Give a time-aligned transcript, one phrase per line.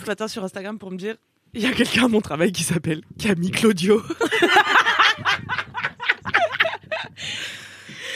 [0.00, 1.16] Ce matin sur Instagram pour me dire
[1.52, 4.00] il y a quelqu'un à mon travail qui s'appelle Camille Claudio.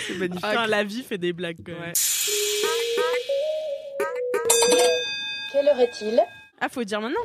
[0.06, 0.44] C'est magnifique.
[0.44, 1.92] Enfin, la vie fait des blagues quand même.
[5.52, 6.20] Quelle heure est-il?
[6.60, 7.20] Ah, faut dire maintenant.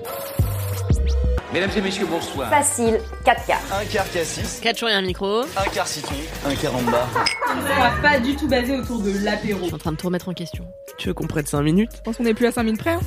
[1.54, 2.50] Mesdames et messieurs, bonsoir.
[2.50, 3.62] Facile, 4 quarts.
[3.74, 5.42] Un quart cassis, 4 jours et un micro.
[5.42, 6.16] un quart citron,
[6.46, 7.08] un quart en bas.
[7.50, 9.60] On va pas du tout basé autour de l'apéro.
[9.62, 10.68] Je suis en train de tout remettre en question.
[11.00, 11.92] Tu veux qu'on prenne 5 minutes?
[11.98, 12.92] Je pense qu'on est plus à 5 minutes près.
[12.94, 13.00] hein.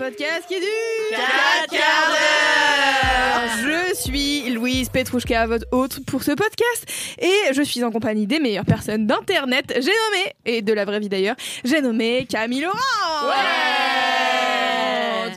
[0.00, 0.66] Podcast qui est du
[1.10, 3.50] 4 quarts d'heure.
[3.62, 6.86] Je suis Louise Petrouchka, votre hôte pour ce podcast,
[7.18, 9.66] et je suis en compagnie des meilleures personnes d'internet.
[9.74, 12.78] J'ai nommé, et de la vraie vie d'ailleurs, j'ai nommé Camille Laurent.
[13.26, 13.34] Ouais.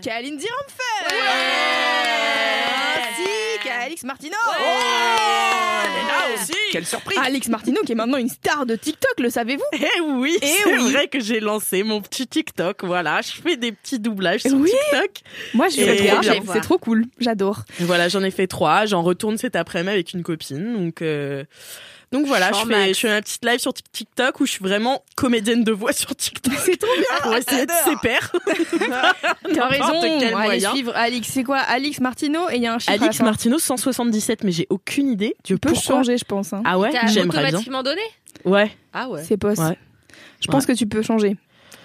[0.02, 1.53] Kaline Diramfer ainsi
[3.94, 4.36] qu'Alix Martino
[5.08, 9.64] là aussi Quelle surprise Alix Martino qui est maintenant une star de TikTok, le savez-vous?
[9.74, 10.92] Eh oui, Eh c'est oui.
[10.92, 12.84] vrai que j'ai lancé mon petit TikTok.
[12.84, 14.72] Voilà, je fais des petits doublages sur Oui.
[14.92, 15.12] TikTok.
[15.54, 16.44] Moi je fais trop bien, bien.
[16.54, 17.60] c'est trop cool, j'adore.
[17.80, 18.86] Voilà, j'en ai fait trois.
[18.86, 20.74] J'en retourne cet après-midi avec une copine.
[20.74, 21.44] Donc, euh,
[22.14, 25.04] donc voilà, je fais, je fais un petit live sur TikTok où je suis vraiment
[25.16, 26.54] comédienne de voix sur TikTok.
[26.64, 28.32] C'est trop bien Pour essayer de ses pairs.
[29.54, 30.72] T'as raison, quel allez moyen.
[30.72, 33.20] suivre Alix, c'est quoi Alix Martino et il y a un chiffre Alix.
[33.22, 35.36] Martino 177, mais j'ai aucune idée.
[35.44, 36.54] Tu peux changer, je pense.
[36.54, 36.62] hein.
[36.66, 37.48] Ah ouais, j'aimerais bien.
[37.50, 38.02] automatiquement donné?
[38.46, 39.24] Ouais, Ah ouais.
[39.24, 39.62] C'est poste.
[39.62, 39.78] Ouais.
[40.40, 41.36] Je pense que tu peux changer.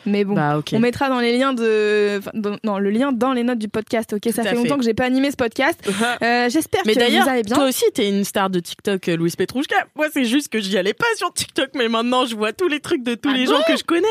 [0.06, 3.42] Mais bon, bah on mettra dans les liens de, dans, non, le lien dans les
[3.42, 4.12] notes du podcast.
[4.12, 4.54] Ok, ça fait fait.
[4.54, 5.78] longtemps que j'ai pas animé ce podcast.
[6.22, 7.54] Euh, J'espère que vous allez bien.
[7.56, 9.76] toi aussi, t'es une star de TikTok, euh, Louise Petrouchka.
[9.94, 12.81] Moi, c'est juste que j'y allais pas sur TikTok, mais maintenant, je vois tous les
[12.81, 14.06] trucs de tous Ah les bon gens que je connais.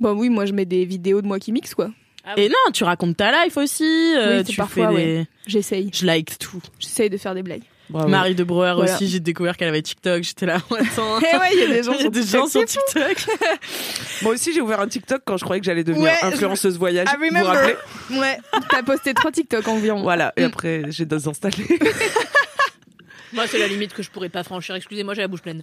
[0.00, 1.90] Bon, oui, moi je mets des vidéos de moi qui mixe quoi.
[2.36, 3.84] Et non, tu racontes ta life aussi.
[4.16, 5.02] euh, Oui, tu parfois, fais des...
[5.18, 5.26] ouais.
[5.46, 5.90] J'essaye.
[5.92, 6.60] Je like tout.
[6.78, 7.62] J'essaye de faire des blagues.
[7.92, 8.94] Marie de Brouwer Voilà.
[8.94, 10.22] aussi, j'ai découvert qu'elle avait TikTok.
[10.22, 11.18] J'étais là, attends.
[11.32, 12.64] Eh ouais, il y a des gens y a des TikTok, gens sur.
[12.64, 13.26] TikTok.
[14.22, 17.08] Moi aussi, j'ai ouvert un TikTok quand je croyais que j'allais devenir Ouais, influenceuse voyage.
[17.08, 17.46] I Vous vous remember.
[17.48, 18.38] rappelez Ouais,
[18.70, 20.02] t'as posté trois TikTok environ.
[20.02, 20.46] Voilà, et Mm.
[20.46, 21.66] après, j'ai désinstallé.
[23.32, 24.74] Moi, c'est la limite que je pourrais pas franchir.
[24.74, 25.62] Excusez-moi, j'ai la bouche pleine.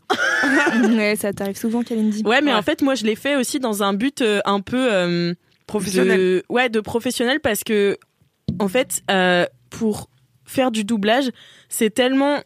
[0.96, 2.24] ouais, ça t'arrive souvent, Kalindi.
[2.26, 2.58] Ouais, mais Ouais.
[2.58, 5.34] en fait, moi, je l'ai fait aussi dans un but euh, un peu euh,
[5.68, 6.18] Professionnel.
[6.18, 7.98] de- ouais, de professionnel parce que,
[8.60, 10.10] en fait, euh, pour
[10.48, 11.30] faire du doublage,
[11.70, 12.40] c'est tellement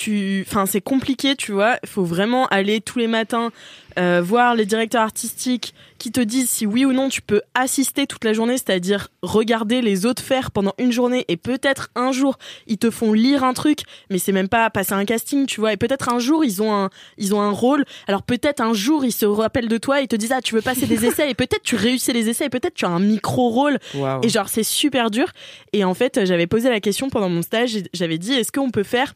[0.00, 1.76] tu enfin c'est compliqué tu vois.
[1.82, 3.50] Il faut vraiment aller tous les matins
[3.98, 8.06] euh, voir les directeurs artistiques qui te disent si oui ou non tu peux assister
[8.06, 12.38] toute la journée c'est-à-dire regarder les autres faire pendant une journée et peut-être un jour.
[12.66, 15.72] Ils te font lire un truc mais c'est même pas passer un casting tu vois.
[15.72, 17.84] Et peut-être un jour ils ont un ils ont un rôle.
[18.06, 20.62] Alors peut-être un jour ils se rappellent de toi et te disent ah tu veux
[20.62, 21.30] passer des essais.
[21.30, 23.78] Et peut-être tu réussis les essais et peut-être tu as un micro rôle
[24.22, 25.26] et genre, c'est super dur.
[25.72, 27.76] Et en fait, j'avais posé la question pendant mon stage.
[27.92, 29.14] J'avais dit, est-ce qu'on peut faire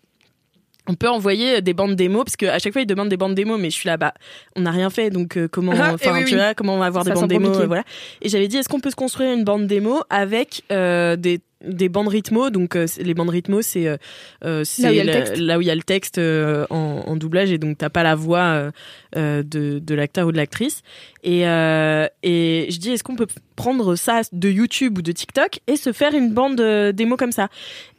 [0.89, 3.59] on peut envoyer des bandes démos parce qu'à chaque fois ils demandent des bandes démos
[3.59, 4.12] mais je suis là bah
[4.56, 6.41] on n'a rien fait donc euh, comment Ah, enfin eh oui, tu oui.
[6.41, 7.84] vois comment on va avoir Ça des bandes démos euh, voilà
[8.21, 11.89] et j'avais dit est-ce qu'on peut se construire une bande démo avec euh, des des
[11.89, 13.97] bandes rythmo donc euh, les bandes rythmo c'est euh,
[14.45, 15.37] euh, Là où il y a le texte.
[15.39, 18.15] là où il y a le texte en, en doublage et donc t'as pas la
[18.15, 18.71] voix
[19.17, 20.83] de, de l'acteur ou de l'actrice.
[21.23, 23.27] Et et je dis est-ce qu'on peut
[23.57, 26.61] prendre ça de YouTube ou de TikTok et se faire une bande
[26.93, 27.49] démo comme ça?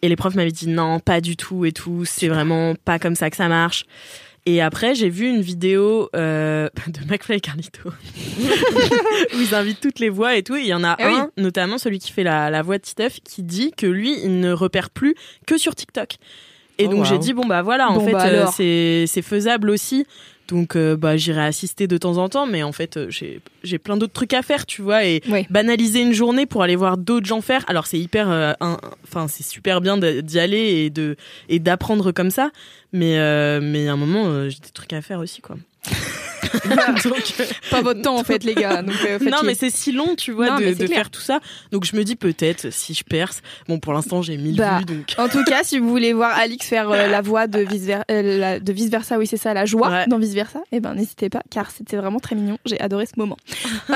[0.02, 3.16] Et les profs m'avaient dit non pas du tout et tout c'est vraiment pas comme
[3.16, 3.86] ça que ça marche
[4.46, 10.00] et après, j'ai vu une vidéo euh, de McFly et Carlito où ils invitent toutes
[10.00, 10.56] les voix et tout.
[10.56, 11.14] Il y en a Eh oui.
[11.16, 14.40] un, notamment celui qui fait la, la voix de Titeuf, qui dit que lui, il
[14.40, 15.16] ne repère plus
[15.48, 16.16] que sur TikTok.
[16.78, 17.06] Et Oh, donc wow.
[17.06, 20.06] j'ai dit bon bah voilà, en fait bah, euh, c'est faisable aussi.
[20.48, 23.80] Donc euh, bah j'irai assister de temps en temps, mais en fait euh, j'ai j'ai
[23.80, 25.06] plein d'autres trucs à faire, tu vois.
[25.06, 27.64] Et banaliser une journée pour aller voir d'autres gens faire.
[27.68, 28.54] Alors c'est hyper, euh,
[29.04, 31.16] enfin c'est super bien d'y aller et de
[31.50, 32.52] et d'apprendre comme ça.
[32.94, 33.16] Mais
[33.60, 35.58] mais à un moment j'ai des trucs à faire aussi quoi.
[37.04, 38.82] Donc, euh, Pas votre temps en fait, les gars.
[38.82, 41.40] Donc, euh, non, mais c'est si long, tu vois, Non, de, faire tout ça.
[41.72, 43.42] Donc je me dis peut-être si je perce.
[43.68, 45.14] Bon, pour l'instant, j'ai 1000 Bah, vues, donc.
[45.18, 48.06] En tout cas, si vous voulez voir Alix faire euh, la voix de vice versa,
[48.10, 50.06] de vice versa, oui c'est ça, la joie Ouais.
[50.08, 52.58] dans vice versa, eh ben n'hésitez pas, car c'était vraiment très mignon.
[52.66, 53.38] J'ai adoré ce moment.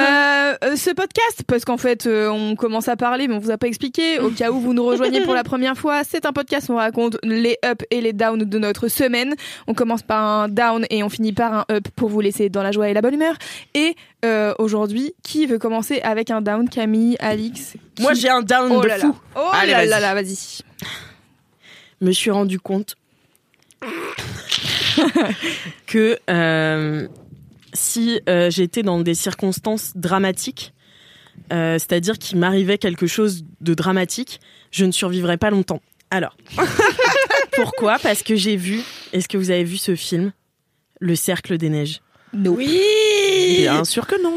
[0.75, 4.19] Ce podcast, parce qu'en fait, on commence à parler, mais on vous a pas expliqué.
[4.19, 6.78] Au cas où vous nous rejoignez pour la première fois, c'est un podcast où on
[6.78, 9.36] raconte les ups et les downs de notre semaine.
[9.68, 12.64] On commence par un down et on finit par un up pour vous laisser dans
[12.64, 13.36] la joie et la bonne humeur.
[13.74, 18.42] Et euh, aujourd'hui, qui veut commencer avec un down Camille, Alix qui- Moi, j'ai un
[18.42, 19.04] down Oh de là là.
[19.08, 19.16] fou.
[19.36, 19.90] Oh Allez, là vas-y.
[19.90, 20.38] là là, vas-y.
[22.00, 22.96] me suis rendu compte
[25.88, 27.08] que euh,
[27.74, 30.74] si euh, j'étais dans des circonstances dramatiques,
[31.54, 34.40] euh, c'est-à-dire qu'il m'arrivait quelque chose de dramatique,
[34.72, 35.82] je ne survivrais pas longtemps.
[36.12, 36.36] Alors,
[37.54, 37.98] pourquoi?
[38.00, 38.82] Parce que j'ai vu,
[39.14, 40.32] est-ce que vous avez vu ce film
[41.00, 42.02] Le Cercle des Neiges?
[42.34, 44.34] Oui Bien sûr que non.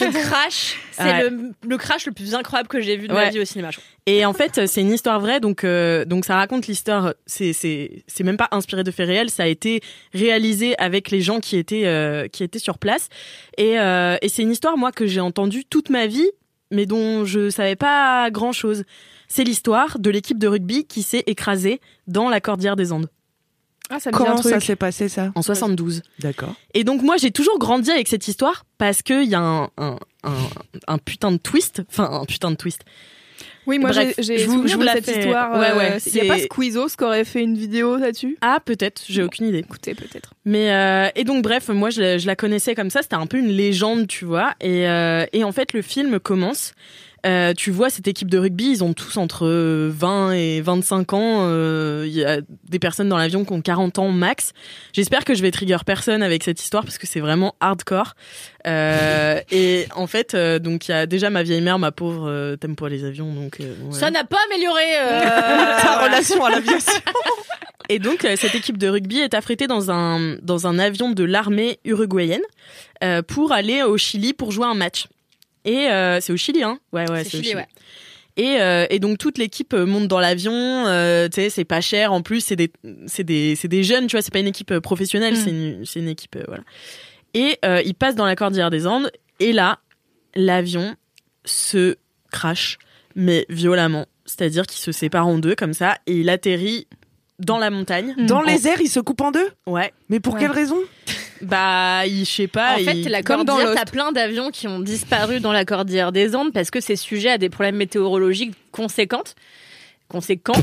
[0.00, 1.28] Le crash, c'est Ouais.
[1.30, 3.70] le, le crash le plus incroyable que j'ai vu de ma vie au cinéma.
[3.70, 3.78] je.
[4.06, 7.12] Et en fait, c'est une histoire vraie, donc euh, donc ça raconte l'histoire.
[7.26, 9.80] C'est c'est c'est même pas inspiré de faits réels, ça a été
[10.14, 13.08] réalisé avec les gens qui étaient euh, qui étaient sur place.
[13.58, 16.30] Et euh, et c'est une histoire moi que j'ai entendue toute ma vie,
[16.70, 18.84] mais dont je savais pas grand chose.
[19.28, 23.10] C'est l'histoire de l'équipe de rugby qui s'est écrasée dans la Cordillère des Andes
[23.90, 26.02] Ah, ça me s'est passé ça en 72.
[26.20, 26.54] D'accord.
[26.74, 29.64] Et donc moi j'ai toujours grandi avec cette histoire parce que il y a un,
[29.78, 30.32] un un
[30.86, 32.82] un putain de twist, enfin un putain de twist.
[33.66, 35.58] Oui, moi j'ai je vous- souvenir je vous de la cette histoire.
[35.58, 38.38] Ouais, euh, ouais, Il y a pas Squeezos qui aurait fait une vidéo là-dessus?
[38.40, 39.58] Ah peut-être, j'ai aucune idée.
[39.58, 40.32] Écoutez, peut-être.
[40.46, 43.26] Mais euh, et donc bref, moi je, la- je la connaissais comme ça, c'était un
[43.26, 44.54] peu une légende, tu vois.
[44.62, 46.72] Et, euh, et en fait le film commence.
[47.28, 51.38] Euh, tu vois cette équipe de rugby, ils ont tous entre 20 et 25 ans.
[51.42, 54.52] euh, Il y a des personnes dans l'avion qui ont 40 ans max.
[54.92, 58.14] J'espère que je vais trigger personne avec cette histoire parce que c'est vraiment hardcore.
[58.66, 62.28] Euh, et en fait, euh, donc il y a déjà ma vieille mère, ma pauvre,
[62.28, 63.74] euh, t'aimes pas les avions, donc euh.
[63.92, 65.20] Ça n'a pas amélioré euh,
[65.82, 66.92] Ta relation à l'aviation.
[67.90, 71.24] Et donc euh, cette équipe de rugby est affrétée dans un dans un avion de
[71.24, 72.42] l'armée uruguayenne
[73.02, 75.06] euh, pour aller au Chili pour jouer un match.
[75.64, 77.66] Et euh, c'est au Chili, hein Ouais, ouais, C'est au Chili, ouais.
[78.36, 80.52] Et, euh, et donc toute l'équipe euh, monte dans l'avion.
[80.54, 82.12] Euh, tu sais, c'est pas cher.
[82.12, 82.70] En plus, c'est des
[83.06, 84.06] c'est des c'est des jeunes.
[84.06, 85.34] Tu vois, c'est pas une équipe professionnelle.
[85.34, 85.36] Mm.
[85.36, 86.62] C'est une c'est une équipe euh, voilà.
[87.34, 89.10] Et euh, ils passent dans la cordillère des Andes.
[89.40, 89.80] Et là,
[90.36, 90.94] l'avion
[91.44, 91.96] se
[92.30, 92.78] crache,
[93.16, 94.06] mais violemment.
[94.24, 96.86] C'est-à-dire qu'il se sépare en deux comme ça et il atterrit
[97.40, 98.14] dans la montagne.
[98.26, 99.48] Dans En- les airs, il se coupe en deux?
[99.66, 99.92] Ouais.
[100.10, 100.40] Mais pour Ouais.
[100.40, 100.78] quelle raison?
[101.42, 102.74] Bah, je sais pas.
[102.74, 106.34] En fait, la comme cordillère, t'as plein d'avions qui ont disparu dans la cordillère des
[106.34, 109.34] Andes parce que c'est sujet à des problèmes météorologiques conséquentes.
[110.08, 110.54] Conséquents.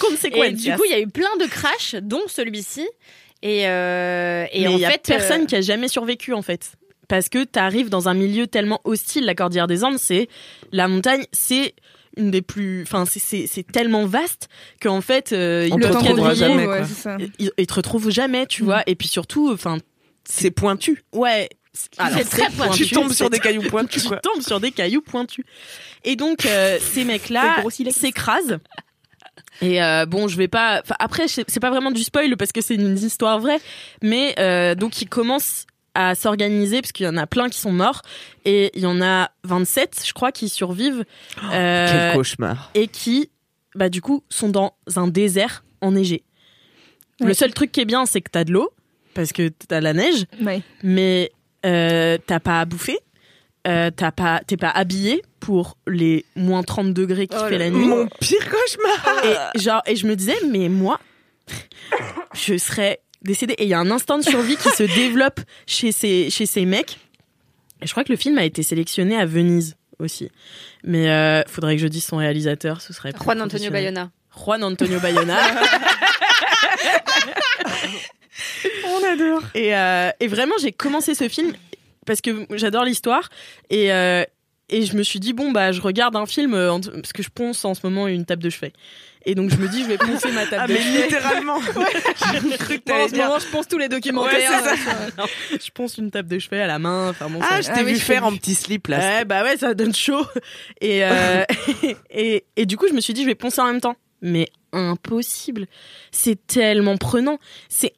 [0.00, 0.44] Consequences.
[0.44, 2.88] Et du coup, il y a eu plein de crashs, dont celui-ci.
[3.42, 6.42] Et, euh, et Mais en y a fait, personne euh, qui a jamais survécu en
[6.42, 6.72] fait.
[7.08, 10.28] Parce que t'arrives dans un milieu tellement hostile, la Cordillère des Andes, c'est
[10.70, 11.74] la montagne, c'est
[12.16, 14.48] une des plus, enfin c'est tellement vaste
[14.82, 16.82] qu'en fait euh, ils te quadriller, jamais, ouais,
[17.38, 18.66] ils, ils te retrouvent jamais, tu Mm.
[18.66, 18.82] vois.
[18.86, 19.78] Et puis surtout, enfin
[20.28, 21.02] C'est pointu.
[21.12, 21.48] ouais,
[21.98, 22.86] alors, C'est très pointu.
[22.86, 25.44] Tu tombes sur des cailloux pointus, tu tombes sur des cailloux pointus.
[26.04, 28.58] Et donc euh, ces mecs-là s'écrasent.
[29.60, 30.80] Et euh, bon, je vais pas.
[30.84, 33.60] Enfin, après, c'est c'est pas vraiment du spoil parce que c'est une histoire vraie.
[34.02, 37.72] Mais euh, donc ils commencent à s'organiser parce qu'il y en a plein qui sont
[37.72, 38.02] morts
[38.44, 41.04] et il y en a 27, je crois, qui survivent
[41.52, 42.70] euh, Quel cauchemar.
[42.74, 43.30] et qui,
[43.74, 46.24] bah du coup, sont dans un désert enneigé.
[47.20, 47.26] Ouais.
[47.28, 48.70] Le seul truc qui est bien, c'est que t'as de l'eau
[49.14, 50.62] parce que t'as la neige Ouais.
[50.82, 51.30] mais
[51.66, 52.98] euh, t'as pas à bouffer,
[53.68, 57.68] euh, t'as pas, t'es pas habillé pour les moins 30 degrés qui Oh fait la
[57.70, 57.86] nuit.
[57.86, 59.24] Mon pire cauchemar.
[59.54, 60.98] Et genre, et je me disais, mais moi,
[62.34, 63.54] je serais décédée.
[63.58, 66.64] Et il y a un instinct de survie qui se développe chez ces, chez ces
[66.64, 66.98] mecs.
[67.80, 70.30] Et je crois que le film a été sélectionné à Venise aussi.
[70.84, 73.70] Mais euh, faudrait que je dise son réalisateur, ce serait Juan Antonio.
[73.70, 74.10] Bayona.
[74.36, 75.38] Juan Antonio Bayona.
[78.86, 79.42] On adore.
[79.54, 81.52] Et, euh, et vraiment, j'ai commencé ce film
[82.06, 83.28] parce que j'adore l'histoire
[83.70, 84.24] et euh,
[84.72, 87.22] et je me suis dit bon bah je regarde un film euh, en- parce que
[87.22, 88.72] je ponce en ce moment une table de chevet.
[89.24, 91.02] Et donc je me dis je vais poncer ma table Ah, de mais chevet.
[91.04, 91.60] littéralement.
[92.50, 93.38] J'ai cru que t'allais dire.
[93.38, 94.60] je pense tous les Ouais, documentaires.
[94.64, 94.96] c'est ça.
[95.16, 97.10] Non, je ponce une table de chevet à la main.
[97.10, 97.38] Enfin bon.
[97.40, 98.98] Ah, ça- je t'ai Ah vu faire en petit slip là.
[98.98, 100.26] Ouais, bah ouais, ça donne chaud.
[100.80, 101.44] Et, euh,
[102.10, 103.94] et, et du coup, je me suis dit, je vais poncer en même temps.
[104.22, 105.66] Mais impossible.
[106.10, 107.38] C'est tellement prenant.
[107.68, 107.92] C'est,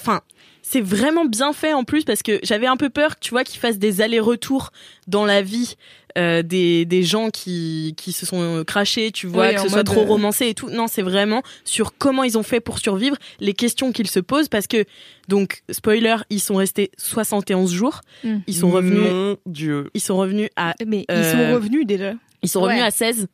[0.00, 0.20] enfin,
[0.62, 3.60] c'est vraiment bien fait en plus parce que j'avais un peu peur, tu vois, qu'il
[3.60, 4.72] fasse des allers-retours
[5.06, 5.76] dans la vie
[6.16, 9.68] euh, des, des gens qui, qui se sont euh, crachés, tu vois, Oui, que ce
[9.68, 10.70] soit trop euh, romancé et tout.
[10.70, 14.48] Non, c'est vraiment sur comment ils ont fait pour survivre, les questions qu'ils se posent,
[14.48, 14.84] parce que,
[15.28, 18.00] donc, spoiler, ils sont restés 71 jours.
[18.24, 18.36] Mm.
[18.46, 19.90] Ils sont revenus, Mon Dieu.
[19.94, 22.14] ils sont revenus à, Mais ils Euh, sont revenus déjà.
[22.42, 22.86] ils sont revenus Ouais.
[22.86, 23.26] à 16.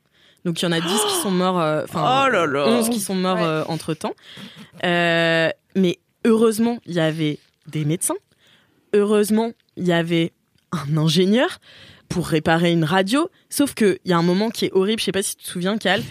[0.44, 2.66] Donc, il y en a 10 qui sont morts, euh, enfin, Oh là là.
[2.66, 3.62] 11 qui sont morts Ouais.
[3.68, 4.14] entre temps.
[4.82, 8.16] mais heureusement, il y avait des médecins.
[8.94, 10.32] Heureusement, il y avait
[10.72, 11.58] un ingénieur
[12.12, 13.28] pour réparer une radio.
[13.50, 15.00] Sauf qu'il y a un moment qui est horrible.
[15.00, 16.02] Je sais pas si tu te souviens, Cal.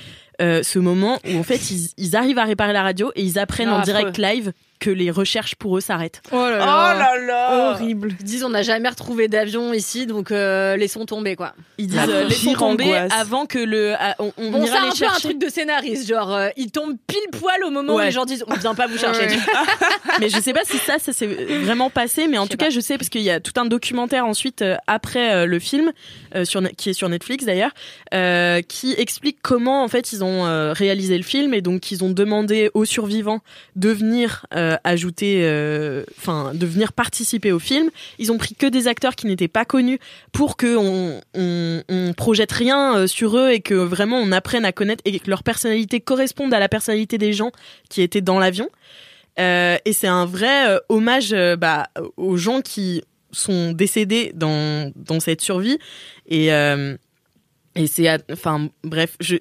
[0.41, 3.37] euh, ce moment où en fait ils, ils arrivent à réparer la radio et ils
[3.37, 6.21] apprennent en direct live que les recherches pour eux s'arrêtent.
[6.33, 7.71] Oh là Oh là là.
[7.71, 8.09] Horrible.
[8.19, 11.53] Ils disent on n'a jamais retrouvé d'avion ici, donc euh, laissons tomber quoi.
[11.77, 13.11] Ils disent euh, laissons tomber angoisse.
[13.17, 15.21] avant que le ah, on, on Bon, ira un peu un chercher.
[15.29, 18.43] truc de scénariste, genre euh, ils tombent pile poil au moment où les gens disent
[18.47, 19.27] on vient pas vous chercher.
[19.27, 19.37] Ouais.
[20.19, 22.79] mais je sais pas si ça, ça s'est vraiment passé, mais en tout cas, je
[22.79, 25.91] sais parce qu'il y a tout un documentaire ensuite euh, après euh, le film,
[26.35, 27.71] euh, sur, qui est sur Netflix d'ailleurs,
[28.15, 32.03] euh, qui explique comment en fait ils ont euh, réalisé le film et donc ils
[32.03, 33.41] ont demandé aux survivants
[33.75, 37.89] de venir euh, ajouter, euh, enfin de venir participer au film.
[38.19, 39.99] Ils ont pris que des acteurs qui n'étaient pas connus
[40.31, 45.01] pour que on, projette rien euh, sur eux et que vraiment on apprenne à connaître
[45.05, 47.51] et que leur personnalité corresponde à la personnalité des gens
[47.89, 48.69] qui étaient dans l'avion.
[49.39, 51.87] Euh, et c'est un vrai euh, hommage euh, bah,
[52.17, 53.01] aux gens qui
[53.31, 55.77] sont décédés dans, dans cette survie.
[56.27, 56.97] Et, euh,
[57.75, 58.07] et c'est.
[58.07, 59.15] à- Enfin, bref.
[59.19, 59.35] Je,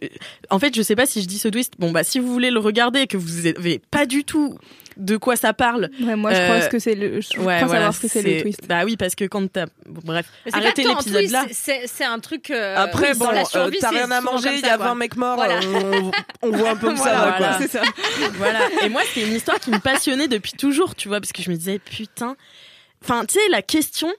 [0.51, 1.75] en fait, je sais pas si je dis ce twist.
[1.79, 4.57] Bon, bah, si vous voulez le regarder et que vous avez pas du tout
[4.97, 5.89] de quoi ça parle.
[6.03, 7.21] Ouais, moi, je Euh, crois que c'est le.
[7.21, 8.67] Je crois savoir ce que c'est le twist.
[8.69, 9.67] Bah oui, parce que quand t'as.
[9.87, 11.47] bon, bref, arrêtez l'épisode là.
[11.51, 12.51] c'est- un truc.
[12.51, 14.87] euh, Après, oui, bon, euh, t'as rien à manger, il y ça, a quoi.
[14.87, 15.61] 20 mecs morts, Voilà.
[16.43, 17.39] on, on voit un peu où ça Voilà, va, quoi.
[17.51, 17.59] voilà.
[17.61, 17.83] C'est ça.
[18.35, 18.61] voilà.
[18.85, 21.51] Et moi, c'est une histoire qui me passionnait depuis toujours, tu vois, parce que je
[21.51, 22.37] me disais, putain.
[23.03, 24.13] Enfin, tu sais, la question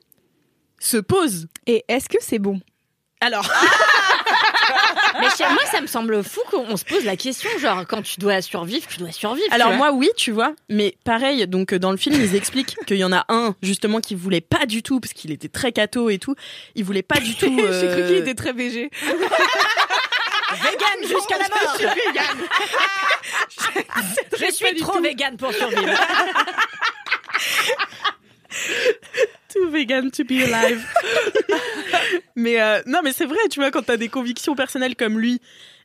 [0.79, 1.47] se pose.
[1.67, 2.59] Et est-ce que c'est bon?
[3.21, 3.49] Alors,
[5.19, 8.19] Mais chez moi, ça me semble fou qu'on se pose la question, genre quand tu
[8.19, 9.47] dois survivre, tu dois survivre.
[9.51, 12.97] alors moi, oui, tu vois, mais pareil, donc euh, dans le film, ils expliquent qu'il
[12.97, 16.09] y en a un, justement, qui voulait pas du tout, parce qu'il était très cato
[16.09, 16.35] et tout,
[16.75, 17.55] il voulait pas du tout.
[17.57, 18.89] J'ai euh, cru qu'il était très végé.
[20.51, 21.77] vegan jusqu'à la mort.
[24.37, 25.91] Je suis trop vegan pour survivre.
[29.53, 30.85] Too vegan to be alive.
[32.35, 35.39] mais euh, non, mais c'est vrai, tu vois, quand t'as des convictions personnelles comme lui.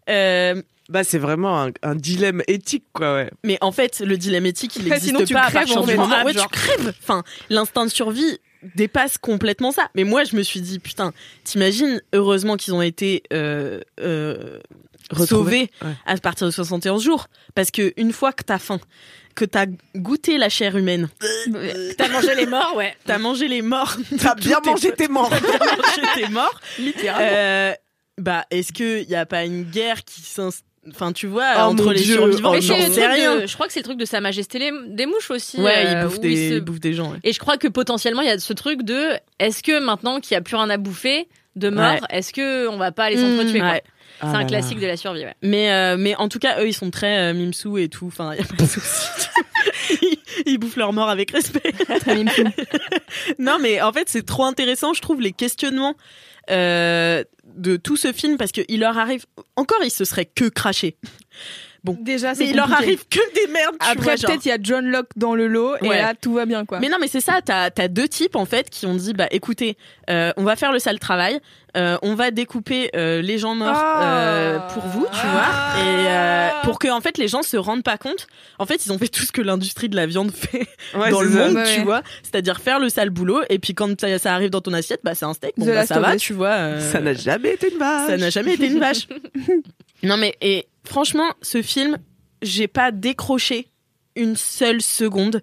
[0.08, 3.30] euh, Bah, c'est vraiment un, un dilemme éthique, quoi, ouais.
[3.44, 5.85] mais en fait, le dilemme éthique, il n'existe sinon, tu pas à crèves, partir en
[5.85, 5.96] du fait.
[5.96, 6.94] moment Ah, où tu crèves.
[7.02, 8.38] Enfin, l'instinct de survie
[8.75, 9.90] dépasse complètement ça.
[9.94, 11.12] Mais moi, je me suis dit, putain,
[11.44, 14.58] t'imagines, heureusement qu'ils ont été euh, euh,
[15.25, 15.92] sauvés Ouais.
[16.06, 17.26] à partir de 71 jours.
[17.54, 18.80] Parce que une fois que t'as faim,
[19.37, 21.09] que t'as goûté la chair humaine,
[21.97, 22.95] T'as mangé les morts, ouais.
[23.07, 25.31] t'as mangé les morts, T'as bien mangé tes morts.
[25.31, 27.28] t'as bien mangé tes morts, Littéralement.
[27.33, 27.73] euh,
[28.19, 31.93] bah, est-ce qu'il n'y a pas une guerre qui s'installe Enfin, tu vois, Oh entre
[31.93, 33.40] les Dieu, survivants, oh j'en sais rien.
[33.40, 35.61] de- je crois que c'est le truc de Sa Majesté les- des mouches aussi.
[35.61, 37.11] Ouais, euh, ils bouffent où des, se- bouffent des gens.
[37.11, 37.19] ouais.
[37.25, 40.35] Et je crois que potentiellement il y a ce truc de est-ce que maintenant qu'il
[40.37, 41.26] n'y a plus rien à bouffer
[41.57, 42.00] de mort, Ouais.
[42.11, 43.71] est-ce que on va pas les s'entretuer quoi?
[43.73, 43.83] Ouais.
[44.20, 44.44] Ah C'est un là.
[44.46, 45.25] classique de la survie.
[45.25, 45.35] Ouais.
[45.42, 48.06] Mais, euh, mais en tout cas, eux, ils sont très euh, mimsous et tout.
[48.06, 49.08] Enfin, y a pas de souci.
[50.02, 51.73] ils, ils bouffent leur mort avec respect.
[52.06, 52.44] Mimsou.
[53.38, 55.94] non, mais en fait, c'est trop intéressant, je trouve, les questionnements
[56.50, 57.25] euh,
[57.56, 59.25] de tout ce film parce qu'il leur arrive.
[59.56, 60.96] Encore, ils se seraient que crachés.
[61.95, 63.76] Déjà, c'est Mais il leur arrive que des merdes.
[63.81, 64.31] tu Après, genre.
[64.31, 66.81] peut-être il y a John Locke dans le lot et là tout va bien quoi.
[66.81, 67.40] Mais non, mais c'est ça.
[67.45, 69.76] T'as as deux types en fait qui ont dit bah écoutez,
[70.11, 71.40] euh, on va faire le sale travail,
[71.76, 76.49] euh, on va découper euh, les gens morts euh, pour vous, tu vois, et euh,
[76.64, 78.26] pour que en fait les gens se rendent pas compte.
[78.59, 81.21] En fait, ils ont fait tout ce que l'industrie de la viande fait Ouais, dans
[81.21, 81.47] le ça.
[81.47, 81.85] monde, Ouais, tu ouais.
[81.85, 83.43] vois, c'est-à-dire faire le sale boulot.
[83.50, 85.55] Et puis quand ça, ça arrive dans ton assiette, bah c'est un steak.
[85.57, 86.49] Bon The bah ça of va, tu vois.
[86.49, 88.07] euh, Ça n'a jamais été une vache.
[88.07, 89.07] ça n'a jamais été une vache.
[90.03, 91.99] non mais et franchement, ce film,
[92.43, 93.69] j'ai pas décroché
[94.15, 95.43] une seule seconde.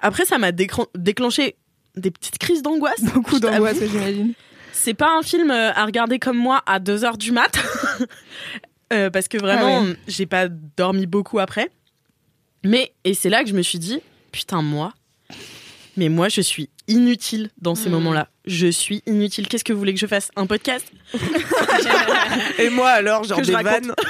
[0.00, 1.56] Après, ça m'a déclenché
[1.96, 3.02] des petites crises d'angoisse.
[3.14, 4.34] Beaucoup d'angoisse, j'imagine.
[4.72, 7.52] C'est pas un film euh, à regarder comme moi à 2 heures du mat.
[8.92, 11.70] Euh, parce que vraiment, Ah j'ai pas dormi beaucoup après.
[12.62, 14.00] Mais, et c'est là que je me suis dit,
[14.32, 14.92] putain, moi,
[15.96, 17.92] mais moi, je suis inutile dans ces Mm.
[17.92, 18.28] moments-là.
[18.44, 19.46] Je suis inutile.
[19.48, 20.86] Qu'est-ce que vous voulez que je fasse Un podcast
[22.58, 23.92] Et moi, alors, genre Que je des vannes.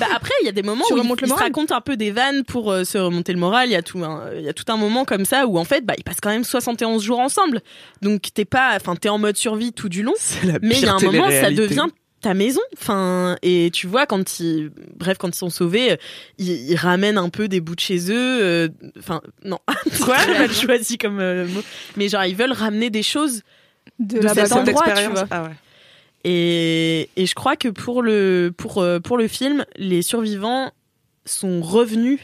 [0.00, 1.82] Bah après, il y a des moments Tu où il, il se moral raconte un
[1.82, 3.68] peu des vannes pour euh, se remonter le moral.
[3.68, 5.64] Il y a tout un, il y a tout un moment comme ça où en
[5.64, 7.60] fait, bah, ils passent quand même 71 jours ensemble.
[8.00, 10.14] Donc t'es pas, enfin t'es en mode survie tout du long.
[10.16, 11.84] C'est la Mais il y a un moment, ça devient
[12.20, 12.60] ta maison.
[12.76, 15.96] Enfin, et tu vois quand ils, bref, quand ils sont sauvés, euh,
[16.38, 18.42] ils, ils ramènent un peu des bouts de chez eux.
[18.42, 19.58] euh, Enfin, non,
[20.04, 21.62] quoi mal choisi comme euh, mot.
[21.96, 23.42] Mais genre ils veulent ramener des choses
[23.98, 25.26] De, De la cet endroit, tu vois.
[25.30, 25.50] Ah ouais.
[26.24, 30.70] Et, et je crois que pour le, pour, euh, pour le film, les survivants
[31.24, 32.20] sont revenus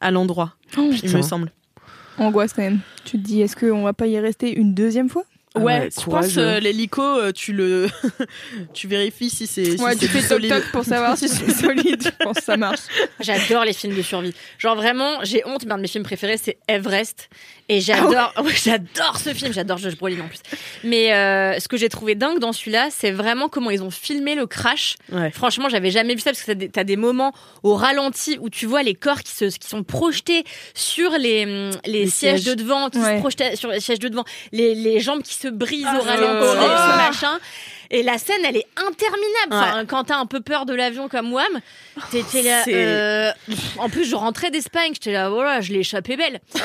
[0.00, 1.52] à l'endroit, Oh, il me semble.
[2.18, 2.80] Angoisse quand même.
[3.04, 5.24] Tu te dis, est-ce qu'on va pas y rester une deuxième fois?
[5.56, 7.88] Ouais, ouais, je pense euh, l'hélico, euh, tu le,
[8.74, 10.50] tu vérifies si c'est, si Ouais, tu fais toc solide.
[10.50, 12.02] toc pour savoir si c'est solide.
[12.02, 12.80] Je pense que ça marche.
[13.20, 14.34] J'adore les films de survie.
[14.58, 17.28] Genre vraiment, j'ai honte, mais un de mes films préférés, c'est Everest.
[17.70, 20.40] Et j'adore, ouais, j'adore ce film, j'adore Josh Brolin en plus.
[20.84, 24.34] Mais euh, ce que j'ai trouvé dingue dans celui-là, c'est vraiment comment ils ont filmé
[24.34, 24.96] le crash.
[25.10, 25.30] Ouais.
[25.30, 28.50] Franchement, j'avais jamais vu ça parce que t'as des, t'as des moments au ralenti où
[28.50, 30.44] tu vois les corps qui se, qui sont projetés
[30.74, 32.54] sur les, hum, les, Les sièges, sièges.
[32.56, 33.14] de devant, qui Ouais.
[33.16, 36.02] se projetaient sur les sièges de devant, les, les jambes qui se brisent Ah, au
[36.02, 36.64] ralenti, horrible.
[36.76, 37.38] ce machin.
[37.90, 39.52] Et la scène, elle est interminable.
[39.52, 41.60] Enfin, quand t'as un peu peur de l'avion comme Wam,
[42.10, 42.64] t'étais là.
[42.66, 43.30] Euh,
[43.78, 46.40] En plus, je rentrais d'Espagne, j'étais là, voilà, je l'ai échappé belle.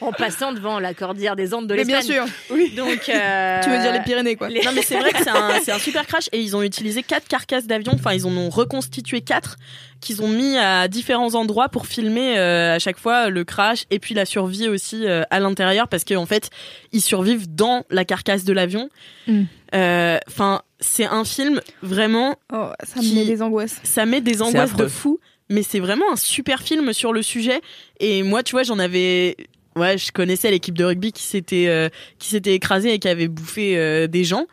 [0.00, 2.26] en passant devant la cordillère des Andes de Mais bien l'Espagne.
[2.26, 2.66] sûr.
[2.76, 4.48] Donc, euh, Tu veux dire les Pyrénées, quoi.
[4.48, 6.62] les- Non mais c'est vrai que c'est un, c'est un super crash et ils ont
[6.62, 9.56] utilisé quatre carcasses d'avions, enfin ils en ont reconstitué quatre
[10.00, 13.98] qu'ils ont mis à différents endroits pour filmer euh, à chaque fois le crash et
[13.98, 16.50] puis la survie aussi euh, à l'intérieur parce qu'en fait
[16.92, 18.90] ils survivent dans la carcasse de l'avion.
[19.26, 19.42] Mm.
[19.74, 23.80] Euh, Enfin c'est un film vraiment Oh, ça Qui- me met des angoisses.
[23.82, 27.62] ça met des angoisses de fou, mais c'est vraiment un super film sur le sujet.
[28.00, 29.36] Et moi, tu vois, j'en avais,
[29.76, 31.88] ouais, je connaissais l'équipe de rugby qui s'était euh,
[32.18, 34.46] qui s'était écrasée et qui avait bouffé euh, des gens,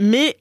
[0.00, 0.36] mais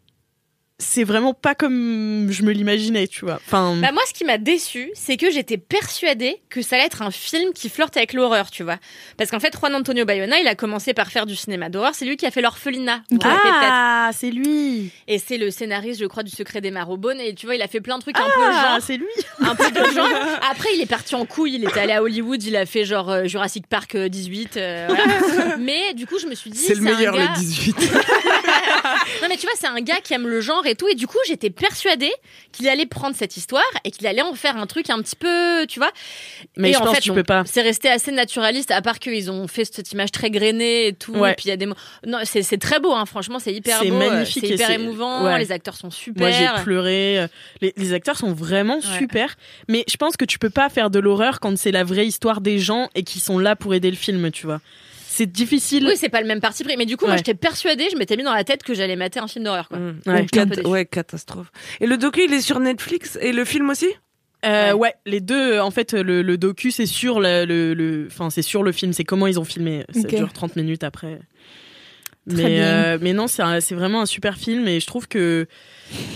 [0.77, 3.36] c'est vraiment pas comme je me l'imaginais, tu vois.
[3.48, 7.01] Enfin, Bah moi, ce qui m'a déçu, c'est que j'étais persuadée que ça allait être
[7.01, 8.77] un film qui flirte avec l'horreur, tu vois.
[9.17, 11.91] Parce qu'en fait, Juan Antonio Bayona, il a commencé par faire du cinéma d'horreur.
[11.96, 13.03] C'est lui qui a fait l'orphelinat.
[13.24, 14.91] ah, c'est lui.
[15.08, 17.20] Et c'est le scénariste, je crois, du Secret des Marrowbones.
[17.22, 19.05] Et tu vois, il a fait plein de trucs un peu Ah, genre, c'est lui.
[19.39, 20.08] un peu de genre.
[20.51, 21.55] Après, il est parti en couille.
[21.55, 22.44] Il était allé à Hollywood.
[22.44, 24.58] Il a fait genre euh, Jurassic Park euh, 18.
[24.58, 25.58] euh, voilà.
[25.58, 27.75] Mais du coup, je me suis dit, C'est le meilleur, gars- le 18.
[29.36, 31.18] Mais tu vois, c'est un gars qui aime le genre et tout, et du coup
[31.27, 32.12] j'étais persuadée
[32.51, 35.65] qu'il allait prendre cette histoire et qu'il allait en faire un truc un petit peu,
[35.68, 35.92] tu vois.
[36.58, 37.44] Mais et je en pense fait, que tu peux pas.
[37.46, 41.13] C'est resté assez naturaliste, à part qu'ils ont fait cette image très grainée et tout.
[41.13, 41.32] Ouais.
[41.32, 41.75] Et puis il y a des mots.
[42.06, 43.96] Non, c'est c'est très beau, hein, franchement, c'est hyper C'est beau.
[44.01, 45.24] euh, magnifique C'est hyper c'est- émouvant.
[45.25, 45.38] ouais.
[45.39, 46.27] Les acteurs sont super.
[46.30, 47.20] Moi, j'ai pleuré.
[47.20, 47.27] euh,
[47.62, 48.98] Les, les acteurs sont vraiment Ouais.
[48.98, 49.36] super.
[49.68, 52.42] Mais je pense que tu peux pas faire de l'horreur quand c'est la vraie histoire
[52.42, 54.62] des gens et qui sont là pour aider le film, tu vois.
[55.17, 55.86] C'est difficile.
[55.88, 56.75] Oui, c'est pas le même parti pris.
[56.77, 57.17] Mais du coup, moi, Ouais.
[57.19, 59.77] j'étais persuadée, je m'étais mis dans la tête que j'allais mater un film d'horreur, quoi.
[59.79, 60.00] Mm.
[60.07, 60.25] Ouais.
[60.25, 61.51] Cat- catastrophe.
[61.79, 63.88] Et le docu, il est sur Netflix et le film aussi?
[64.45, 64.79] Euh, Ouais.
[64.79, 64.93] ouais.
[65.05, 65.60] les deux.
[65.60, 68.91] En fait, le, le docu, c'est sur le, le, le- enfin, c'est sur le film.
[68.93, 69.86] C'est comment ils ont filmé.
[69.93, 70.13] Ça Ok.
[70.15, 71.20] dure 30 minutes après.
[72.27, 72.63] Très Mais, bien.
[72.66, 75.46] euh, mais non, c'est un- c'est vraiment un super film et je trouve que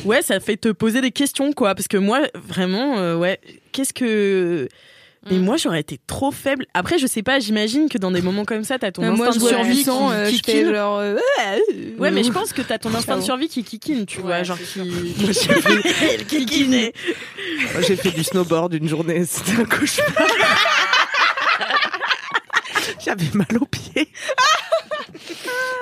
[0.06, 1.74] ouais, ça fait te poser des questions quoi.
[1.76, 3.40] Parce que moi, vraiment, euh, ouais,
[3.72, 4.68] qu'est-ce que
[5.30, 5.44] mais Mm.
[5.44, 6.66] moi j'aurais été trop faible.
[6.74, 9.32] Après, je sais pas, j'imagine que dans des moments comme ça, t'as ton Euh, instinct
[9.32, 10.74] de survie qui, euh, qui je fais kine.
[10.74, 10.98] genre.
[11.00, 11.18] euh,
[11.98, 14.58] Ouais, mais je pense que t'as ton instinct de survie qui kikine, tu vois, genre
[14.58, 14.80] qui.
[15.20, 15.34] Moi, j'ai
[15.92, 16.92] fait, qui kikine.
[17.74, 20.08] moi, j'ai fait du snowboard une journée, c'était un cauchemar.
[23.04, 24.10] J'avais mal aux pieds.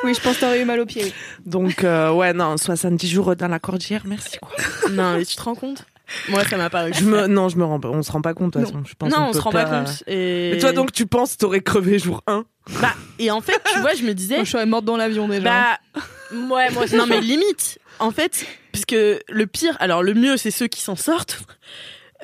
[0.04, 1.04] Oui, je pense que t'aurais eu mal aux pieds.
[1.06, 1.14] oui.
[1.46, 4.38] Donc, euh, ouais, non, 70 jours dans la cordillère, merci.
[4.40, 4.52] Quoi.
[4.92, 5.86] Non, mais tu te rends compte?
[6.30, 6.92] Moi, ça m'a paru.
[6.94, 8.84] Je me, non, je me rends pas, on se rend pas compte, de toute façon.
[8.86, 10.04] Je pense non, on peut se rend pas compte.
[10.08, 10.52] Et...
[10.54, 12.46] Mais toi, donc, tu penses t'aurais crevé jour 1
[12.82, 14.36] Bah, et en fait, tu vois, je me disais.
[14.36, 15.44] Moi, je serais morte dans l'avion déjà.
[15.44, 17.80] Bah, Ouais, moi, c'est non, mais limite.
[18.00, 21.42] En fait, puisque le pire, alors le mieux, c'est ceux qui s'en sortent.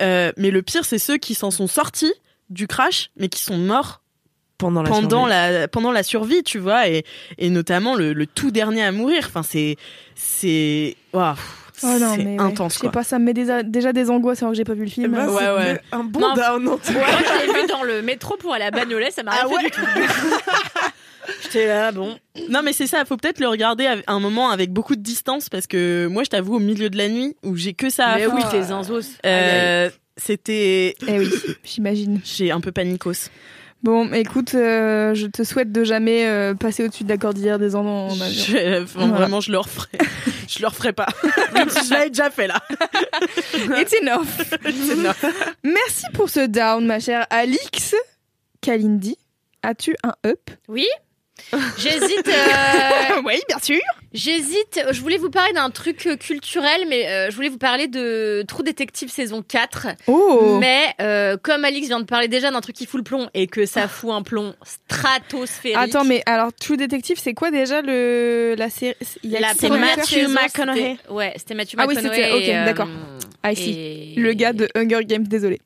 [0.02, 2.13] Euh, mais le pire, c'est ceux qui s'en sont sortis
[2.50, 4.02] du crash, mais qui sont morts
[4.58, 5.30] pendant la pendant survie.
[5.30, 7.04] la pendant la survie, tu vois, et,
[7.38, 9.24] et notamment le, le tout dernier à mourir.
[9.28, 9.78] Enfin, c'est
[10.15, 11.36] c'est waouh,
[11.82, 12.40] Oh non, c'est mais ouais.
[12.40, 14.74] intense Je sais pas, ça me met déjà, déjà des angoisses alors que j'ai pas
[14.76, 15.12] vu le Eh film.
[15.12, 15.82] ben, Ouais, ouais.
[15.92, 16.34] Un bon Non.
[16.36, 16.64] down.
[16.64, 16.92] moi, je
[17.48, 19.64] l'ai vu dans le métro pour aller à Bagnolet, ça m'a rien Ah fait ouais
[19.64, 19.82] du tout.
[21.44, 22.18] J'étais là, bon.
[22.50, 23.06] Non, mais c'est ça.
[23.06, 26.30] Faut peut-être le regarder à un moment avec beaucoup de distance parce que moi, je
[26.30, 28.64] t'avoue, au milieu de la nuit où j'ai que ça à Mais foutre, oui, tes
[28.64, 29.02] zinzos.
[29.26, 31.30] euh, c'était Eh oui,
[31.64, 32.20] j'imagine.
[32.26, 33.30] j'ai un peu panicos.
[33.84, 37.76] Bon, écoute, euh, je te souhaite de jamais euh, passer au-dessus de la cordillère des
[37.76, 38.43] Andes en avion.
[38.46, 39.13] Je- enfin, Voilà.
[39.15, 39.89] Vraiment, je le referai.
[40.48, 41.08] je le referai pas.
[41.54, 42.62] Comme si je l'avais déjà fait là.
[43.78, 45.26] It's enough.
[45.63, 47.93] Merci pour ce down, ma chère Alix.
[48.62, 49.17] Kalindi,
[49.63, 50.50] as-tu un up?
[50.69, 50.88] Oui
[51.78, 52.28] J'hésite.
[52.28, 53.80] euh, Oui, bien sûr.
[54.13, 54.80] J'hésite.
[54.91, 58.43] Je voulais vous parler d'un truc euh, culturel, mais euh, je voulais vous parler de
[58.48, 59.88] Trou Détective saison 4.
[60.08, 63.30] Oh Mais euh, comme Alix vient de parler déjà d'un truc qui fout le plomb
[63.34, 65.78] et que ça fout un plomb stratosphérique.
[65.78, 68.96] Attends, mais alors True Detective, c'est quoi déjà le la série?
[69.24, 70.98] Il acteurs Matthew McConaughey.
[71.00, 72.24] c'était- Ouais, c'était Matthew Ah oui, McConaughey.
[72.24, 72.88] c'était- ok, euh, d'accord.
[73.41, 73.72] Ah, si.
[73.72, 75.60] et- Le gars de Hunger Games, désolé.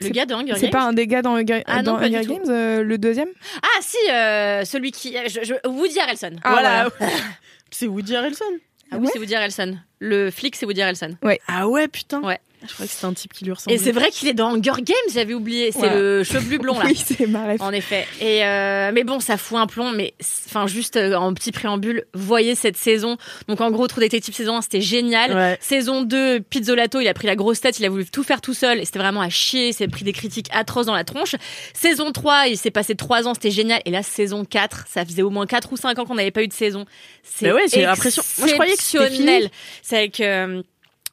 [0.00, 0.70] Le gars de Hunger C'est Games.
[0.70, 2.24] pas un des gars dans Hunger, Ah dans Hunger.
[2.26, 3.28] Games, euh, le deuxième?
[3.62, 6.32] Ah si, euh, celui qui, je- je- Woody Harrelson.
[6.42, 6.88] Ah, voilà.
[7.70, 8.44] c'est Woody Harrelson?
[8.90, 9.78] Ah oui, c'est Woody Harrelson.
[10.00, 11.16] Le flic, c'est Woody Harrelson.
[11.48, 12.20] Ah ouais, putain.
[12.22, 12.38] Ouais.
[12.68, 13.76] Je crois que c'était un type qui lui ressemblait.
[13.76, 15.70] Et c'est vrai qu'il est dans Hunger Games, j'avais oublié.
[15.72, 15.96] C'est Voilà.
[16.00, 16.84] le chevelu blond là.
[16.88, 17.60] Oui, c'est ma ref.
[17.60, 18.06] En effet.
[18.20, 19.90] Et euh, mais bon, ça fout un plomb.
[19.92, 20.14] Mais
[20.46, 23.16] enfin, juste euh, en petit préambule, voyez cette saison.
[23.48, 25.34] Donc en gros, Trou Détective saison 1, c'était génial.
[25.34, 25.58] Ouais.
[25.60, 28.54] Saison 2, Pizzolato, il a pris la grosse tête, il a voulu tout faire tout
[28.54, 31.34] seul et c'était vraiment à chier, il s'est pris des critiques atroces dans la tronche.
[31.74, 33.80] Saison 3, il s'est passé 3 ans, c'était génial.
[33.84, 36.42] Et là, saison 4, ça faisait au moins 4 ou 5 ans qu'on n'avait pas
[36.42, 36.84] eu de saison.
[37.22, 39.50] C'est ouais, j'ai l'impression- moi, je croyais que c'était.
[39.82, 40.62] C'est avec euh,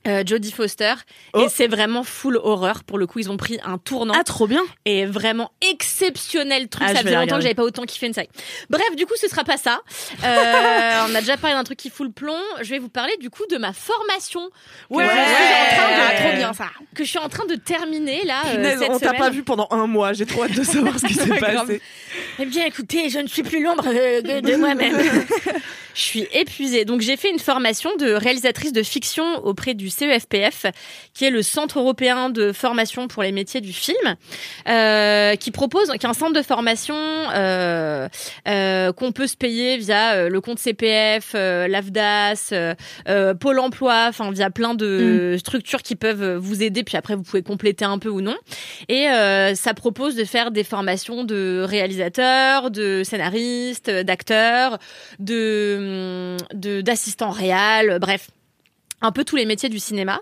[0.07, 0.93] euh, Jodie Foster
[1.33, 1.41] Oh.
[1.45, 2.83] et c'est vraiment full horreur.
[2.83, 4.61] Pour le coup, ils ont pris un tournant Ah, trop bien.
[4.85, 6.83] et vraiment exceptionnel truc.
[6.87, 8.29] Ah, ça faisait longtemps que j'avais pas autant kiffé une série.
[8.69, 9.81] Bref, du coup, ce sera pas ça.
[10.23, 12.35] Euh, on a déjà parlé d'un truc qui fout le plomb.
[12.61, 14.49] Je vais vous parler du coup de ma formation
[14.89, 15.05] que, Ouais.
[15.05, 16.65] je, suis en train de, Ah, trop bien ça.
[16.95, 19.67] que je suis en train de terminer là euh, cette on t'a pas vu pendant
[19.71, 20.13] un mois.
[20.13, 21.81] J'ai trop hâte de savoir ce qui s'est passé.
[22.39, 24.97] Eh bien, écoutez, je ne suis plus l'ombre de, de moi-même.
[25.93, 26.85] je suis épuisée.
[26.85, 30.65] Donc, j'ai fait une formation de réalisatrice de fiction auprès du CEFPF,
[31.13, 34.15] qui est le Centre européen de formation pour les métiers du film,
[34.67, 38.07] euh, qui propose, qui est un centre de formation euh,
[38.47, 42.53] euh, qu'on peut se payer via le compte CPF, l'AFDAS,
[43.39, 46.83] Pôle Emploi, enfin via plein de structures qui peuvent vous aider.
[46.83, 48.35] Puis après, vous pouvez compléter un peu ou non.
[48.89, 49.07] Et
[49.55, 54.77] ça propose de faire des formations de réalisateurs, de scénaristes, d'acteurs,
[55.19, 55.80] de
[56.53, 58.29] de- d'assistants réels, bref.
[59.03, 60.21] Un peu tous les métiers du cinéma.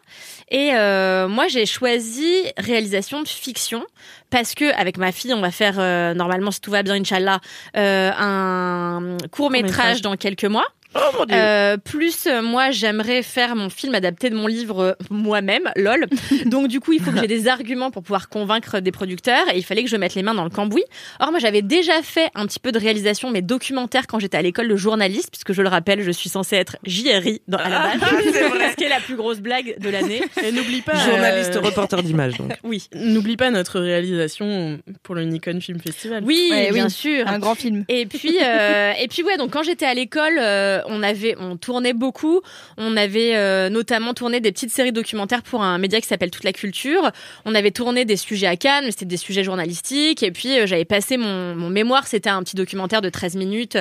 [0.50, 3.86] Et euh, moi, j'ai choisi réalisation de fiction
[4.30, 7.42] parce que avec ma fille, on va faire euh, normalement, si tout va bien, inchallah,
[7.76, 10.66] euh, un court métrage dans quelques mois.
[10.96, 11.36] Oh mon dieu.
[11.38, 16.08] Euh, plus euh, moi j'aimerais faire mon film adapté de mon livre euh, moi-même, lol.
[16.46, 19.58] Donc du coup il faut que j'ai des arguments pour pouvoir convaincre des producteurs et
[19.58, 20.84] il fallait que je mette les mains dans le cambouis.
[21.20, 24.42] Or moi j'avais déjà fait un petit peu de réalisation mais documentaire quand j'étais à
[24.42, 27.80] l'école de journaliste puisque je le rappelle je suis censée être JRI dans, à la
[27.80, 28.10] base.
[28.34, 28.72] c'est vrai.
[28.72, 30.22] Ce qui est la plus grosse blague de l'année.
[30.44, 30.96] Et n'oublie pas.
[30.96, 32.52] Journaliste, euh, reporter d'image, donc.
[32.64, 32.88] Oui.
[32.96, 36.24] N'oublie pas notre réalisation pour le Nikon Film Festival.
[36.26, 36.92] Oui, Ouais, bien oui.
[36.92, 37.28] sûr.
[37.28, 37.86] Un grand film.
[37.90, 40.40] Et puis, euh, et puis ouais, donc quand j'étais à l'école,
[40.80, 42.42] euh, on avait, tournait beaucoup.
[42.78, 46.44] On avait euh, notamment tourné des petites séries documentaires pour un média qui s'appelle Toute
[46.44, 47.12] la Culture.
[47.46, 50.24] On avait tourné des sujets à Cannes, c'était des sujets journalistiques.
[50.24, 53.78] Et puis euh, j'avais passé mon, mémoire, c'était un petit documentaire de 13 minutes,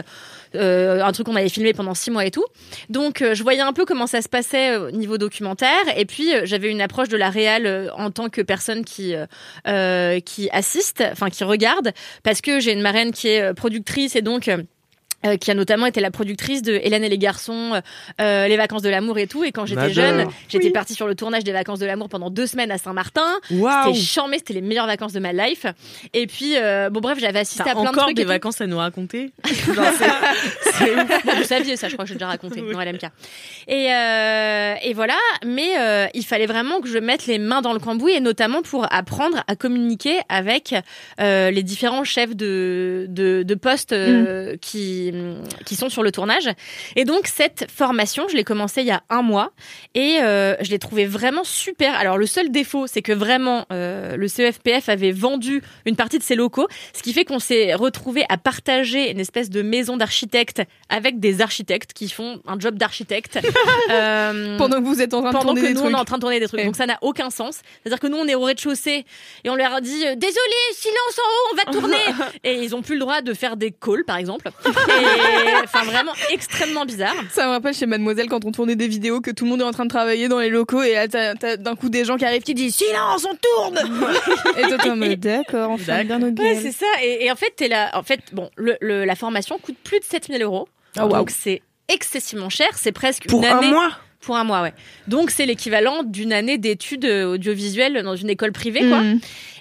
[0.54, 2.44] un truc qu'on avait filmé pendant 6 mois et tout.
[2.90, 5.68] Donc je voyais un peu comment ça se passait au niveau documentaire.
[5.96, 9.14] Et puis j'avais une approche de la réal en tant que personne qui
[9.64, 14.50] qui assiste, enfin qui regarde, parce que j'ai une marraine qui est productrice et donc
[15.24, 17.80] euh, euh, qui a notamment été la productrice de Hélène et les garçons,
[18.20, 19.42] euh, les vacances de l'amour et tout.
[19.44, 22.46] Et quand j'étais jeune, j'étais partie sur le tournage des vacances de l'amour pendant deux
[22.46, 23.26] semaines à Saint-Martin.
[23.50, 25.66] Waouh C'était chambé, c'était les meilleures vacances de ma life.
[26.14, 28.16] Et puis, euh, bon bref, j'avais assisté à plein de encore trucs.
[28.16, 28.30] des et tout.
[28.30, 29.54] vacances à nous raconter c'est-
[30.72, 31.24] c'est ouf.
[31.24, 32.72] Bon, vous saviez ça, je crois que j'ai déjà raconté Oui.
[32.72, 33.04] dans LMK.
[33.66, 37.72] Et, euh, et voilà, mais euh, il fallait vraiment que je mette les mains dans
[37.72, 40.74] le cambouis et notamment pour apprendre à communiquer avec
[41.20, 45.07] euh, les différents chefs de, de, de postes euh, qui,
[45.64, 46.48] qui sont sur le tournage.
[46.96, 49.50] Et donc cette formation, je l'ai commencée il y a un mois
[49.94, 51.94] et euh, je l'ai trouvée vraiment super.
[51.94, 56.22] Alors le seul défaut, c'est que vraiment euh, le CEFPF avait vendu une partie de
[56.22, 60.62] ses locaux, ce qui fait qu'on s'est retrouvé à partager une espèce de maison d'architectes
[60.88, 63.38] avec des architectes qui font un job d'architecte.
[63.90, 65.94] Euh, Pendant que vous êtes en train de pendant tourner que des nous trucs.
[65.94, 66.60] on est en train de tourner des trucs.
[66.60, 66.66] Ouais.
[66.66, 67.60] Donc ça n'a aucun sens.
[67.82, 69.04] C'est-à-dire que nous on est au rez-de-chaussée
[69.44, 72.82] et on leur a dit désolé silence en haut on va tourner et ils ont
[72.82, 74.50] plus le droit de faire des calls par exemple.
[74.98, 77.14] Et enfin vraiment extrêmement bizarre.
[77.30, 79.64] Ça me rappelle chez Mademoiselle quand on tournait des vidéos que tout le monde est
[79.64, 82.24] en train de travailler dans les locaux et là t'as d'un coup des gens qui
[82.24, 83.78] arrivent qui disent silence on tourne
[84.58, 86.86] et toi t'es en mode d'accord on ferme bien nos Ouais, c'est ça.
[87.02, 87.90] Et, et en fait, t'es là.
[87.94, 90.68] En fait, bon, le, le- la formation coûte plus de 7000 euros.
[90.96, 91.06] Ah.
[91.06, 92.68] Donc c'est excessivement cher.
[92.76, 94.72] C'est presque Pour une un mois Pour un mois, ouais.
[95.06, 99.00] Donc c'est l'équivalent d'une année d'études euh, audiovisuelles dans une école privée, quoi.
[99.02, 99.20] Mm.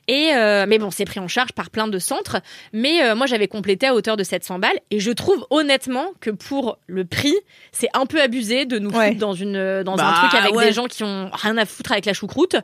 [0.09, 2.37] Et euh, mais bon, c'est pris en charge par plein de centres.
[2.71, 4.79] Mais euh, moi, j'avais complété à hauteur de 700 balles.
[4.89, 7.35] Et je trouve honnêtement que pour le prix,
[7.73, 9.09] c'est un peu abusé de nous Ouais.
[9.09, 10.65] foutre dans une euh, dans un Bah, truc avec ouais.
[10.67, 12.55] des gens qui ont rien à foutre avec la choucroute,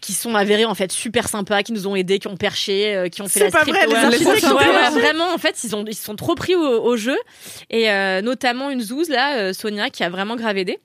[0.00, 3.08] qui sont avérés en fait super sympas, qui nous ont aidés, qui ont perché, euh,
[3.10, 3.76] qui ont fait C'est la pas script.
[3.76, 6.54] vrai, les Ouais, ouais, sont vraiment, en fait, ils ont ils se sont trop pris
[6.54, 7.16] au, au jeu.
[7.68, 10.78] Et euh, notamment une zouze là, euh, Sonia, qui a vraiment grave aidé.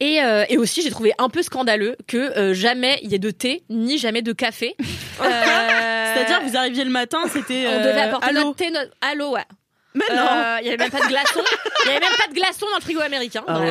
[0.00, 3.18] Et, euh, et aussi, j'ai trouvé un peu scandaleux que euh, jamais il y ait
[3.18, 4.74] de thé, ni jamais de café.
[5.22, 7.64] Euh, C'est-à-dire, vous arriviez le matin, c'était.
[7.66, 8.90] on euh, devait apporter allô notre thé, notre...
[9.00, 9.44] Allô, ouais.
[9.94, 11.42] Mais Euh, non Il y avait même pas de glaçons.
[11.84, 13.44] Il y avait même pas de glaçons dans le frigo américain.
[13.46, 13.70] Ah ouais,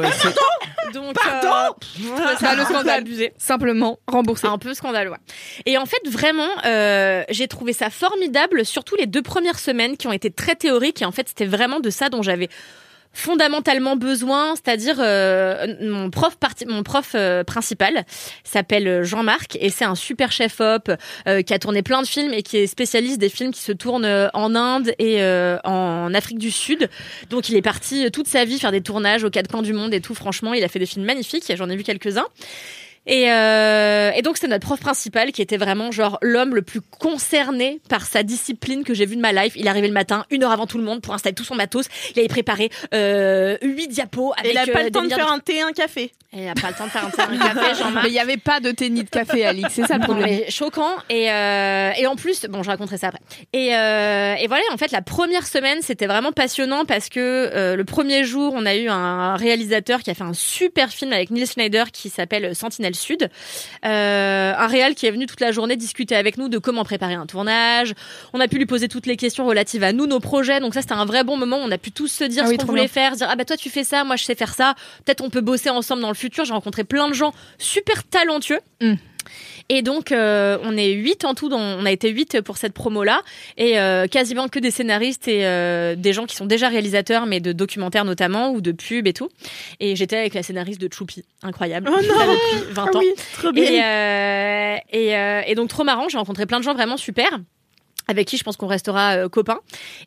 [0.94, 3.00] Donc, Pardon euh, ça le un peu scandale.
[3.00, 3.34] abusé.
[3.38, 4.48] Simplement remboursé.
[4.48, 5.12] Un peu scandaleux.
[5.12, 5.18] ouais.
[5.66, 10.08] Et en fait, vraiment, euh, j'ai trouvé ça formidable, surtout les deux premières semaines qui
[10.08, 11.02] ont été très théoriques.
[11.02, 12.50] Et en fait, c'était vraiment de ça dont j'avais
[13.14, 18.06] fondamentalement besoin, c'est-à-dire euh, mon prof parti, mon prof euh, principal
[18.44, 20.92] s'appelle Jean-Marc et c'est un super chef op
[21.28, 23.72] euh, qui a tourné plein de films et qui est spécialiste des films qui se
[23.72, 26.90] tournent euh, en Inde et euh, en Afrique du Sud.
[27.30, 29.74] Donc il est parti euh, toute sa vie faire des tournages aux quatre coins du
[29.74, 30.16] monde et tout.
[30.16, 31.52] Franchement, il a fait des films magnifiques.
[31.56, 32.28] J'en ai vu quelques-uns.
[33.08, 36.82] Et, euh, et donc c'était notre prof principal qui était vraiment genre l'homme le plus
[36.82, 39.54] concerné par sa discipline que j'ai vu de ma life.
[39.56, 41.88] Il arrivait le matin, une heure avant tout le monde pour installer tout son matos.
[42.16, 45.10] Il avait préparé euh, huit diapos avec Et il a pas euh, le temps de
[45.10, 46.12] faire un thé, un café.
[46.34, 48.06] Il a pas le temps de faire un, thé, un café, Jean-Marc.
[48.06, 49.74] Mais il n'y avait pas de thé ni de café, Alix.
[49.74, 50.30] C'est ça le Non, problème.
[50.30, 53.20] mais choquant et euh, et en plus bon je raconterai ça après
[53.54, 57.76] et euh, et voilà en fait la première semaine c'était vraiment passionnant parce que euh,
[57.76, 61.32] le premier jour on a eu un réalisateur qui a fait un super film avec
[61.32, 63.30] Neil Schneider qui s'appelle Sentinelle Sud.
[63.86, 67.14] Euh, un réal qui est venu toute la journée discuter avec nous de comment préparer
[67.16, 67.94] un tournage.
[68.34, 70.60] On a pu lui poser toutes les questions relatives à nous nos projets.
[70.60, 72.52] Donc ça c'était un vrai bon moment on a pu tous se dire Ah ce
[72.52, 72.88] oui, qu'on voulait bien.
[72.90, 74.76] faire dire ah bah toi tu fais ça moi je sais faire ça.
[75.06, 78.60] Peut-être on peut bosser ensemble dans le futur j'ai rencontré plein de gens super talentueux
[79.70, 81.50] et donc, euh, on est huit en tout.
[81.50, 83.22] Dans, on a été huit pour cette promo-là,
[83.58, 87.40] et euh, quasiment que des scénaristes et euh, des gens qui sont déjà réalisateurs, mais
[87.40, 89.30] de documentaires notamment ou de pubs et tout.
[89.80, 93.00] Et j'étais avec la scénariste de Choupi, incroyable, Oh non Ça depuis 20 Ah ans.
[93.00, 94.82] oui, trop bien.
[94.92, 96.08] Et, et, et donc trop marrant.
[96.10, 97.40] J'ai rencontré plein de gens vraiment super
[98.08, 99.60] avec qui je pense qu'on restera euh, copains.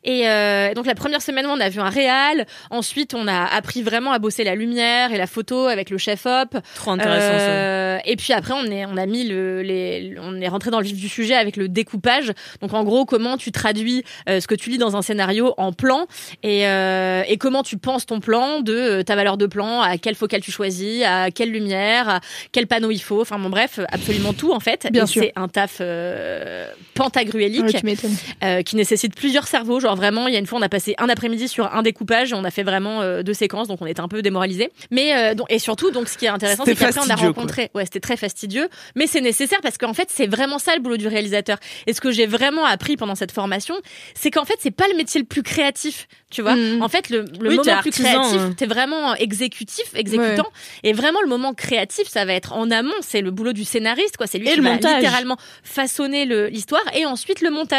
[0.03, 2.45] Et euh, donc la première semaine, on a vu un réal.
[2.69, 6.25] Ensuite, on a appris vraiment à bosser la lumière et la photo avec le chef
[6.25, 6.57] op.
[6.75, 7.49] Trop intéressant ça.
[7.49, 10.79] Euh, et puis après, on est on a mis le les on est rentré dans
[10.79, 12.31] le vif du sujet avec le découpage.
[12.61, 15.71] Donc en gros, comment tu traduis euh, ce que tu lis dans un scénario en
[15.71, 16.07] plan
[16.43, 19.97] et euh, et comment tu penses ton plan de euh, ta valeur de plan, à
[19.97, 22.19] quelle focale tu choisis, à quelle lumière, à
[22.51, 23.21] quel panneau il faut.
[23.21, 24.87] Enfin bon bref, absolument tout en fait.
[24.91, 25.23] Bien Et sûr.
[25.23, 27.84] C'est un taf euh, pentagruélique Ouais, tu m'étonnes.
[28.43, 29.79] Euh, qui nécessite plusieurs cerveaux.
[29.79, 32.31] Genre vraiment, il y a une fois, on a passé un après-midi sur un découpage
[32.31, 34.71] et on a fait vraiment euh, deux séquences, donc on était un peu démoralisés.
[34.91, 37.69] Mais euh, donc, et surtout, donc ce qui est intéressant, c'est qu'après on a rencontré.
[37.75, 40.97] Ouais, c'était très fastidieux, mais c'est nécessaire parce qu'en fait, c'est vraiment ça le boulot
[40.97, 41.57] du réalisateur.
[41.87, 43.75] Et ce que j'ai vraiment appris pendant cette formation,
[44.13, 46.07] c'est qu'en fait, c'est pas le métier le plus créatif.
[46.31, 46.81] Tu vois, Mhm.
[46.81, 48.53] en fait, le, le Oui, moment plus artisan, créatif, hein.
[48.57, 50.47] t'es vraiment exécutif, exécutant,
[50.83, 52.91] et vraiment le moment créatif, ça va être en amont.
[53.01, 54.27] C'est le boulot du scénariste, quoi.
[54.27, 54.95] C'est lui Et qui le va montage.
[54.95, 57.74] littéralement façonner le- l'histoire et ensuite le montage.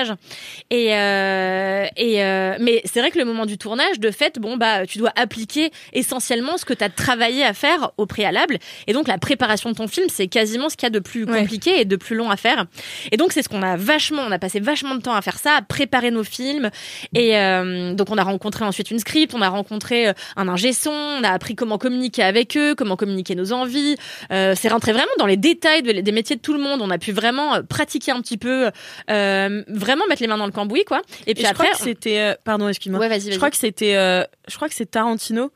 [0.71, 4.57] Et, euh, et euh, mais c'est vrai que le moment du tournage, de fait, bon
[4.57, 8.59] bah tu dois appliquer essentiellement ce que tu as travaillé à faire au préalable.
[8.87, 11.25] Et donc la préparation de ton film, c'est quasiment ce qu'il y a de plus
[11.25, 11.41] Ouais.
[11.41, 12.67] compliqué et de plus long à faire.
[13.11, 15.39] Et donc c'est ce qu'on a vachement, on a passé vachement de temps à faire
[15.39, 16.71] ça, à préparer nos films.
[17.15, 20.73] Et euh, donc on a rencontré ensuite une script, on a rencontré euh, un ingé
[20.73, 23.97] son, on a appris comment communiquer avec eux, comment communiquer nos envies.
[24.33, 26.81] Euh, c'est rentré vraiment dans les détails de- des métiers de tout le monde.
[26.83, 28.71] On a pu vraiment euh, pratiquer un petit peu,
[29.11, 31.01] euh, vraiment mettre les mains dans le cambouis, quoi.
[31.27, 32.19] Et Et puis je après, crois que c'était.
[32.21, 33.01] euh, pardon, excuse-moi.
[33.01, 33.33] ouais, vas-y, vas-y.
[33.33, 33.97] Je crois que c'était.
[33.97, 35.51] euh, je crois que c'est Tarantino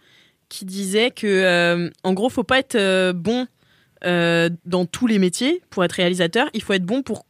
[0.48, 3.46] qui disait que, euh, en gros, faut pas être euh, bon
[4.02, 6.48] dans tous les métiers pour être réalisateur.
[6.54, 7.26] Il faut être bon pour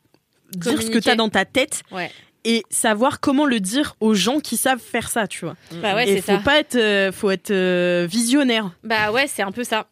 [0.53, 1.01] dire ce que Communiquer.
[1.01, 2.11] tu as dans ta tête Ouais.
[2.45, 5.57] et savoir comment le dire aux gens qui savent faire ça, tu vois.
[5.83, 6.39] Bah ouais, et faut ça.
[6.39, 8.71] pas être, euh, faut être euh, visionnaire.
[8.85, 9.87] Bah ouais, c'est un peu ça.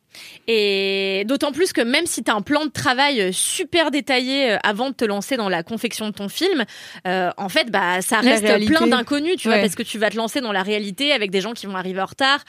[0.47, 4.57] Et d'autant plus que même si tu as un plan de travail super détaillé euh,
[4.63, 6.65] avant de te lancer dans la confection de ton film,
[7.07, 10.17] euh, en fait, bah ça reste plein d'inconnus, tu vois, parce que tu vas te
[10.17, 12.41] lancer dans la réalité avec des gens qui vont arriver en retard,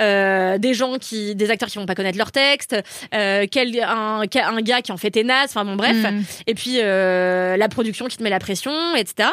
[0.00, 2.76] euh, des gens qui, des acteurs qui vont pas connaître leur texte,
[3.14, 6.24] euh, quel, un, un gars qui en fait tes nazes, enfin bon bref, Mhm.
[6.46, 9.28] et puis euh, la production qui te met la pression, etc.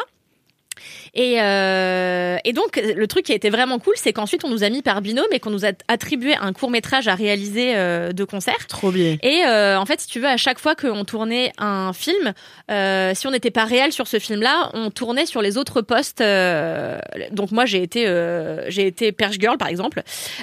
[1.14, 4.64] Et, euh, et donc, le truc qui a été vraiment cool, c'est qu'ensuite, on nous
[4.64, 8.12] a mis par binôme et qu'on nous a attribué un court métrage à réaliser euh,
[8.12, 8.66] de concert.
[8.68, 9.16] Trop bien.
[9.22, 12.32] Et euh, en fait, si tu veux, à chaque fois qu'on tournait un film,
[12.70, 16.20] euh, si on n'était pas réel sur ce film-là, on tournait sur les autres postes.
[16.20, 16.98] euh,
[17.30, 20.02] donc moi, j'ai été, euh, j'ai été Perche Girl, par exemple,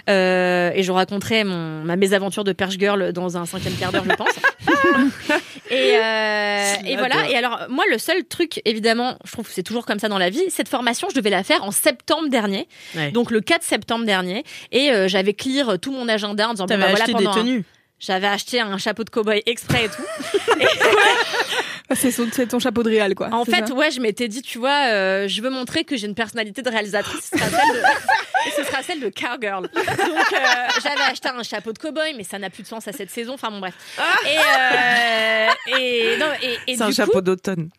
[0.09, 4.05] euh, et je raconterai mon, ma mésaventure de Perche Girl dans un cinquième quart d'heure,
[4.09, 4.29] je pense.
[5.69, 7.29] et, euh, et voilà.
[7.29, 10.17] Et alors, moi, le seul truc, évidemment, je trouve que c'est toujours comme ça dans
[10.17, 10.43] la vie.
[10.49, 13.11] Cette formation, je devais la faire en septembre dernier, Ouais.
[13.11, 16.77] donc le 4 septembre dernier, et euh, j'avais clear tout mon agenda en disant bah,
[16.77, 17.63] voilà, pendant des un- tenues.
[17.99, 20.03] j'avais acheté un chapeau de cow-boy exprès et tout.
[20.65, 21.72] Ah,
[22.33, 23.29] C'est ton chapeau de réal, quoi.
[23.31, 26.07] En fait, ça ouais, je m'étais dit, tu vois, euh, je veux montrer que j'ai
[26.07, 27.31] une personnalité de réalisatrice.
[27.31, 29.63] Ce sera celle de, et ce sera celle de Cowgirl.
[29.63, 30.37] Donc, euh,
[30.83, 33.33] j'avais acheté un chapeau de cow-boy, mais ça n'a plus de sens à cette saison.
[33.33, 33.75] Enfin, bon, bref.
[34.25, 37.69] Et, euh, et, non, et, et C'est un chapeau d'automne.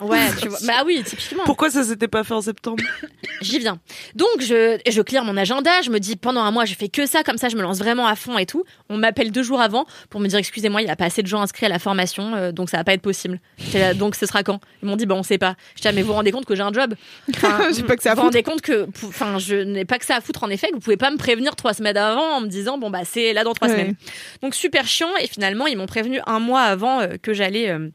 [0.00, 0.58] Ouais, tu vois.
[0.66, 1.42] Bah oui, typiquement.
[1.44, 2.82] Pourquoi ça s'était pas fait en septembre
[3.40, 3.78] J'y viens.
[4.14, 7.06] Donc je je clear mon agenda, je me dis pendant un mois je fais que
[7.06, 8.64] ça, comme ça je me lance vraiment à fond et tout.
[8.88, 11.26] On m'appelle deux jours avant pour me dire excusez-moi, il y a pas assez de
[11.26, 13.40] gens inscrits à la formation, euh, donc ça va pas être possible.
[13.74, 14.60] Là, donc ce sera quand?
[14.82, 15.56] Ils m'ont dit bah on sait pas.
[15.76, 16.94] Je dis ah, mais vous vous rendez compte que j'ai un job?
[17.34, 20.04] Enfin, pas que ça à Vous vous rendez compte que enfin je n'ai pas que
[20.06, 22.40] ça à foutre en effet, que vous pouvez pas me prévenir trois semaines avant en
[22.40, 23.74] me disant bon bah c'est là dans trois Ouais.
[23.74, 23.94] semaines.
[24.42, 27.88] Donc super chiant et finalement ils m'ont prévenu un mois avant euh, que j'allais euh,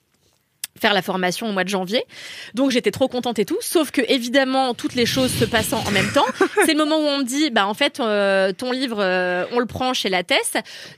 [0.79, 2.05] faire la formation au mois de janvier.
[2.53, 5.91] Donc j'étais trop contente et tout, sauf que évidemment toutes les choses se passant en
[5.91, 6.25] même temps,
[6.65, 9.59] c'est le moment où on me dit bah en fait euh, ton livre euh, on
[9.59, 10.35] le prend chez la TES.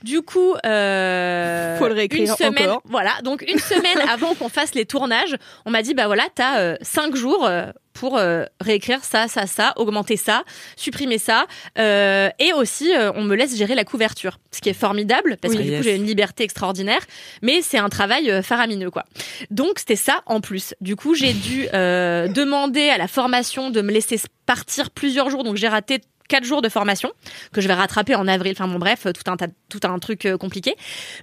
[0.02, 2.82] Du coup euh, Faut le réécrire une semaine encore.
[2.84, 6.42] voilà, donc une semaine avant qu'on fasse les tournages, on m'a dit bah voilà, tu
[6.42, 10.44] as cinq jours euh, pour euh, réécrire ça, ça, ça, augmenter ça,
[10.76, 11.46] supprimer ça,
[11.78, 15.54] euh, et aussi euh, on me laisse gérer la couverture, ce qui est formidable parce
[15.54, 15.58] Oui.
[15.60, 17.00] que du coup j'ai une liberté extraordinaire,
[17.42, 19.04] mais c'est un travail euh, faramineux quoi.
[19.50, 20.74] Donc c'était ça en plus.
[20.80, 25.44] Du coup j'ai dû euh, demander à la formation de me laisser partir plusieurs jours,
[25.44, 27.12] donc j'ai raté quatre jours de formation
[27.52, 28.52] que je vais rattraper en avril.
[28.52, 29.36] Enfin bon bref, tout un
[29.68, 30.74] tout un truc euh, compliqué.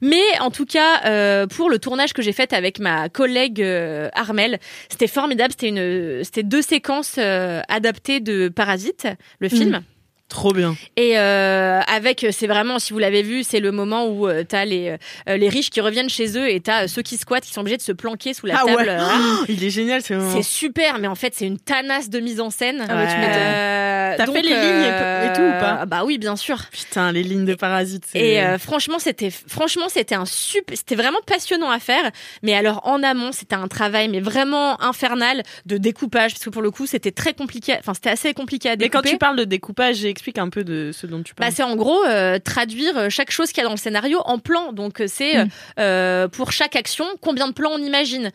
[0.01, 4.09] Mais en tout cas, euh, pour le tournage que j'ai fait avec ma collègue euh,
[4.13, 5.51] Armel, c'était formidable.
[5.51, 9.07] C'était une, c'était deux séquences euh, adaptées de Parasite,
[9.39, 9.81] le film.
[10.29, 10.75] Trop bien.
[10.95, 14.63] Et euh, avec, c'est vraiment, si vous l'avez vu, c'est le moment où euh, t'as
[14.63, 14.95] les
[15.27, 17.61] euh, les riches qui reviennent chez eux et t'as euh, ceux qui squattent qui sont
[17.61, 18.77] obligés de se planquer sous la Ah table.
[18.83, 18.89] ouais.
[18.89, 19.07] euh,
[19.41, 20.31] Oh, il est génial ce moment.
[20.31, 22.85] c'est super, mais en fait, c'est une tanasse de mise en scène.
[22.87, 23.35] Ah ouais, tu m'étonnes.
[23.37, 23.78] Euh,
[24.25, 26.57] T'as fait les lignes et- tout ou pas euh, Bah oui, bien sûr.
[26.71, 28.05] Putain, les lignes de parasites.
[28.11, 32.11] c'est- Et euh, franchement, c'était franchement c'était un super, c'était vraiment passionnant à faire.
[32.43, 36.61] Mais alors en amont, c'était un travail mais vraiment infernal de découpage parce que pour
[36.61, 37.75] le coup, c'était très compliqué.
[37.79, 39.03] Enfin, c'était assez compliqué à Mais découper.
[39.03, 41.53] quand tu parles de découpage, explique un peu de ce dont tu Bah, parles.
[41.55, 44.73] c'est en gros euh, traduire chaque chose qu'il y a dans le scénario en plan.
[44.73, 45.33] Donc c'est
[45.79, 48.31] euh, pour chaque action combien de plans on imagine.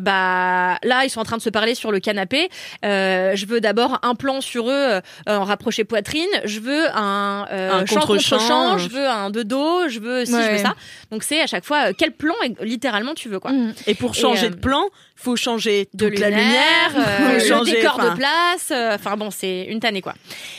[0.00, 2.48] Bah là ils sont en train de se parler sur le canapé.
[2.82, 6.26] Je veux d'abord un plan sur eux euh, en rapproché poitrine.
[6.44, 8.38] Je veux un, euh, Un champ contre contre-champ.
[8.38, 8.78] champ.
[8.78, 9.88] Je veux un de dos.
[9.88, 10.74] Je veux si je veux ça.
[11.10, 13.52] Donc c'est à chaque fois euh, quel plan littéralement tu veux quoi.
[13.52, 13.74] Mm.
[13.86, 14.84] Et pour Et, changer euh, de plan,
[15.14, 18.68] faut changer de toute la lumière, euh, faut le changer, décor enfin, de place.
[18.70, 20.14] euh, Enfin bon, c'est une tannée quoi.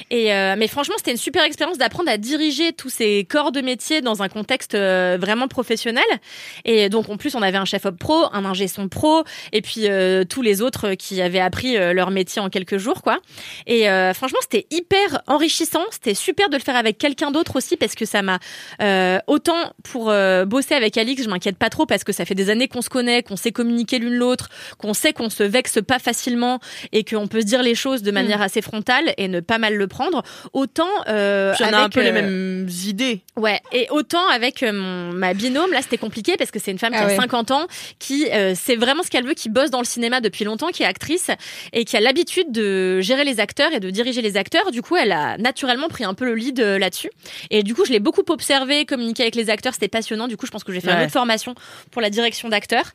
[0.09, 3.61] Et euh, mais franchement, c'était une super expérience d'apprendre à diriger tous ces corps de
[3.61, 6.03] métier dans un contexte euh, vraiment professionnel.
[6.65, 9.61] Et donc en plus, on avait un chef op pro, un ingé son pro, et
[9.61, 13.19] puis euh, tous les autres qui avaient appris euh, leur métier en quelques jours quoi.
[13.65, 15.83] Et euh, franchement, c'était hyper enrichissant.
[15.91, 18.39] C'était super de le faire avec quelqu'un d'autre aussi parce que ça m'a
[18.81, 22.35] euh, autant pour euh, bosser avec Alix, je m'inquiète pas trop parce que ça fait
[22.35, 25.79] des années qu'on se connaît, qu'on sait communiquer l'une l'autre, qu'on sait qu'on se vexe
[25.85, 26.59] pas facilement
[26.91, 29.75] et qu'on peut se dire les choses de manière assez frontale et ne pas mal
[29.75, 30.23] le prendre.
[30.53, 33.21] Autant Puis on avec a un peu les mêmes idées.
[33.35, 36.93] Ouais, et autant avec mon, ma binôme, là c'était compliqué parce que c'est une femme
[36.93, 37.15] qui Ah a ouais.
[37.15, 37.67] 50 ans,
[37.99, 40.87] qui sait vraiment ce qu'elle veut, qui bosse dans le cinéma depuis longtemps, qui est
[40.87, 41.31] actrice
[41.73, 44.71] et qui a l'habitude de gérer les acteurs et de diriger les acteurs.
[44.71, 47.09] Du coup, elle a naturellement pris un peu le lead euh, là-dessus.
[47.49, 50.27] Et du coup, je l'ai beaucoup observé, communiqué avec les acteurs, c'était passionnant.
[50.27, 51.03] Du coup, je pense que j'ai fait une Ouais.
[51.03, 51.55] autre formation
[51.91, 52.91] pour la direction d'acteurs.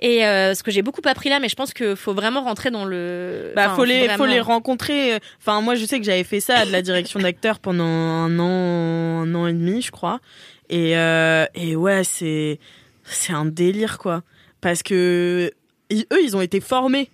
[0.00, 2.70] Et euh, ce que j'ai beaucoup appris là, mais je pense qu'il faut vraiment rentrer
[2.70, 3.52] dans le...
[3.56, 5.18] Bah, enfin, faut les, vraiment- faut les rencontrer.
[5.40, 9.22] Enfin, moi, je sais que j'avais fait ça, de la direction d'acteur pendant un an,
[9.22, 10.20] un an et demi, je crois.
[10.68, 12.58] Et, euh, et ouais, c'est,
[13.04, 14.22] c'est un délire, quoi.
[14.60, 15.52] Parce que
[15.90, 17.08] ils- eux, ils ont été formés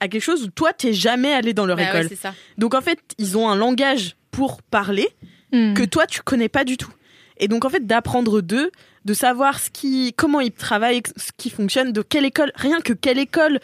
[0.00, 2.08] à quelque chose où toi, t'es jamais allé dans leur Bah école.
[2.16, 2.34] ça.
[2.58, 5.08] Donc, en fait, ils ont un langage pour parler
[5.52, 5.74] Mm.
[5.74, 6.90] que toi tu connais pas du tout.
[7.38, 8.72] Et donc en fait d'apprendre d'eux,
[9.04, 12.92] de savoir ce qui, comment ils travaillent, ce qui fonctionne, de quelle école, rien que
[12.92, 13.60] quelle école,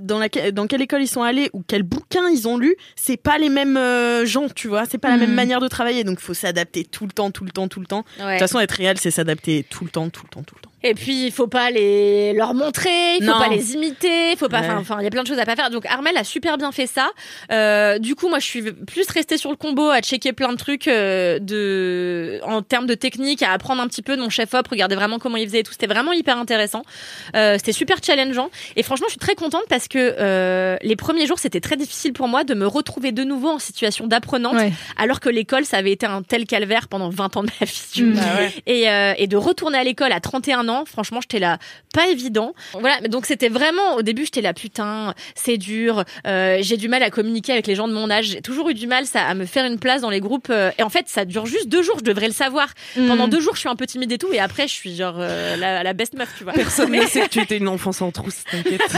[0.00, 3.16] dans laquelle, dans quelle école ils sont allés ou quel bouquin ils ont lu, c'est
[3.18, 6.02] pas les mêmes euh, gens, tu vois, c'est pas la même manière de travailler.
[6.04, 8.04] Donc faut s'adapter tout le temps, tout le temps, tout le temps.
[8.18, 8.32] De Ouais.
[8.38, 10.70] toute façon, être réel, c'est s'adapter tout le temps, tout le temps, tout le temps.
[10.84, 13.38] Et puis il faut pas les leur montrer, il faut Non.
[13.38, 14.60] pas les imiter, il faut pas.
[14.60, 14.68] Ouais.
[14.70, 15.70] Enfin, il y a plein de choses à pas faire.
[15.70, 17.08] Donc Armel a super bien fait ça.
[17.50, 20.56] Euh, du coup, moi, je suis plus restée sur le combo à checker plein de
[20.58, 24.52] trucs euh, de en termes de technique, à apprendre un petit peu de mon chef
[24.54, 25.72] op, regarder vraiment comment il faisait et tout.
[25.72, 26.82] C'était vraiment hyper intéressant.
[27.34, 28.50] Euh, c'était super challengeant.
[28.76, 32.12] Et franchement, je suis très contente parce que euh, les premiers jours, c'était très difficile
[32.12, 34.72] pour moi de me retrouver de nouveau en situation d'apprenante, Ouais.
[34.98, 37.82] alors que l'école, ça avait été un tel calvaire pendant 20 ans de ma vie.
[37.92, 38.12] tu Mm.
[38.12, 38.22] vois.
[38.26, 38.52] Ah ouais.
[38.66, 41.58] Et, euh, et de retourner à l'école à 31 ans, franchement, j'étais là,
[41.92, 42.54] pas évident.
[42.72, 47.02] Voilà, donc c'était vraiment, au début, j'étais là, putain, c'est dur, euh, j'ai du mal
[47.02, 49.34] à communiquer avec les gens de mon âge, j'ai toujours eu du mal ça, à
[49.34, 50.48] me faire une place dans les groupes.
[50.50, 52.68] euh, et en fait, ça dure juste deux jours, je devrais le savoir.
[52.96, 53.06] Mm.
[53.08, 55.16] Pendant deux jours, je suis un peu timide et tout, et après, je suis genre
[55.18, 56.52] euh, la, la best meuf, tu vois.
[56.54, 58.82] Personne ne sait que tu étais une enfant sans trousse, t'inquiète.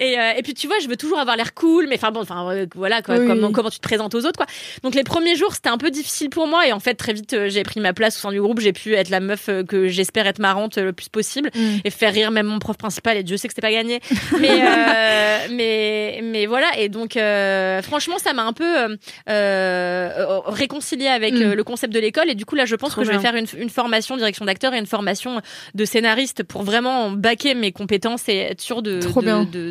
[0.00, 2.20] Et, euh, et puis tu vois, je veux toujours avoir l'air cool, mais enfin bon,
[2.20, 4.46] enfin voilà, quoi, Oui, comment, comment tu te présentes aux autres, quoi.
[4.82, 7.34] Donc les premiers jours, c'était un peu difficile pour moi, et en fait très vite,
[7.48, 8.60] j'ai pris ma place au sein du groupe.
[8.60, 11.78] J'ai pu être la meuf que j'espère être marrante euh, le plus possible Mm.
[11.84, 13.16] et faire rire même mon prof principal.
[13.16, 14.00] Et Dieu sait que c'était pas gagné,
[14.40, 16.66] mais euh, mais mais voilà.
[16.78, 18.96] Et donc euh, franchement, ça m'a un peu euh,
[19.28, 21.42] euh, réconcilié avec Mm.
[21.42, 22.30] euh, le concept de l'école.
[22.30, 24.44] Et du coup là, je pense Trop que je vais faire une, une formation direction
[24.44, 25.40] d'acteur et une formation
[25.74, 29.00] de scénariste pour vraiment baquer mes compétences et être sûr de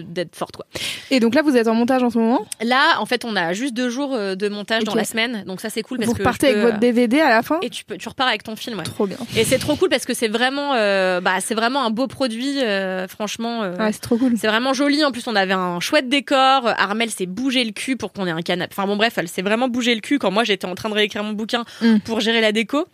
[0.08, 0.66] d'être forte quoi.
[1.12, 2.46] Et donc là, vous êtes en montage en ce moment?
[2.62, 5.70] Là, en fait, on a juste deux jours de montage dans la semaine, donc ça
[5.70, 7.60] c'est cool parce Vous repartez avec peux, votre DVD à la fin?
[7.62, 8.78] et tu peux tu repars avec ton film.
[8.78, 8.84] Ouais.
[8.84, 9.18] Trop bien.
[9.36, 12.62] Et c'est trop cool parce que c'est vraiment euh, bah c'est vraiment un beau produit
[12.62, 13.64] euh, franchement.
[13.64, 14.34] euh, Ouais, c'est trop cool.
[14.38, 15.04] c'est vraiment joli.
[15.06, 16.68] En plus, on avait un chouette décor.
[16.78, 18.74] Armel s'est bougé le cul pour qu'on ait un canapé.
[18.78, 20.94] Enfin bon, bref, elle s'est vraiment bougé le cul quand moi j'étais en train de
[20.96, 22.00] réécrire mon bouquin Mm.
[22.00, 22.86] pour gérer la déco.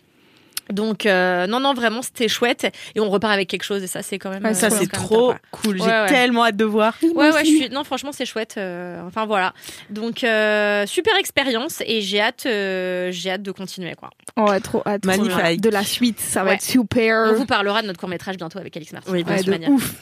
[0.70, 4.02] Donc euh, non non vraiment c'était chouette et on repart avec quelque chose et ça
[4.02, 5.76] c'est quand même Ouais, euh, Ça, Trop c'est trop cool.
[5.78, 6.06] J'ai ouais.
[6.06, 6.94] tellement hâte de voir.
[7.02, 7.10] ouais.
[7.12, 9.52] Ouais ouais je suis non franchement c'est chouette euh, enfin voilà
[9.90, 14.10] donc euh, super expérience et j'ai hâte euh, j'ai hâte de continuer quoi.
[14.36, 15.04] Oh, ouais, trop hâte.
[15.04, 15.60] Magnifique.
[15.60, 17.30] De la suite, ça va être super.
[17.30, 19.12] On vous parlera de notre court métrage bientôt avec Alix Martin.
[19.12, 19.70] Oui, de de manière.
[19.70, 19.94] ouf.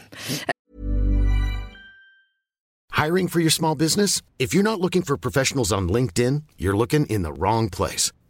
[2.93, 4.23] Hiring for your small business?
[4.39, 8.13] If you're not looking for professionals on LinkedIn, you're looking in the wrong place.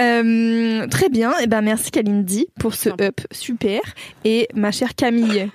[0.00, 1.36] Euh, très bien.
[1.38, 3.80] Et ben merci Kalindi pour ce up super.
[4.24, 5.50] Et ma chère Camille,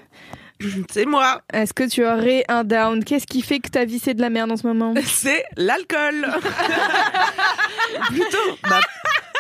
[0.92, 1.42] C'est moi.
[1.52, 3.04] est-ce que tu aurais un down?
[3.04, 4.94] Qu'est-ce qui fait que ta vie c'est de la merde en ce moment?
[5.06, 6.26] C'est l'alcool.
[8.10, 8.80] Plutôt ma,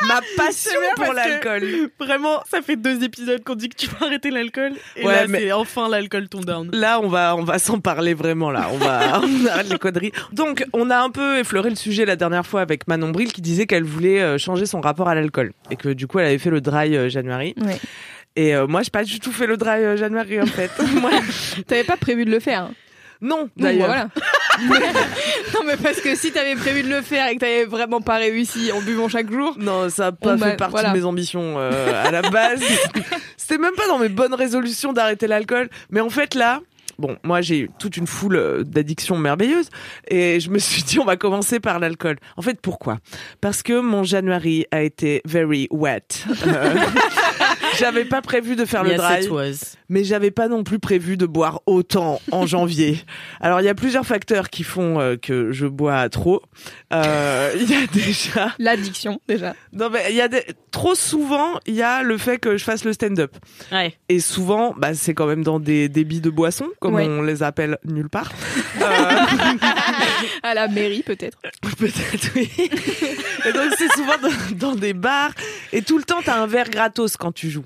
[0.08, 1.90] ma passion pour l'alcool.
[2.00, 4.74] Vraiment, ça fait deux épisodes qu'on dit que tu vas arrêter l'alcool.
[4.96, 6.70] Et Ouais, là, mais- c'est enfin l'alcool ton down.
[6.74, 8.52] Là, on va, on va s'en parler vraiment.
[8.52, 10.12] Là, on va, on arrête les conneries.
[10.32, 13.42] Donc, on a un peu effleuré le sujet la dernière fois avec Manon Bril qui
[13.42, 16.38] disait qu'elle voulait euh, changer son rapport à l'alcool et que du coup, elle avait
[16.40, 17.54] fait le dry euh, January.
[17.62, 17.80] Ouais.
[18.36, 20.72] Et euh, moi, j'ai pas du tout fait le dry euh, January en fait.
[21.02, 21.12] Moi,
[21.68, 22.70] T'avais pas prévu de le faire.
[23.22, 23.86] non, d'ailleurs.
[23.88, 24.08] voilà.
[25.54, 28.18] Non mais parce que si t'avais prévu de le faire et que t'avais vraiment pas
[28.18, 29.56] réussi en buvant chaque jour.
[29.58, 30.90] Non, ça a pas fait partie voilà.
[30.90, 32.62] de mes ambitions euh, à la base.
[33.38, 35.70] C'était même pas dans mes bonnes résolutions d'arrêter l'alcool.
[35.90, 36.62] Mais en fait, là,
[37.00, 39.70] bon, moi, j'ai eu toute une foule euh, d'addictions merveilleuses.
[40.08, 42.18] Et je me suis dit, on va commencer par l'alcool.
[42.38, 43.00] En fait, pourquoi?
[43.42, 46.02] Parce que mon January a été very wet.
[46.46, 46.76] Euh,
[47.78, 49.76] J'avais pas prévu de faire le dry it was.
[49.90, 53.00] mais j'avais pas non plus prévu de boire autant en janvier.
[53.42, 56.42] Alors il y a plusieurs facteurs qui font euh, que je bois trop.
[56.94, 59.56] Euh, Il y a déjà, L'addiction déjà.
[59.72, 60.44] non mais il y a des...
[60.72, 63.36] trop souvent il y a le fait que je fasse le stand-up
[63.72, 63.96] Ouais.
[64.10, 67.06] et souvent bah c'est quand même dans des débits de boissons comme Ouais.
[67.08, 68.32] on les appelle nulle part.
[68.82, 69.56] Euh,
[70.42, 71.38] À la mairie peut-être.
[71.78, 72.50] Peut-être, oui.
[73.46, 75.32] Et donc, c'est souvent dans, dans des bars.
[75.72, 77.66] Et tout le temps, t'as un verre gratos quand tu joues.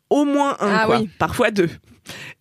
[0.11, 0.99] Au moins un, Ah quoi.
[0.99, 1.09] oui.
[1.17, 1.69] Parfois deux.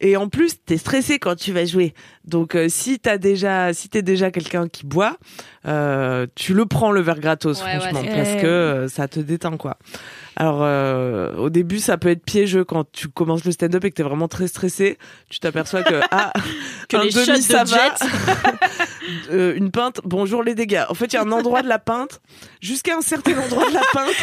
[0.00, 1.94] Et en plus, t'es stressé quand tu vas jouer.
[2.24, 5.16] Donc, euh, si t'as déjà, si t'es déjà quelqu'un qui boit,
[5.66, 9.56] euh, tu le prends le verre gratos, Ouais, franchement, parce que euh, ça te détend,
[9.58, 9.76] quoi.
[10.36, 13.94] Alors, euh, au début, ça peut être piégeux quand tu commences le stand-up et que
[13.96, 14.96] t'es vraiment très stressé.
[15.28, 16.32] Tu t'aperçois que ah,
[16.88, 17.94] Que un les demi de ça va.
[19.32, 20.84] Euh, une pinte, bonjour les dégâts.
[20.88, 22.20] En fait, il y a un endroit de la pinte,
[22.60, 24.14] jusqu'à un certain endroit de la pinte,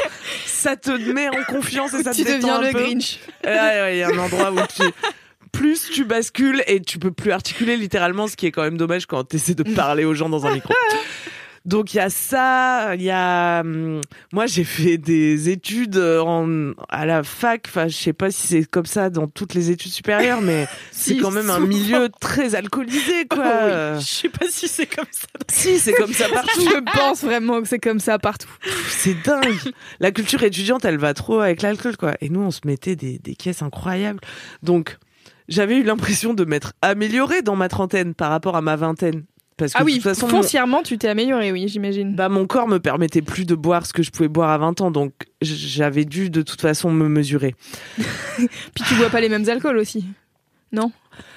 [0.46, 2.72] ça te met en confiance et ça tu te détend un le.
[2.72, 3.20] Grinch.
[3.48, 4.84] Il y a un endroit où tu
[5.52, 9.06] plus tu bascules et tu peux plus articuler littéralement, ce qui est quand même dommage
[9.06, 10.74] quand tu essaies de parler aux gens dans un micro.
[11.68, 14.02] Donc il y a ça, il y a hum,
[14.32, 18.64] moi j'ai fait des études en à la fac, enfin je sais pas si c'est
[18.64, 23.28] comme ça dans toutes les études supérieures mais c'est quand même un milieu très alcoolisé
[23.30, 23.44] quoi.
[23.46, 24.02] Oh oui.
[24.02, 25.28] Je sais pas si c'est comme ça.
[25.50, 26.62] Si, c'est comme ça partout.
[26.62, 28.50] Je pense vraiment que c'est comme ça partout.
[28.90, 29.74] C'est dingue.
[30.00, 32.16] La culture étudiante, elle va trop avec l'alcool, quoi.
[32.22, 34.20] Et nous, on se mettait des, des caisses incroyables.
[34.64, 34.98] Donc,
[35.48, 39.24] j'avais eu l'impression de m'être améliorée dans ma trentaine par rapport à ma vingtaine.
[39.58, 42.16] Parce que Ah de oui, toute façon, mon, foncièrement tu t'es amélioré, oui, j'imagine.
[42.16, 44.82] bah, mon corps me permettait plus de boire ce que je pouvais boire à 20
[44.82, 44.92] ans.
[44.92, 47.56] Donc, j'avais dû de toute façon me mesurer.
[47.98, 50.06] Puis tu bois pas les mêmes alcools aussi.
[50.72, 50.92] Non?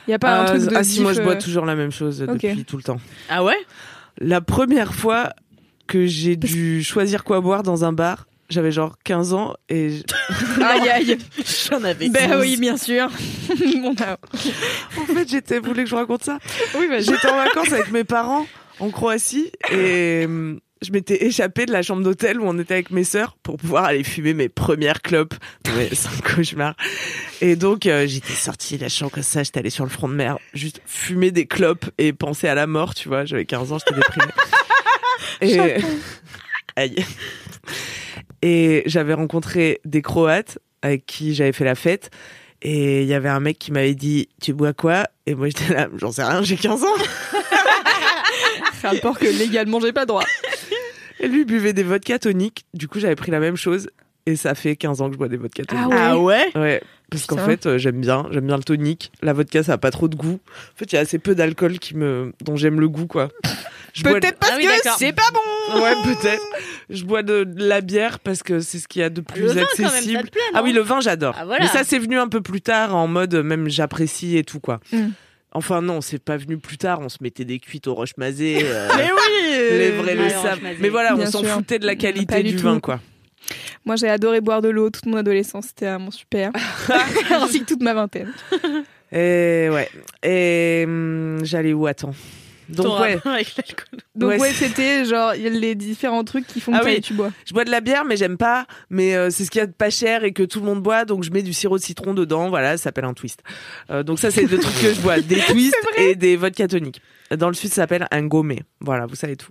[0.07, 1.75] Il y a pas un Euh, truc de ah si, moi, je bois toujours la
[1.77, 3.01] même chose depuis tout le temps.
[3.29, 3.57] Ah ouais?
[4.19, 5.33] La première fois
[5.87, 10.01] que j'ai dû choisir quoi boire dans un bar, j'avais genre 15 ans et
[10.63, 11.19] Aïe aïe.
[11.71, 12.09] J'en avais.
[12.09, 12.41] Ben 11.
[12.41, 13.09] oui, bien sûr.
[13.51, 16.39] En fait j'étais vous voulez que je vous raconte ça?
[16.79, 17.05] Oui, vas-y.
[17.05, 18.47] J'étais en vacances avec mes parents
[18.79, 20.27] en Croatie et,
[20.83, 23.85] je m'étais échappée de la chambre d'hôtel où on était avec mes sœurs pour pouvoir
[23.85, 25.35] aller fumer mes premières clopes.
[25.67, 26.75] Ouais, c'est un cauchemar.
[27.43, 30.09] Et donc, euh, j'étais sortie de la chambre comme ça, j'étais allée sur le front
[30.09, 33.27] de mer, juste fumer des clopes et penser à la mort, tu vois.
[33.27, 34.33] J'avais 15 ans, j'étais déprimée.
[35.43, 35.83] et...
[36.77, 37.05] Aïe.
[38.43, 42.11] Et j'avais rencontré des Croates avec qui j'avais fait la fête.
[42.63, 45.07] Et il y avait un mec qui m'avait dit Tu bois quoi?
[45.27, 46.87] Et moi j'étais là, j'en sais rien, j'ai 15 ans.
[48.83, 50.25] Rapport que légalement j'ai pas droit.
[51.21, 52.65] Et lui buvait des vodka toniques.
[52.73, 53.91] Du coup, j'avais pris la même chose.
[54.31, 55.93] Et ça fait 15 ans que je bois des vodka toniques.
[55.93, 56.81] Ah ouais Ouais.
[57.11, 59.11] Parce qu'en fait, euh, j'aime bien, j'aime bien le tonique.
[59.21, 60.39] La vodka, ça a pas trop de goût.
[60.75, 63.29] En fait, il y a assez peu d'alcool qui me, dont j'aime le goût, quoi.
[63.93, 65.81] Je bois- Peut-être parce Ah oui, que c'est pas bon.
[65.83, 66.43] Ouais, peut-être.
[66.91, 69.43] Je bois de, de la bière parce que c'est ce qu'il y a de plus
[69.43, 70.31] Le vin, quand même, accessible.
[70.31, 71.35] plaît, ah oui, le vin, j'adore.
[71.37, 71.65] Ah, voilà.
[71.65, 74.61] Mais ça, c'est venu un peu plus tard, en mode euh, même j'apprécie et tout,
[74.61, 74.79] quoi.
[74.93, 75.09] Mm.
[75.53, 77.01] Enfin, non, c'est pas venu plus tard.
[77.01, 78.61] On se mettait des cuites au roche mazé.
[78.63, 80.61] euh, Mais oui les vrais le savent.
[80.79, 82.63] Mais voilà, Bien on s'en foutait de la qualité Pas du du tout.
[82.63, 83.01] vin, quoi.
[83.85, 85.67] Moi, j'ai adoré boire de l'eau toute mon adolescence.
[85.69, 86.53] C'était vraiment super.
[87.31, 88.33] Ainsi que toute ma vingtaine.
[89.13, 89.89] Et ouais.
[90.23, 92.15] Et hum, j'allais où Attends?
[92.69, 93.99] Donc ouais, rapport avec l'alcool.
[94.15, 97.01] Donc Ouais, c'était genre il y a les différents trucs qui font Ah que oui.
[97.01, 97.33] tu bois.
[97.45, 98.65] je bois de la bière, mais j'aime pas.
[98.91, 100.81] Mais euh, c'est ce qu'il y a de pas cher et que tout le monde
[100.81, 102.49] boit, donc je mets du sirop de citron dedans.
[102.49, 103.41] Voilà, ça s'appelle un twist.
[103.91, 107.03] Euh, donc ça, c'est le truc que je bois, des twists et des vodka toniques.
[107.37, 108.61] Dans le sud, ça s'appelle un gourmet.
[108.81, 109.51] Voilà, vous savez tout.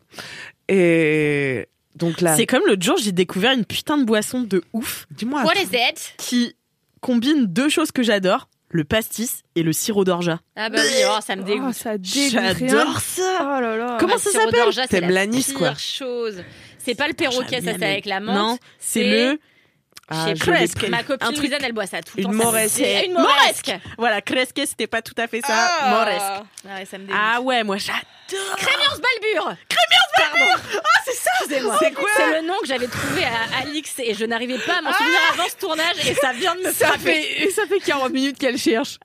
[0.70, 5.06] Et donc là, C'est comme l'autre jour, j'ai découvert une putain de boisson de ouf
[5.12, 5.44] dis-moi.
[5.44, 6.14] What is it?
[6.18, 6.56] qui
[7.02, 10.40] combine deux choses que j'adore, le pastis et le sirop d'orgeat.
[10.56, 11.74] Ah bah oui, oh, ça me Oh, dégoûte.
[11.74, 12.32] ça dégoûte.
[12.32, 13.98] J'adore ça Oh là là.
[14.00, 14.60] Comment Ah, ça sirop s'appelle?
[14.62, 15.74] d'orgeat, c'est T'aimes la l'anis, pire quoi.
[15.76, 16.44] chose.
[16.78, 17.78] C'est pas le perroquet, ça Jamais.
[17.80, 18.36] c'est avec la menthe.
[18.36, 19.40] Non, c'est c'est- le
[20.12, 20.88] Ah, Presque.
[20.88, 22.36] Ma copine Un truc- Louisanne, elle boit ça tout le Une temps.
[22.46, 22.80] moresque.
[23.06, 23.72] Une moresque.
[23.98, 25.48] voilà, cresque, c'était pas tout à fait ça.
[25.82, 25.90] Ah.
[25.92, 26.46] Moresque.
[26.68, 27.20] Ah ouais, ça me dégoûte.
[27.22, 28.02] Ah ouais, moi j'adore.
[28.58, 31.32] Crémiance Balbure Crémiance Balbure Ah, c'est ça.
[31.80, 34.82] C'est quoi C'est le nom que j'avais trouvé à Alix et je n'arrivais pas à
[34.82, 37.22] m'en souvenir avant ce tournage et ça vient de me ça frapper.
[37.24, 38.98] fait ça fait 40 minutes qu'elle cherche.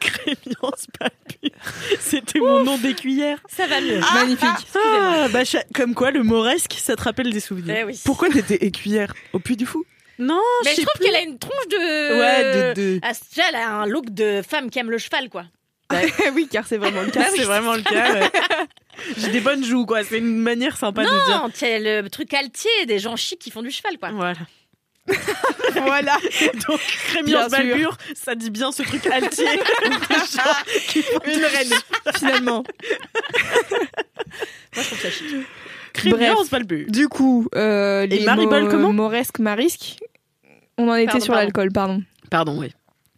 [0.00, 1.58] Crémiance Balbure.
[2.00, 3.38] C'était mon nom d'écuyère.
[3.48, 4.00] Ça va mieux.
[4.14, 4.48] Magnifique.
[4.74, 5.40] Ah, bah,
[5.74, 7.76] comme quoi, le moresque, ça te rappelle des souvenirs.
[7.80, 8.00] Eh oui.
[8.04, 9.84] Pourquoi t'étais écuyère au puits du fou?
[10.18, 12.18] Non, Mais je je sais trouve qu'elle a une tronche de.
[12.18, 15.28] Ouais, de- de- Ah, déjà, elle a un look de femme qui aime le cheval,
[15.28, 15.44] quoi.
[16.34, 17.24] oui, car c'est vraiment le cas.
[17.26, 18.12] Ah, c'est vraiment le cas.
[18.14, 18.30] ouais.
[19.18, 20.02] J'ai des bonnes joues, quoi.
[20.04, 21.38] C'est une manière sympa de dire.
[21.42, 24.10] Non, t'as le truc altier des gens chics qui font du cheval, quoi.
[24.10, 24.34] Voilà.
[25.74, 26.16] voilà.
[26.68, 26.80] Donc,
[27.50, 27.50] sûr.
[27.50, 29.44] Balbure, ça dit bien ce truc altier.
[30.88, 31.72] Qui font Une reine,
[32.16, 32.62] finalement.
[34.74, 35.26] Moi, je trouve ça chic.
[35.92, 36.86] Crémiance Balbure.
[36.88, 39.98] Du coup, euh, les Maribel, mo- comment Moresque, Marisque.
[40.82, 42.02] On en était Pardon, sur l'alcool, pardon.
[42.30, 42.72] Pardon, oui.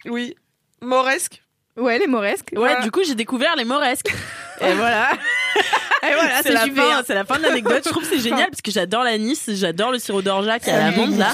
[0.07, 0.35] Oui.
[0.83, 1.43] Moresque.
[1.77, 2.51] Ouais, les Moresques.
[2.53, 2.83] Ouais, Voilà.
[2.83, 4.13] du coup, j'ai découvert les moresques.
[4.61, 5.11] Et voilà.
[6.03, 6.85] Et voilà, c'est la super.
[6.85, 7.83] fin, c'est la fin de l'anecdote.
[7.85, 10.73] Je trouve que c'est génial parce que j'adore l'anis, j'adore le sirop d'orgeat qui est
[10.75, 11.33] à l'amande là.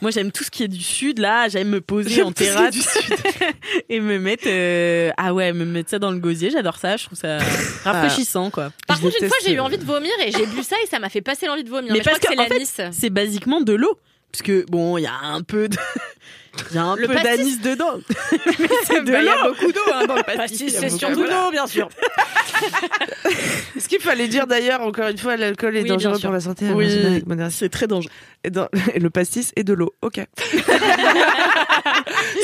[0.00, 1.48] Moi, j'aime tout ce qui est du sud là.
[1.48, 2.98] J'aime me poser en terrasse
[3.88, 6.50] et me mettre euh, ah ouais, me mettre ça dans le gosier.
[6.50, 6.96] J'adore ça.
[6.96, 7.38] Je trouve ça
[7.84, 8.70] rafraîchissant quoi.
[8.86, 10.86] Par Je contre, une fois, j'ai eu envie de vomir et j'ai bu ça et
[10.86, 11.92] ça m'a fait passer l'envie de vomir.
[11.92, 12.92] Mais Mais, je parce crois que que, c'est l'anis.
[12.96, 13.98] C'est basiquement de l'eau.
[14.32, 15.76] Parce que bon, il y a un peu de
[16.70, 17.36] il y a un Le peu pastis.
[17.38, 17.98] d'anis dedans.
[18.58, 19.52] Mais c'est de Bah, Il y a l'eau.
[19.54, 21.88] beaucoup d'eau hein, dans le Pastis, c'est surtout l'eau, bien sûr.
[23.78, 26.66] Ce qu'il fallait dire d'ailleurs, encore une fois, l'alcool est Oui, dangereux pour la santé.
[26.72, 27.06] Oui.
[27.06, 27.56] avec modération.
[27.60, 28.10] C'est très dangereux.
[28.44, 29.94] Et, dans- et le pastis est de l'eau.
[30.02, 30.20] Ok.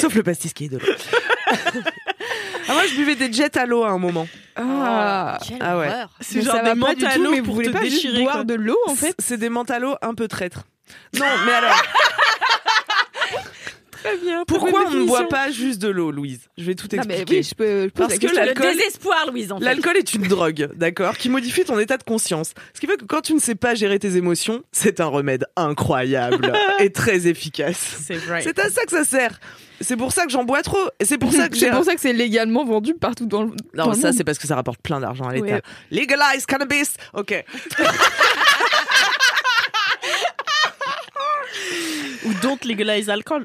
[0.00, 0.86] Sauf le pastis qui est de l'eau.
[2.68, 4.28] ah, moi, je buvais des jets à l'eau à un moment.
[4.56, 5.38] Ah.
[5.46, 5.86] Quelle Ah ouais.
[5.86, 6.10] horreur.
[6.20, 7.94] C'est Mais genre ça des menthes à l'eau mais vous pour voulez te pas juste
[8.04, 8.22] déchirer.
[8.22, 8.44] boire quoi.
[8.44, 10.64] de l'eau en fait C'est des mentalos un peu traîtres.
[11.18, 11.82] Non, mais alors,
[14.02, 14.44] Très bien.
[14.46, 16.40] pourquoi on ne boit pas juste de l'eau, Louise?
[16.58, 17.36] Je vais tout Non mais expliquer.
[17.38, 17.82] oui, je peux.
[17.84, 18.40] Je Parce la que question.
[18.42, 19.64] Le L'alcool- désespoir, Louise, en fait.
[19.64, 22.52] L'alcool est une drogue, d'accord, qui modifie ton état de conscience.
[22.74, 25.46] Ce qui fait que quand tu ne sais pas gérer tes émotions, c'est un remède
[25.56, 27.96] incroyable et très efficace.
[28.04, 28.42] C'est vrai.
[28.42, 29.40] C'est à ça que ça sert.
[29.80, 30.86] C'est pour ça que j'en bois trop.
[31.00, 31.66] Et c'est pour ça que j'ai.
[31.66, 33.52] C'est pour ça que c'est légalement vendu partout dans le.
[33.72, 35.46] dans Non, le ça c'est parce que ça rapporte plein d'argent à l'État.
[35.46, 35.62] Ouais.
[35.90, 36.92] Legalize cannabis.
[37.14, 37.42] Ok.
[42.24, 43.44] Ou don't legalize alcool.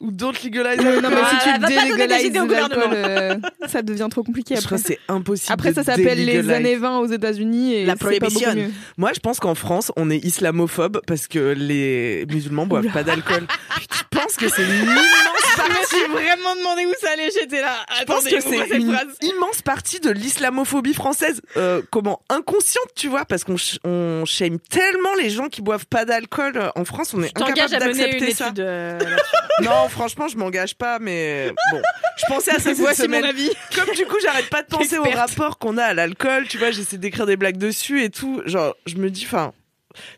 [0.00, 0.78] Ou don't legalize.
[0.80, 3.36] Non mais si tu Ah, délégalises l'alcool, euh,
[3.68, 4.94] ça devient trop compliqué Je crois après.
[4.94, 5.52] que c'est impossible.
[5.52, 8.54] Après ça s'appelle les années 20 aux États-Unis et La prohibition.
[8.54, 8.70] mieux.
[8.96, 13.46] Moi, je pense qu'en France, on est islamophobe parce que les musulmans boivent pas d'alcool.
[13.80, 17.76] Je pense que c'est une immense partie vraiment demandé où ça allait, j'étais là.
[18.00, 23.24] Je pense que c'est une immense partie de l'islamophobie française, euh, comment inconsciente, tu vois,
[23.24, 27.14] parce qu'on ch- on shame tellement les gens qui boivent pas d'alcool euh, en France,
[27.14, 28.46] on est incapable une d'accepter ça.
[28.46, 28.60] étude.
[28.60, 28.98] euh,
[29.62, 31.82] Non, franchement, je m'engage pas, mais bon,
[32.16, 33.22] je pensais à cette Voici semaine.
[33.22, 33.50] mon avis.
[33.74, 36.70] Comme du coup, j'arrête pas de penser au rapport qu'on a à l'alcool, tu vois,
[36.70, 38.42] j'essaie d'écrire des blagues dessus et tout.
[38.46, 39.52] Genre, je me dis, enfin.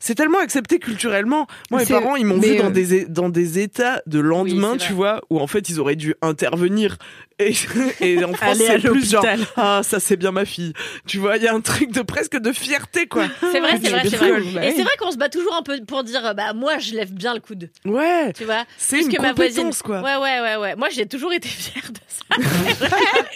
[0.00, 1.46] C'est tellement accepté culturellement.
[1.70, 4.94] Moi, mes parents, ils m'ont vu dans euh, des, dans des états de lendemain, tu
[4.94, 6.96] vois, où en fait, ils auraient dû intervenir.
[7.38, 7.52] Et,
[8.00, 9.24] et en France, c'est plus genre,
[9.56, 10.72] ah, ça c'est bien ma fille.
[11.06, 13.24] Tu vois, il y a un truc de presque de fierté, quoi.
[13.52, 14.30] C'est vrai, c'est vrai, c'est vrai.
[14.54, 14.72] Bah Et oui.
[14.76, 17.34] c'est vrai qu'on se bat toujours un peu pour dire, bah moi je lève bien
[17.34, 18.32] le coude, Ouais.
[18.32, 18.64] tu vois.
[18.78, 19.64] C'est une que ma voisine.
[19.64, 20.00] compétence, quoi.
[20.00, 20.76] Ouais, ouais, ouais, ouais.
[20.76, 22.24] Moi j'ai toujours été fière de ça.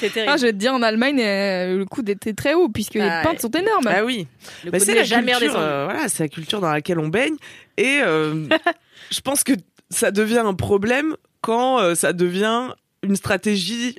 [0.00, 0.32] c'est terrible.
[0.32, 3.10] Ah, je vais te dire, en Allemagne, euh, le coude était très haut puisque les
[3.22, 3.86] pentes sont énormes.
[3.86, 4.26] Ah oui.
[4.64, 7.36] Le Bah, c'est la jamais culture, euh, voilà, c'est la culture dans laquelle on baigne.
[7.76, 8.46] Et euh,
[9.10, 9.52] je pense que
[9.90, 12.68] ça devient un problème quand euh, ça devient
[13.04, 13.96] une stratégie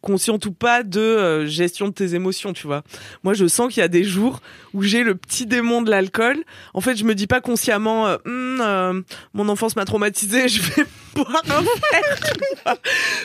[0.00, 2.82] consciente ou pas de euh, gestion de tes émotions, tu vois.
[3.22, 4.40] Moi, je sens qu'il y a des jours
[4.74, 6.44] où j'ai le petit démon de l'alcool.
[6.74, 9.02] En fait, je me dis pas consciemment, euh, Hum, euh,
[9.32, 10.84] mon enfance m'a traumatisé, je vais
[11.14, 12.76] boire un verre,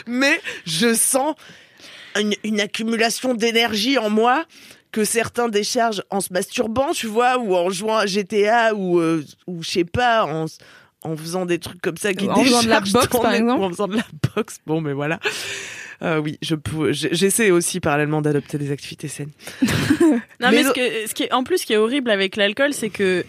[0.06, 1.34] mais je sens
[2.18, 4.44] une, une accumulation d'énergie en moi
[4.90, 9.00] que certains déchargent en se masturbant, tu vois, ou en jouant à GTA, ou,
[9.46, 10.46] ou je sais pas, en,
[11.02, 13.62] en faisant des trucs comme ça qui En faisant de la boxe, par exemple.
[13.62, 15.18] En faisant de la boxe, bon, mais voilà.
[16.02, 19.30] Euh, oui, je peux, j'ai- j'essaie aussi parallèlement d'adopter des activités saines.
[20.40, 22.72] Non, Mais ce, que, ce qui est, en plus, ce qui est horrible avec l'alcool,
[22.72, 23.24] c'est que,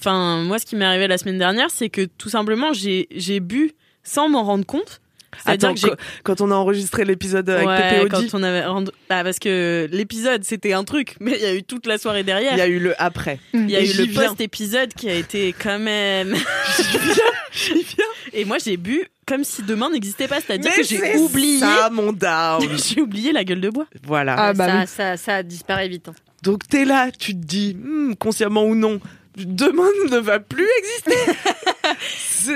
[0.00, 3.38] enfin, moi, ce qui m'est arrivé la semaine dernière, c'est que tout simplement, j'ai, j'ai
[3.40, 5.00] bu sans m'en rendre compte.
[5.44, 5.88] Attends, que
[6.24, 9.88] quand, on a enregistré l'épisode avec Ouais, Pépé quand on avait rendu- bah, parce que
[9.92, 12.52] l'épisode c'était un truc, mais il y a eu toute la soirée derrière.
[12.54, 13.38] il y a eu le après.
[13.54, 14.28] Il y a Et eu le viens.
[14.28, 16.34] post-épisode qui a été quand même.
[17.52, 18.04] J'y viens.
[18.32, 21.58] Et moi j'ai bu comme si demain n'existait pas, c'est-à-dire que j'ai oublié.
[21.60, 22.62] ça, mon down.
[22.94, 23.86] j'ai oublié la gueule de bois.
[24.04, 24.34] voilà.
[24.38, 24.86] Ah, bah ça, oui.
[24.86, 26.08] ça, ça disparaît vite.
[26.08, 26.14] hein.
[26.42, 29.00] Donc t'es là, tu te dis, hmm, consciemment ou non,
[29.36, 31.32] demain ne va plus exister.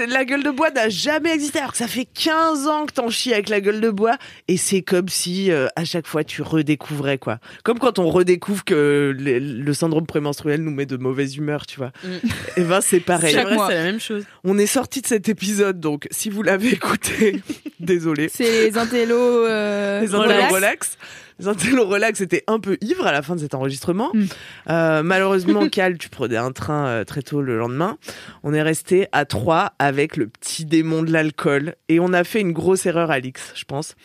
[0.08, 3.10] La gueule de bois n'a jamais existé, alors que ça fait 15 ans que t'en
[3.10, 4.16] chies avec la gueule de bois,
[4.48, 7.38] et c'est comme si euh, à chaque fois tu redécouvrais quoi.
[7.64, 11.78] Comme quand on redécouvre que le, le syndrome prémenstruel nous met de mauvaise humeur, tu
[11.78, 11.92] vois.
[12.04, 12.08] Mm.
[12.56, 13.34] Et ben c'est pareil.
[13.34, 14.24] C'est la même chose.
[14.44, 17.40] On est sorti de cet épisode, donc si vous l'avez écouté,
[17.82, 18.28] désolé.
[18.32, 19.46] C'est les intellos.
[19.46, 20.52] euh, Les intellos relax.
[20.54, 20.98] relax.
[21.38, 24.10] Les intellos relax étaient un peu ivres à la fin de cet enregistrement.
[24.14, 24.24] Mm.
[24.70, 27.98] Euh, malheureusement, Cal, tu prenais un train euh, très tôt le lendemain.
[28.44, 31.74] On est resté à trois avec le petit démon de l'alcool.
[31.88, 33.96] Et on a fait une grosse erreur, Alix, je pense,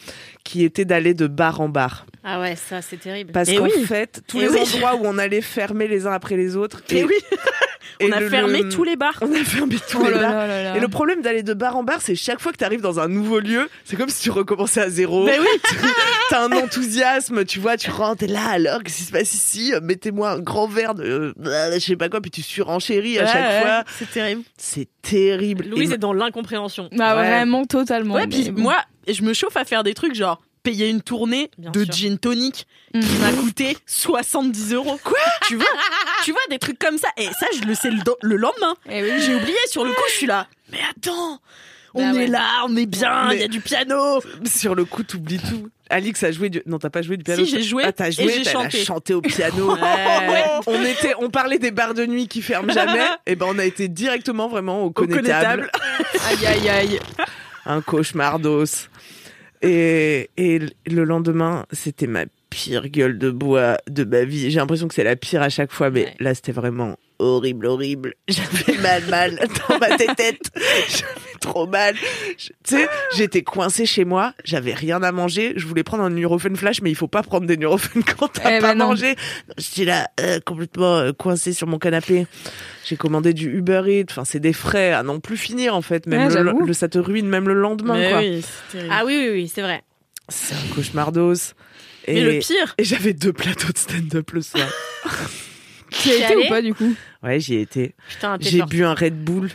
[0.44, 2.06] qui était d'aller de bar en bar.
[2.24, 3.32] Ah ouais, ça c'est terrible.
[3.34, 3.86] Parce qu'en oui.
[3.86, 4.60] fait, tous les oui.
[4.60, 6.82] endroits où on allait fermer les uns après les autres.
[6.90, 7.14] Et oui,
[8.00, 9.18] et on a le- fermé le- tous les bars.
[9.22, 10.32] On a fermé tous Oh les là bars.
[10.34, 10.78] là là là.
[10.78, 13.00] Et le problème d'aller de bar en bar, c'est chaque fois que tu arrives dans
[13.00, 15.26] un nouveau lieu, c'est comme si tu recommençais à zéro.
[15.26, 15.48] Mais oui.
[16.30, 19.74] T'as un enthousiasme, tu vois, tu rentres, t'es là, alors, qu'est-ce qui se passe ici?
[19.82, 23.28] Mettez-moi un grand verre de, euh, je sais pas quoi, puis tu surenchéris à Ouais,
[23.32, 23.84] chaque ouais, fois.
[23.98, 24.42] C'est terrible.
[24.58, 25.66] C'est terrible.
[25.70, 26.90] Louise Et est dans l'incompréhension.
[26.92, 27.28] Bah, Ouais.
[27.28, 28.16] vraiment, totalement.
[28.16, 28.76] Ouais, puis moi,
[29.08, 31.94] je me chauffe à faire des trucs genre payer une tournée Bien de sûr.
[31.94, 35.00] gin tonic qui m'a coûté 70 euros.
[35.04, 35.66] Quoi Tu vois
[36.26, 37.08] Tu vois des trucs comme ça.
[37.18, 38.76] Et ça, je le sais le, lendemain.
[38.90, 39.12] Eh oui.
[39.26, 40.02] J'ai oublié sur le coup.
[40.10, 40.48] Je suis là.
[40.72, 41.40] Mais attends.
[41.94, 42.26] On Bah ouais.
[42.26, 44.20] est là, on est bien, il y a du piano.
[44.46, 45.70] sur le coup, t'oublies tout.
[45.90, 47.44] Alix a joué du, non, t'as pas joué du piano.
[47.46, 48.84] Si, j'ai joué Ah, t'as et joué, j'ai t'as chanté.
[48.84, 49.72] chanté au piano.
[49.76, 50.44] Ouais.
[50.68, 53.00] On était, on parlait des bars de nuit qui ferment jamais.
[53.26, 55.24] et ben, on a été directement vraiment au Au connétable.
[55.24, 55.72] connétable.
[56.30, 57.00] Aïe, aïe, aïe.
[57.66, 58.66] un cauchemardos.
[59.62, 64.50] Et, et le lendemain, c'était ma pire gueule de bois de ma vie.
[64.52, 66.14] J'ai l'impression que c'est la pire à chaque fois, mais Ouais.
[66.20, 68.14] là, c'était vraiment horrible, horrible.
[68.28, 69.40] J'avais mal, mal
[69.70, 70.52] dans ma tête.
[70.90, 71.96] J'avais trop mal.
[72.38, 75.54] Tu sais, j'étais coincée chez moi, j'avais rien à manger.
[75.56, 78.58] Je voulais prendre un Nurofen Flash, mais il faut pas prendre des Nurofen quand t'as
[78.58, 78.88] Eh pas ben non.
[78.88, 79.16] mangé.
[79.58, 82.28] J'étais là, euh, complètement euh, coincée sur mon canapé.
[82.86, 84.06] J'ai commandé du Uber Eats.
[84.12, 86.06] Enfin, c'est des frais à non plus finir, en fait.
[86.08, 88.20] Même Ouais, le, ça te ruine même le lendemain, Mais quoi.
[88.20, 88.94] oui, c'est terrible.
[88.98, 89.84] Ah oui, oui, oui, c'est vrai.
[90.30, 91.34] C'est un cauchemardos.
[92.10, 94.68] Et, Mais le pire, et j'avais deux plateaux de stand-up le soir.
[95.90, 96.94] Tu y as T'y été ou pas, du coup?
[97.24, 97.96] Ouais, j'y ai été.
[98.40, 99.50] J'ai bu un Red Bull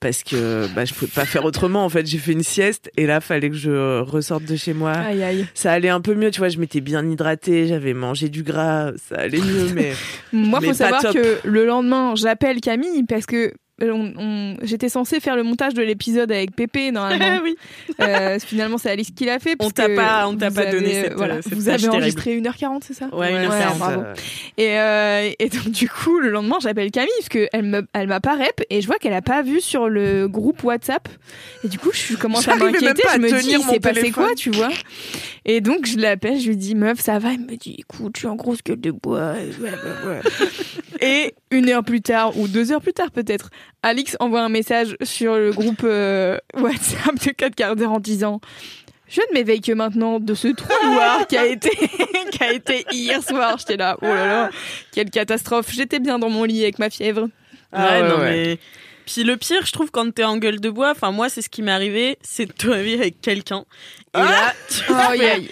[0.00, 1.84] parce que bah, je pouvais pas faire autrement.
[1.84, 4.92] En fait, j'ai fait une sieste et là, fallait que je ressorte de chez moi.
[4.92, 5.46] Aïe, aïe.
[5.54, 6.48] Ça allait un peu mieux, tu vois.
[6.50, 9.92] Je m'étais bien hydratée, j'avais mangé du gras, ça allait mieux, mais
[10.32, 11.14] Moi, Mais faut savoir top.
[11.14, 13.52] que le lendemain, j'appelle Camille parce que
[13.82, 17.38] on- on- j'étais censée faire le montage de l'épisode avec Pépé normalement.
[17.44, 17.56] oui.
[18.00, 19.56] Euh, finalement, c'est Alice qui l'a fait.
[19.60, 21.96] On t'a pas- on t'a pas donné cette, voilà, euh, cette vous avez terrible.
[21.96, 23.78] enregistré 1h40, c'est ça Ouais, Ouais, 1h40.
[23.78, 24.00] bravo.
[24.02, 24.14] euh,
[24.56, 28.08] Et, euh, et donc du coup, le lendemain, j'appelle Camille parce que elle me, elle
[28.08, 31.08] m'a pas rep et je vois qu'elle a pas vu sur le groupe WhatsApp.
[31.64, 33.02] Et du coup, je commence à m'inquiéter.
[33.14, 34.70] Je me dis, s'est passé quoi, tu vois?
[35.44, 37.32] Et donc je l'appelle, je lui dis, meuf, ça va?
[37.32, 39.34] Elle me dit, écoute, je suis en grosse gueule de bois.
[41.00, 43.50] Et une heure plus tard ou deux heures plus tard peut-être,
[43.82, 48.40] Alix envoie un message sur le groupe euh, WhatsApp de 4 quarts d'heure en disant.
[49.10, 51.70] Je ne m'éveille que maintenant de ce trou noir qui a été
[52.30, 53.56] qui a été hier soir.
[53.58, 54.50] J'étais là, oh là là,
[54.92, 55.72] quelle catastrophe.
[55.72, 57.28] J'étais bien dans mon lit avec ma fièvre.
[57.72, 58.30] Ah ouais, ouais, non ouais.
[58.30, 58.58] mais.
[59.06, 61.48] Puis le pire, je trouve, quand t'es en gueule de bois, enfin moi, c'est ce
[61.48, 63.64] qui m'est arrivé, c'est de te réveiller avec quelqu'un.
[64.14, 65.50] Et là, tu Oh, aïe.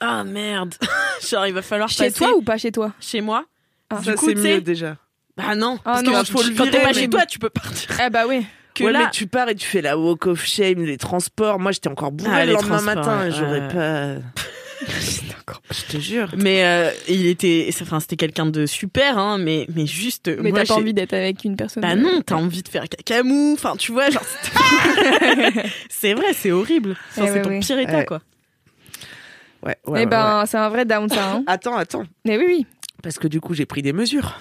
[0.00, 0.74] ah merde,
[1.30, 2.92] genre il va falloir Chez passer toi ou pas chez toi?
[2.98, 3.44] Chez moi.
[3.96, 3.98] Ah.
[4.00, 4.96] Du Ça, coup, c'est mieux déjà.
[5.36, 7.50] Bah non, Ah parce non, que faut le quand t'es pas chez toi, tu peux
[7.50, 7.88] partir.
[8.00, 8.46] Ah bah oui.
[8.74, 11.58] Que ouais, là, mais tu pars et tu fais la walk of shame, les transports.
[11.60, 13.30] Moi, j'étais encore bourré Ah, le lendemain matin.
[13.30, 14.14] J'aurais pas.
[15.70, 16.28] Je te jure.
[16.36, 20.28] Mais euh, il était, enfin c'était quelqu'un de super, hein, mais mais juste.
[20.40, 21.82] Mais t'as pas envie d'être avec une personne.
[21.82, 24.24] Bah non, t'as envie de faire cacamou, enfin tu vois, genre.
[25.88, 26.96] c'est vrai, c'est horrible.
[27.10, 27.60] Enfin, Eh c'est ouais, ton ouais.
[27.60, 28.04] pire état Ouais.
[28.04, 28.20] quoi.
[29.62, 30.46] Ouais, ouais, Eh ouais, ben, ouais.
[30.46, 31.32] c'est un vrai down, ça.
[31.32, 31.44] Hein.
[31.46, 32.04] Attends, attends.
[32.24, 32.66] Mais oui, oui.
[33.04, 34.40] Parce que du coup, j'ai pris des mesures.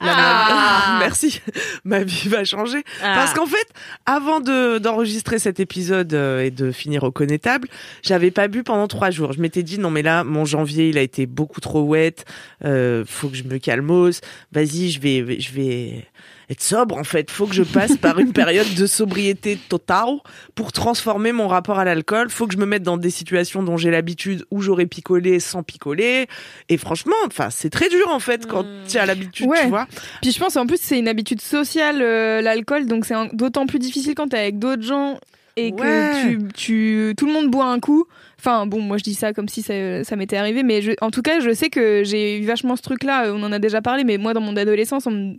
[0.00, 0.86] Là, Ah.
[0.94, 1.40] ma- Merci.
[1.84, 2.82] Ma vie va changer.
[3.02, 3.14] Ah.
[3.14, 3.66] Parce qu'en fait,
[4.04, 7.68] avant de d'enregistrer cet épisode euh, et de finir au connétable,
[8.02, 9.32] j'avais pas bu pendant trois jours.
[9.32, 12.24] Je m'étais dit non mais là, mon janvier, il a été beaucoup trop wet.
[12.64, 14.20] Euh, faut que je me calmose.
[14.52, 16.04] Vas-y, je vais, je vais
[16.50, 16.96] être sobre.
[16.96, 20.16] En fait, faut que je passe par une période de sobriété totale
[20.54, 22.30] pour transformer mon rapport à l'alcool.
[22.30, 25.62] Faut que je me mette dans des situations dont j'ai l'habitude où j'aurais picolé sans
[25.62, 26.26] picoler.
[26.68, 28.86] Et franchement, enfin, c'est très dur en fait quand Hmm.
[28.88, 29.62] tu as l'habitude, Ouais.
[29.62, 29.86] tu vois.
[30.22, 33.78] Puis je pense en plus c'est une habitude sociale euh, l'alcool donc c'est d'autant plus
[33.78, 35.18] difficile quand t'es avec d'autres gens
[35.56, 35.76] et Ouais.
[35.78, 38.06] que tu, tu tout le monde boit un coup.
[38.38, 41.10] Enfin bon moi je dis ça comme si ça, ça m'était arrivé mais je, en
[41.10, 43.80] tout cas je sais que j'ai eu vachement ce truc là on en a déjà
[43.80, 45.34] parlé mais moi dans mon adolescence on me,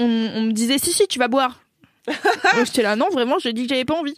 [0.00, 1.60] on, on me disait si si tu vas boire.
[2.08, 4.16] Moi j'étais là non vraiment j'ai dit que j'avais pas envie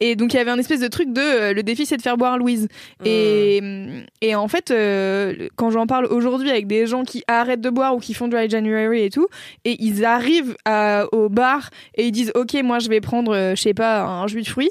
[0.00, 2.02] et donc il y avait un espèce de truc de euh, le défi c'est de
[2.02, 2.66] faire boire Louise
[3.04, 3.62] et,
[4.20, 7.94] et en fait, euh, quand j'en parle aujourd'hui avec des gens qui arrêtent de boire
[7.94, 9.28] ou qui font dry January et tout,
[9.64, 13.54] et ils arrivent à- au bar et ils disent Ok, moi je vais prendre, euh,
[13.54, 14.70] je sais pas, un jus de fruits.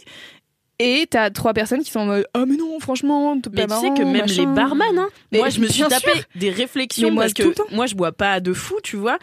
[0.82, 3.76] Et t'as trois personnes qui sont en mode Ah, mais non, franchement, t'es Mais pas
[3.76, 4.42] tu sais que marrant, même machin.
[4.50, 6.24] les barman, hein, Mais moi je me suis tapé sûr.
[6.36, 7.66] des réflexions moi, parce tout le que temps.
[7.72, 9.18] moi je bois pas de fou, tu vois.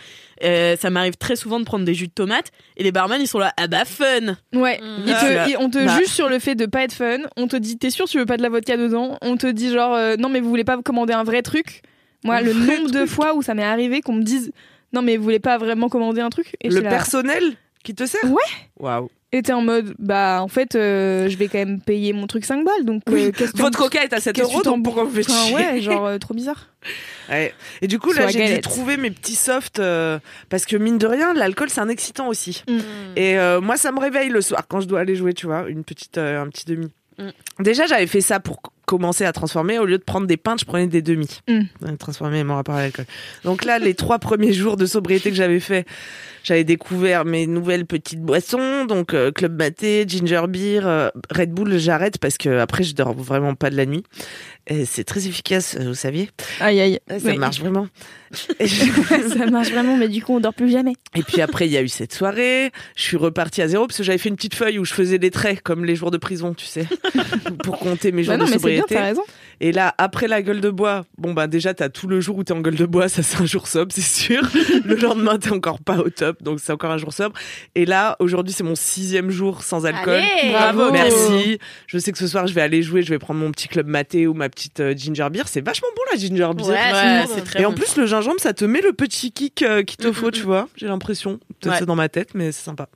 [0.44, 3.26] Euh, ça m'arrive très souvent de prendre des jus de tomate et les barman ils
[3.26, 4.36] sont là ah bah fun.
[4.54, 5.02] Ouais, Mm.
[5.06, 5.48] Ils te- Ah.
[5.48, 5.96] ils- on te Bah.
[5.96, 7.20] juge sur le fait de pas être fun.
[7.38, 9.16] On te dit, t'es sûr, tu veux pas de la vodka dedans?
[9.22, 11.80] On te dit genre, euh, non mais vous voulez pas commander un vrai truc?
[12.22, 14.52] Moi, Un le nombre de fois où ça m'est arrivé qu'on me dise,
[14.92, 16.54] non mais vous voulez pas vraiment commander un truc?
[16.60, 17.42] Et Le là, personnel
[17.82, 18.24] qui te sert?
[18.24, 18.42] Ouais.
[18.78, 19.08] Waouh.
[19.42, 22.64] T'es en mode, bah en fait, euh, je vais quand même payer mon truc 5
[22.64, 25.30] balles, donc euh, Votre coca est à 7 qu'est-ce que euros, donc pourquoi vous faites
[25.30, 26.68] chier ouais, genre euh, trop bizarre.
[27.28, 27.52] Ouais.
[27.82, 29.82] Et du coup, là, j'ai trouver mes petits softs
[30.48, 32.62] parce que mine de rien, l'alcool c'est un excitant aussi.
[32.68, 32.78] Mm.
[33.16, 35.82] Et moi, ça me réveille le soir quand je dois aller jouer, tu vois, une
[35.82, 36.92] petite, un petit demi.
[37.18, 37.30] Mm.
[37.64, 39.78] Déjà, j'avais fait ça pour c- commencer à transformer.
[39.78, 41.28] Au lieu de prendre des pintes, je prenais des demi.
[41.48, 41.60] Mm.
[41.84, 43.04] Euh, Transformer mon rapport à l'alcool.
[43.44, 45.86] Donc là, les trois premiers jours de sobriété que j'avais fait,
[46.44, 51.76] j'avais découvert mes nouvelles petites boissons, donc euh, Club Maté, Ginger Beer, euh, Red Bull,
[51.78, 54.04] j'arrête parce que après je dors vraiment pas de la nuit.
[54.68, 56.28] Et c'est très efficace, euh, vous saviez.
[56.60, 56.98] Aïe aïe.
[57.08, 57.38] Ouais, Ça Oui.
[57.38, 57.86] marche vraiment.
[58.66, 60.94] Ça marche vraiment, mais du coup, on dort plus jamais.
[61.14, 62.72] et puis après, il y a eu cette soirée.
[62.96, 65.18] Je suis repartie à zéro parce que j'avais fait une petite feuille où je faisais
[65.18, 66.86] des traits comme les jours de prison, tu sais,
[67.62, 68.94] pour compter mes jours Bah non, de mais c'est bien, sobriété.
[68.96, 69.22] t'as raison.
[69.60, 72.44] Et là, après la gueule de bois, bon bah déjà t'as tout le jour où
[72.44, 74.42] t'es en gueule de bois, ça c'est un jour sobre, c'est sûr.
[74.84, 77.34] le lendemain t'es encore pas au top, donc c'est encore un jour sobre.
[77.74, 80.14] Et là, aujourd'hui c'est mon sixième jour sans alcool.
[80.14, 80.90] Allez Bravo.
[80.92, 81.58] Merci.
[81.86, 83.86] Je sais que ce soir je vais aller jouer, je vais prendre mon petit club
[83.86, 85.44] maté ou ma petite euh, ginger beer.
[85.46, 86.66] C'est vachement bon la ginger beer.
[86.68, 89.62] Ouais, Ouais, c'est très Et en plus, le gingembre, ça te met le petit kick
[89.62, 90.68] euh, qu'il te Mm, faut, mm, tu vois.
[90.76, 91.38] J'ai l'impression.
[91.60, 91.78] Peut-être Ouais.
[91.80, 92.88] c'est dans ma tête, mais c'est sympa.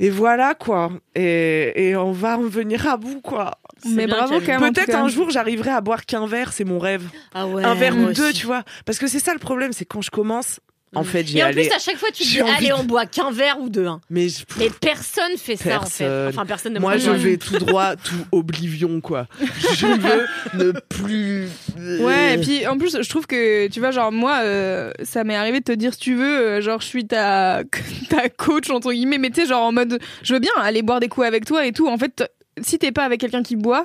[0.00, 0.90] Et voilà, quoi.
[1.14, 3.52] Et, et on va en venir à bout, quoi.
[3.86, 4.72] Mais bravo quand même.
[4.72, 7.02] Peut-être un jour, j'arriverai à boire qu'un verre, c'est mon rêve.
[7.34, 7.64] Ah ouais.
[7.64, 8.40] un verre ou deux, aussi.
[8.40, 8.62] tu vois.
[8.86, 10.60] Parce que c'est ça le problème, c'est quand je commence,
[10.94, 12.72] en fait, j'y Et en plus, à chaque fois, tu te dis, J'ai envie allez,
[12.74, 13.86] on boit qu'un verre ou deux.
[13.86, 14.02] hein.
[14.10, 16.28] Mais je- Mais personne fait ça, en fait.
[16.28, 19.26] Enfin, personne ne moi, je vais tout droit, tout oblivion, quoi.
[19.40, 20.26] Je veux
[20.66, 21.48] ne plus.
[21.78, 25.34] Ouais, et puis en plus, je trouve que, tu vois, genre, moi, euh, ça m'est
[25.36, 27.62] arrivé de te dire, si tu veux, euh, genre, je suis ta,
[28.10, 31.00] ta coach, entre guillemets, mais tu sais, genre, en mode, je veux bien aller boire
[31.00, 31.88] des coups avec toi et tout.
[31.88, 32.22] En fait,
[32.60, 33.84] si t'es pas avec quelqu'un qui boit,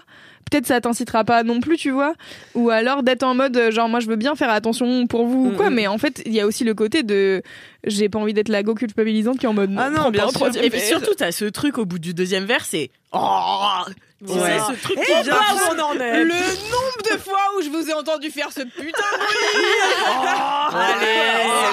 [0.50, 2.14] peut-être ça t'incitera pas non plus, tu vois.
[2.56, 5.48] Ou alors d'être en mode euh, genre moi je veux bien faire attention pour vous
[5.48, 5.76] ou quoi, Mhm.
[5.76, 7.42] mais en fait il y a aussi le côté de
[7.86, 10.52] j'ai pas envie d'être la go culpabilisante qui est en mode Ah non, bien pas
[10.52, 10.64] sûr.
[10.64, 12.90] Et puis surtout, t'as ce truc au bout du deuxième verre, c'est.
[13.14, 13.82] Oh
[14.22, 14.58] Ouais.
[14.68, 16.24] ce truc Eh qui vient bah, où on en est.
[16.24, 19.04] Le nombre de fois où je vous ai entendu faire ce putain
[20.74, 21.08] Allez,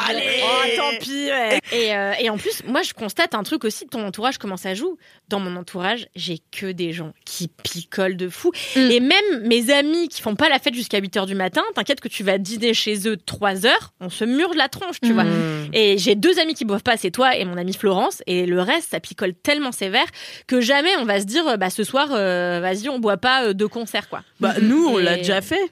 [0.09, 0.43] allez.
[0.43, 1.59] Oh, tant pis, ouais.
[1.73, 4.57] Et, euh, et en plus, moi, je constate un truc aussi de ton entourage, comment
[4.57, 4.99] ça joue?
[5.29, 8.53] Dans mon entourage, j'ai que des gens qui picolent de fou.
[8.77, 8.91] Mm.
[8.91, 12.01] Et même mes amis qui font pas la fête jusqu'à 8 heures du matin, t'inquiète
[12.01, 15.11] que tu vas dîner chez eux 3 heures, on se mure de la tronche, tu
[15.11, 15.15] Mm.
[15.15, 15.25] vois.
[15.73, 18.23] Et j'ai deux amis qui boivent pas, c'est toi et mon amie Florence.
[18.27, 20.07] Et le reste, ça picole tellement sévère
[20.47, 23.53] que jamais on va se dire, bah ce soir, euh, vas-y, on boit pas euh,
[23.55, 24.23] de concert, quoi.
[24.41, 25.71] Bah, nous, on l'a déjà fait.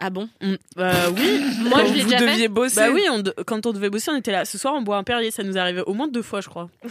[0.00, 0.28] Ah bon?
[0.40, 1.42] On- euh, oui.
[1.62, 2.26] Moi, je l'ai déjà fait.
[2.26, 2.76] deviez bosser.
[2.76, 4.44] Bah oui, on de- quand on devait bosser, on était là.
[4.44, 5.30] Ce soir, on boit un Perrier.
[5.32, 6.68] Ça nous arrivé au moins deux fois, je crois.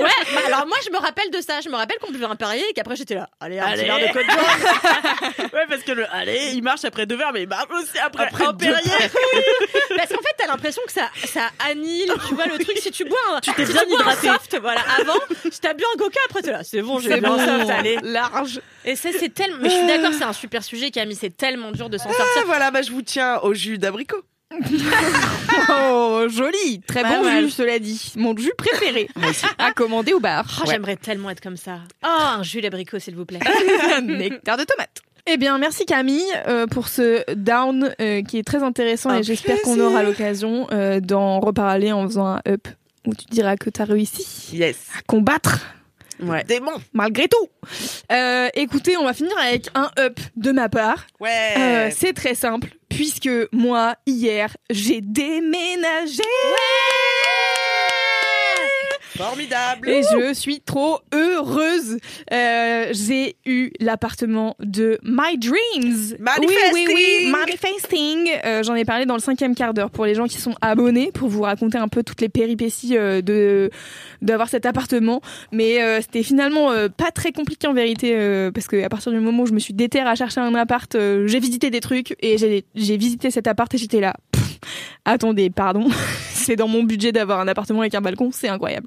[0.00, 1.60] Ouais, bah alors moi, je me rappelle de ça.
[1.60, 3.28] Je me rappelle qu'on buvait un Perrier et qu'après, j'étais là.
[3.40, 3.82] Allez, un Allez.
[3.82, 5.46] petit verre de Côte d'Or.
[5.52, 8.24] ouais, parce que le allez, il marche après deux verres, mais il marche aussi après,
[8.24, 8.90] Après un Perrier.
[9.96, 12.78] Parce qu'en fait, t'as l'impression que ça, ça annihile, tu vois, le truc.
[12.78, 14.28] Si tu bois un, Tu t'es si bien bois un hydraté.
[14.28, 15.18] soft, voilà, avant,
[15.50, 17.38] si t'as bu un coca, après t'es là, c'est bon, j'ai bu un bon.
[17.38, 17.98] soft, allez.
[18.02, 18.60] large.
[18.84, 21.49] Et ça, c'est tellement, mais je suis d'accord, c'est un super sujet, Camille, c'est tellement
[21.72, 22.26] dur de s'en sortir.
[22.38, 24.22] Ah, voilà, bah, je vous tiens au jus d'abricot.
[25.72, 27.44] Oh, joli, très bon mal.
[27.44, 28.12] jus, cela dit.
[28.16, 29.08] Mon jus préféré
[29.58, 30.44] à commander au bar.
[30.62, 31.78] Oh, J'aimerais tellement être comme ça.
[32.04, 33.40] Oh, un jus d'abricot, s'il vous plaît.
[34.02, 34.98] Nectar de tomate.
[35.26, 39.22] Eh bien, merci Camille euh, pour ce down euh, qui est très intéressant Un et
[39.22, 42.66] j'espère qu'on aura l'occasion euh, d'en reparler en faisant un up
[43.06, 44.76] où tu diras que t'as réussi Yes.
[44.98, 45.60] à combattre
[46.22, 46.44] Ouais.
[46.44, 46.72] Démon.
[46.92, 47.48] malgré tout.
[48.10, 51.06] Euh, écoutez, on va finir avec un up de ma part.
[51.20, 51.54] Ouais.
[51.56, 56.22] Euh, C'est très simple puisque moi hier j'ai déménagé.
[59.20, 59.88] Formidable.
[59.88, 61.98] Et je suis trop heureuse.
[62.32, 66.16] Euh, j'ai eu l'appartement de My Dreams.
[66.40, 68.28] Oui, oui, oui, manifesting.
[68.44, 71.10] Euh, J'en ai parlé dans le cinquième quart d'heure pour les gens qui sont abonnés,
[71.12, 73.70] pour vous raconter un peu toutes les péripéties euh, de
[74.22, 75.20] d'avoir cet appartement.
[75.52, 79.42] Mais euh, c'était finalement pas très compliqué en vérité, parce que à partir du moment
[79.42, 82.64] où je me suis déterre à chercher un appart, j'ai visité des trucs et j'ai
[82.74, 84.14] j'ai visité cet appart et j'étais là.
[84.32, 84.58] Pff,
[85.04, 85.88] attendez, pardon.
[86.40, 88.86] c'est dans mon budget d'avoir un appartement avec un balcon, c'est incroyable.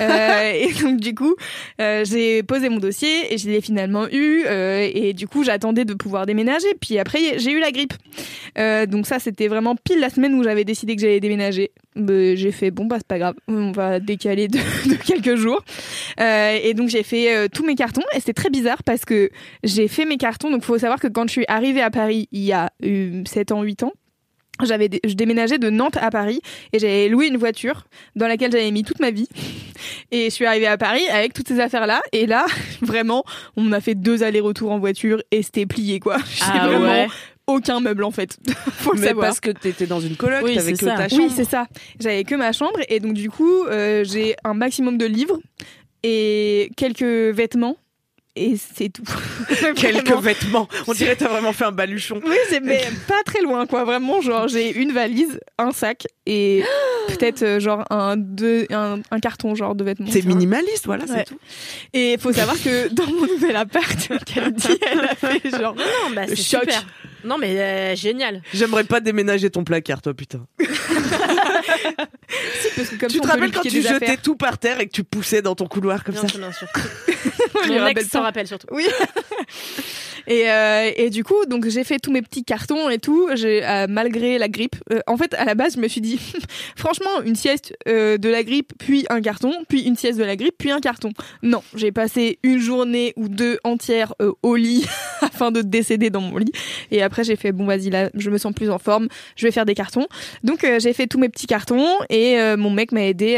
[0.00, 1.34] Euh, et donc du coup,
[1.80, 4.44] euh, j'ai posé mon dossier et je l'ai finalement eu.
[4.46, 6.68] euh, et du coup, j'attendais de pouvoir déménager.
[6.80, 7.94] Puis après, j'ai eu la grippe.
[8.90, 11.72] Donc ça, c'était vraiment pile la semaine où j'avais décidé que j'allais déménager.
[11.96, 14.58] J'ai fait bon bah c'est pas grave, on va décaler de,
[15.06, 15.62] quelques jours.
[16.18, 19.30] Et donc j'ai fait tous mes cartons et c'était très bizarre parce que
[19.64, 20.50] j'ai fait mes cartons.
[20.50, 23.52] Donc faut savoir que quand je suis arrivée à Paris il y a euh, 7
[23.52, 23.92] ans, 8 ans.
[24.64, 26.40] J'avais, dé- je déménageais de Nantes à Paris
[26.72, 27.84] et j'avais loué une voiture
[28.16, 29.28] dans laquelle j'avais mis toute ma vie.
[30.12, 32.02] Et je suis arrivée à Paris avec toutes ces affaires-là.
[32.12, 32.44] Et là,
[32.82, 33.24] vraiment,
[33.56, 36.18] on m'a fait deux allers-retours en voiture et c'était plié, quoi.
[36.34, 37.08] J'ai Ah vraiment ouais.
[37.46, 38.36] aucun meuble, en fait.
[38.72, 39.26] Faut le Mais savoir.
[39.26, 40.96] parce que t'étais dans une coloc, Oui, t'avais c'est que ça.
[40.96, 41.22] ta chambre.
[41.22, 41.66] Oui, c'est ça.
[41.98, 45.38] J'avais que ma chambre et donc du coup, euh, j'ai un maximum de livres
[46.02, 47.76] et quelques vêtements
[48.36, 49.02] et c'est tout.
[49.76, 50.68] Quelques vêtements.
[50.86, 52.20] On dirait que t'as vraiment fait un baluchon.
[52.24, 53.84] Oui, c'est mais pas très loin quoi.
[53.84, 56.62] Vraiment, genre j'ai une valise, un sac et
[57.08, 60.08] peut-être euh, genre un deux un, un carton genre de vêtements.
[60.10, 61.10] C'est minimaliste, voilà, Ouais.
[61.18, 61.38] c'est tout.
[61.92, 66.14] Et faut savoir que dans mon nouvel appart, qu'elle dit, elle a fait genre Non,
[66.14, 66.60] bah, Le c'est choc.
[66.62, 66.86] super.
[67.22, 68.40] Non, mais euh, génial.
[68.54, 70.46] J'aimerais pas déménager ton placard, toi, putain.
[72.98, 74.22] Comme tu te rappelles quand tu jetais affaires.
[74.22, 76.52] tout par terre et que tu poussais dans ton couloir comme Bien ça sûr, bien
[76.52, 76.68] sûr.
[77.62, 78.68] On lui Mon ex s'en rappelle surtout.
[78.70, 78.86] Oui.
[80.26, 83.64] et, euh, et du coup, donc j'ai fait tous mes petits cartons et tout, j'ai
[83.64, 84.76] euh, malgré la grippe.
[84.92, 86.18] euh, en fait, à la base, je me suis dit,
[86.76, 90.36] franchement, une sieste euh, de la grippe, puis un carton, puis une sieste de la
[90.36, 91.10] grippe, puis un carton.
[91.42, 94.86] Non, j'ai passé une journée ou deux entières euh, au lit
[95.20, 96.52] afin de décéder dans mon lit.
[96.90, 99.52] Et après, j'ai fait bon, vas-y là, je me sens plus en forme, je vais
[99.52, 100.06] faire des cartons.
[100.44, 103.32] Donc euh, j'ai fait tous mes petits cartons et mon mec m'a aidé.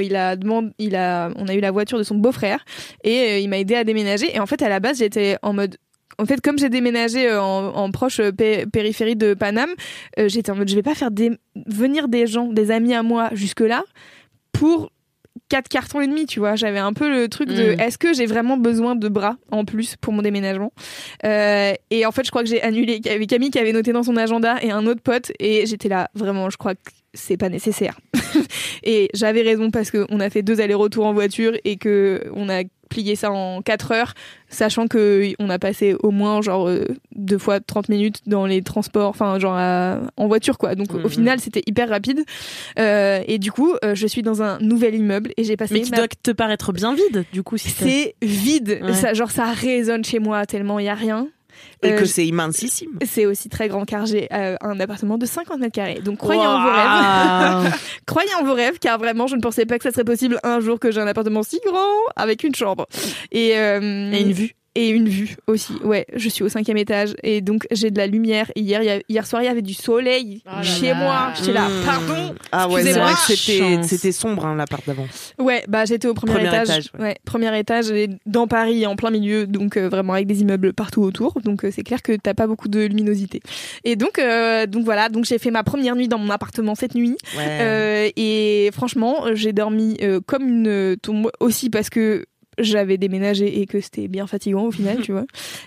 [0.00, 2.64] il a demandé, il a, on a eu la voiture de son beau-frère
[3.04, 4.34] et il m'a aidé à déménager.
[4.34, 5.76] Et en fait, à la base, j'étais en mode.
[6.18, 9.70] En fait, comme j'ai déménagé euh, en, en proche euh, pé- périphérie de Paname,
[10.18, 11.30] euh, j'étais en mode je vais pas faire des,
[11.66, 13.82] venir des gens, des amis à moi jusque là
[14.52, 14.90] pour
[15.48, 16.56] quatre cartons et demi, tu vois.
[16.56, 17.80] J'avais un peu le truc de Mm.
[17.80, 20.72] est-ce que j'ai vraiment besoin de bras en plus pour mon déménagement?
[21.24, 23.00] Euh, Et en fait, je crois que j'ai annulé.
[23.04, 25.66] Il y avait Camille qui avait noté dans son agenda et un autre pote et
[25.66, 26.48] j'étais là vraiment.
[26.50, 26.80] Je crois que
[27.14, 27.98] c'est pas nécessaire.
[28.82, 32.62] Et j'avais raison parce qu'on a fait deux allers-retours en voiture et que on a
[32.88, 34.12] plié ça en 4 heures,
[34.50, 36.84] sachant que on a passé au moins genre euh,
[37.16, 40.74] deux fois 30 minutes dans les transports, enfin genre à- en voiture quoi.
[40.74, 41.04] Donc Mhm.
[41.06, 42.22] au final c'était hyper rapide.
[42.78, 45.80] Euh, et du coup euh, je suis dans un nouvel immeuble et j'ai passé Mais
[45.80, 47.84] qui ma doit te paraître bien vide, du coup, si c'est.
[48.20, 48.80] c'est vide.
[48.82, 48.92] Ouais.
[48.92, 51.28] Ça, genre, ça résonne chez moi tellement il y a rien.
[51.82, 52.98] Et Euh, que c'est immensissime.
[53.04, 56.00] C'est aussi très grand car j'ai euh, un appartement de 50 mètres carrés.
[56.04, 57.74] Donc croyez en vos rêves.
[58.06, 60.60] Croyez en vos rêves car vraiment je ne pensais pas que ça serait possible un
[60.60, 61.86] jour que j'ai un appartement si grand
[62.16, 62.86] avec une chambre.
[63.30, 64.54] Et, euh, Et une vue.
[64.74, 65.74] Et une vue aussi.
[65.84, 68.50] Ouais, je suis au cinquième étage et donc j'ai de la lumière.
[68.56, 70.94] Et hier, il y a- hier soir, il y avait du soleil Oh chez là.
[70.94, 71.32] moi.
[71.36, 71.84] J'étais là, Mmh.
[71.84, 72.34] pardon.
[72.52, 75.06] Ah ouais, c'est vrai que c'était, sombre, hein, l'appart d'avant.
[75.38, 76.68] Ouais, bah j'étais au premier, Premier étage.
[76.70, 77.04] étage, ouais.
[77.04, 77.16] ouais.
[77.26, 81.02] premier étage et dans Paris en plein milieu, donc euh, vraiment avec des immeubles partout
[81.02, 81.38] autour.
[81.44, 83.42] Donc euh, c'est clair que t'as pas beaucoup de luminosité.
[83.84, 86.94] Et donc euh, donc voilà, donc j'ai fait ma première nuit dans mon appartement cette
[86.94, 87.16] nuit.
[87.36, 87.44] Ouais.
[87.60, 92.24] Euh, et franchement, j'ai dormi euh, comme une tombe aussi parce que
[92.58, 95.24] j'avais déménagé et que c'était bien fatigant au final, tu vois.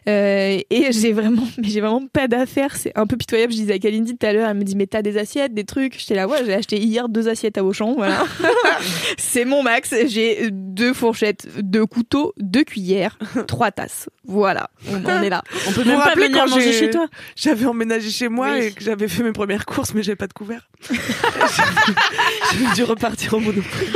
[0.07, 2.75] Euh, et j'ai vraiment, mais j'ai vraiment pas d'affaires.
[2.75, 3.51] C'est un peu pitoyable.
[3.53, 5.63] Je disais à Kalindi tout à l'heure, elle me dit mais t'as des assiettes, des
[5.63, 5.99] trucs?
[5.99, 8.25] J'étais là, ouais, j'ai acheté hier deux assiettes à Auchan, voilà.
[9.17, 9.93] c'est mon max.
[10.07, 13.17] J'ai deux fourchettes, deux couteaux, deux cuillères,
[13.47, 14.09] trois tasses.
[14.27, 15.43] Voilà, on en est là.
[15.67, 17.07] On peut même vous pas venir quand manger chez toi.
[17.35, 18.65] J'avais emménagé chez moi Oui.
[18.65, 20.67] et que j'avais fait mes premières courses, mais j'avais pas de couvert.
[20.89, 23.87] J'ai dû repartir au monoprix.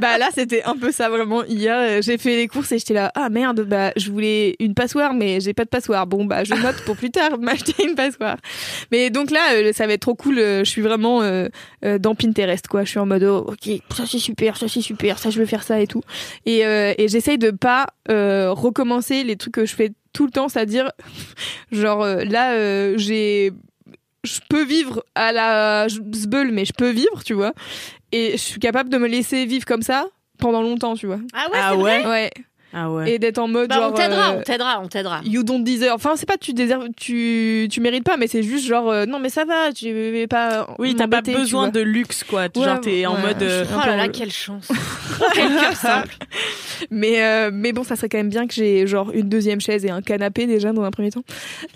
[0.00, 3.12] Bah là c'était un peu ça vraiment hier j'ai fait les courses et j'étais là
[3.14, 6.06] ah merde bah je voulais une passoire mais j'ai pas de passoire.
[6.06, 8.36] Bon bah je note pour plus tard m'acheter une passoire.
[8.90, 11.48] Mais donc là euh, ça va être trop cool euh, je suis vraiment euh,
[11.98, 12.84] dans Pinterest quoi.
[12.84, 15.46] Je suis en mode oh, ok ça c'est super ça c'est super ça je veux
[15.46, 16.02] faire ça et tout.
[16.46, 20.90] Et, et j'essaye de pas recommencer les trucs que je fais tout le temps c'est-à-dire
[21.72, 23.52] genre là j'ai
[24.24, 27.52] je peux vivre à la zbeul mais je peux vivre tu vois
[28.12, 30.06] et je suis capable de me laisser vivre comme ça
[30.38, 31.20] pendant longtemps, tu vois.
[31.34, 32.30] Ah ouais, Ah c'est vrai Ouais.
[32.74, 33.12] Ah ouais.
[33.12, 33.90] Et d'être en mode Bah, genre.
[33.92, 35.20] on t'aidera, euh, on t'aidera, on t'aidera.
[35.24, 35.94] You don't deserve.
[35.94, 39.18] Enfin, c'est pas tu déserves, tu tu mérites pas, mais c'est juste genre euh, non
[39.18, 40.68] mais ça va, tu vais pas.
[40.78, 42.42] Oui, t'as pas besoin de luxe, quoi.
[42.56, 43.42] Ouais, Genre, t'es en ouais, mode.
[43.42, 44.68] euh, Oh là là, quelle chance.
[45.34, 46.14] Quel cœur simple.
[46.90, 49.84] Mais euh, mais bon, ça serait quand même bien que j'ai genre une deuxième chaise
[49.84, 51.22] et un canapé déjà dans un premier temps.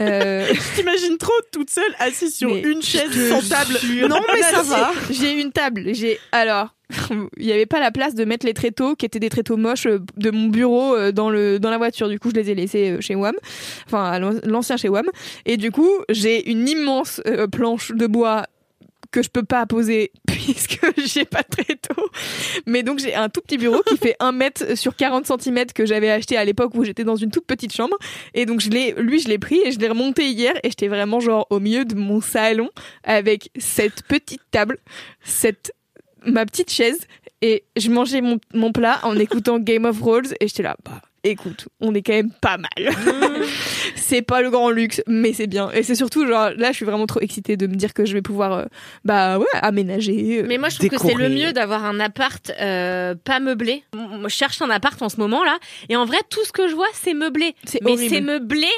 [0.01, 3.79] Euh, Je t'imagine trop toute seule assise sur Mais une chaise sans table.
[3.83, 4.09] jure.
[4.09, 4.91] Non, mais ça va.
[5.11, 5.95] J'ai une table.
[5.95, 6.75] J'ai alors.
[7.11, 9.87] Il n'y avait pas la place de mettre les tréteaux qui étaient des tréteaux moches
[9.87, 12.09] euh, de mon bureau euh, dans le dans la voiture.
[12.09, 13.35] Du coup, je les ai laissés euh, chez Wam,
[13.87, 15.07] enfin l'ancien chez Wam.
[15.45, 17.21] Et du coup, j'ai une immense
[17.51, 18.45] planche de bois
[19.11, 22.11] que je peux pas poser puisque j'ai pas de tréteau.
[22.67, 25.87] Mais donc j'ai un tout petit bureau qui fait 1 mètre sur 40 cm que
[25.87, 27.97] j'avais acheté à l'époque où j'étais dans une toute petite chambre.
[28.35, 30.89] Et donc je l'ai, lui je l'ai pris et je l'ai remonté hier et j'étais
[30.89, 32.71] vraiment genre au milieu de mon salon
[33.05, 34.79] avec cette petite table,
[35.25, 35.73] cette
[36.27, 37.07] ma petite chaise
[37.43, 41.03] et je mangeais mon, mon plat en écoutant Game of Thrones et j'étais là bah
[41.31, 42.95] écoute on est quand même pas mal
[43.97, 46.87] c'est pas le grand luxe mais c'est bien et c'est surtout genre là je suis
[46.87, 48.65] vraiment trop excitée de me dire que je vais pouvoir euh,
[49.05, 52.51] bah ouais aménager euh, Mais moi, je trouve que c'est le mieux d'avoir un appart
[52.61, 53.85] euh, pas meublé.
[53.95, 55.59] Moi, Je cherche un appart en ce moment là,
[55.89, 57.55] et en vrai, tout ce que je vois, c'est meublé.
[57.83, 58.69] Mais c'est meublé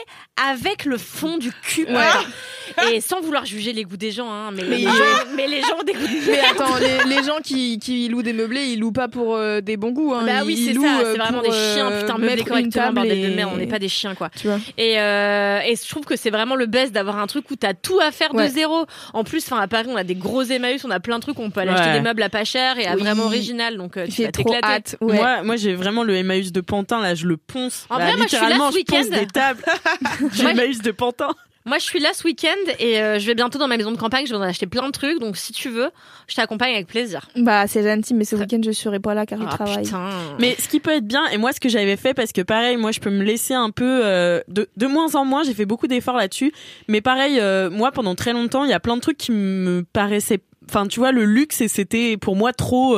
[0.51, 1.87] avec le fond du cul.
[1.87, 2.93] Ouais.
[2.93, 4.93] Et sans vouloir juger les goûts des gens, hein, mais, Mais les, gens,
[5.37, 8.23] mais les gens ont des goûts de mais attends, les, les gens qui, qui louent
[8.23, 10.13] des meublés, ils louent pas pour euh, des bons goûts.
[10.15, 10.25] Hein.
[10.27, 13.51] Bah oui, c'est ça, c'est vraiment des chiens, putain, une correctement, table bordel de merde,
[13.55, 14.31] on n'est pas des chiens, quoi.
[14.37, 14.59] Tu vois.
[14.77, 17.75] Et, euh, et je trouve que c'est vraiment le best d'avoir un truc où t'as
[17.75, 18.49] tout à faire Ouais.
[18.49, 18.87] de zéro.
[19.15, 21.39] En plus, enfin, à Paris, on a des gros Emmaüs, on a plein de trucs,
[21.39, 21.79] on peut aller Ouais.
[21.79, 23.01] acheter des meubles à pas cher et à Oui.
[23.01, 24.67] vraiment original, donc euh, tu J'ai vas trop t'éclater.
[24.67, 24.97] hâte.
[25.01, 25.17] Ouais.
[25.17, 27.87] Moi, moi j'ai vraiment le Emmaüs de Pantin, là, je le ponce.
[27.91, 29.63] En Là, vrai, moi, je suis là littéralement, ce je ponce des tables
[30.43, 31.31] Moi, Emmaüs de Pantin.
[31.69, 33.97] Moi, je suis là ce week-end et euh, je vais bientôt dans ma maison de
[33.97, 34.27] campagne.
[34.27, 35.21] Je vais en acheter plein de trucs.
[35.21, 35.91] Donc, si tu veux,
[36.27, 37.29] je t'accompagne avec plaisir.
[37.37, 39.83] Bah c'est gentil, mais ce week-end je serai pas là car je Ah, travaille.
[39.85, 40.09] putain.
[40.41, 42.77] Mais ce qui peut être bien, et moi ce que j'avais fait, parce que pareil,
[42.77, 45.67] moi je peux me laisser un peu euh, de, de moins en moins, j'ai fait
[45.67, 46.53] beaucoup d'efforts là-dessus,
[46.89, 49.85] mais pareil, euh, moi pendant très longtemps, il y a plein de trucs qui me
[49.93, 52.97] paraissaient, enfin tu vois, le luxe, et c'était pour moi trop...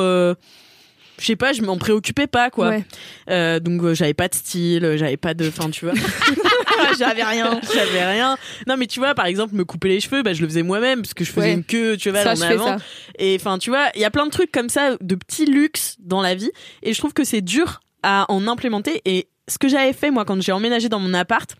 [1.21, 2.69] je sais pas, je m'en préoccupais pas quoi.
[2.69, 2.83] Ouais.
[3.29, 5.93] Euh, donc euh, j'avais pas de style, euh, j'avais pas de, enfin tu vois,
[6.97, 7.59] J'avais rien.
[7.73, 8.37] j'avais rien.
[8.67, 11.01] Non mais tu vois, par exemple me couper les cheveux, bah je le faisais moi-même
[11.01, 11.53] parce que je faisais Ouais.
[11.53, 12.77] une queue, tu vois, Ça, en avant.
[13.19, 15.95] Et enfin, tu vois, il y a plein de trucs comme ça, de petits luxes
[15.99, 16.51] dans la vie.
[16.83, 19.01] Et je trouve que c'est dur à en implémenter.
[19.05, 21.55] Et ce que j'avais fait, moi, quand j'ai emménagé dans mon appart,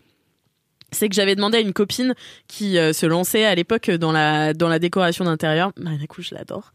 [0.92, 2.14] c'est que j'avais demandé à une copine
[2.48, 5.72] qui euh, se lançait à l'époque dans la dans la décoration d'intérieur.
[5.76, 6.72] Bah, du coup, je l'adore.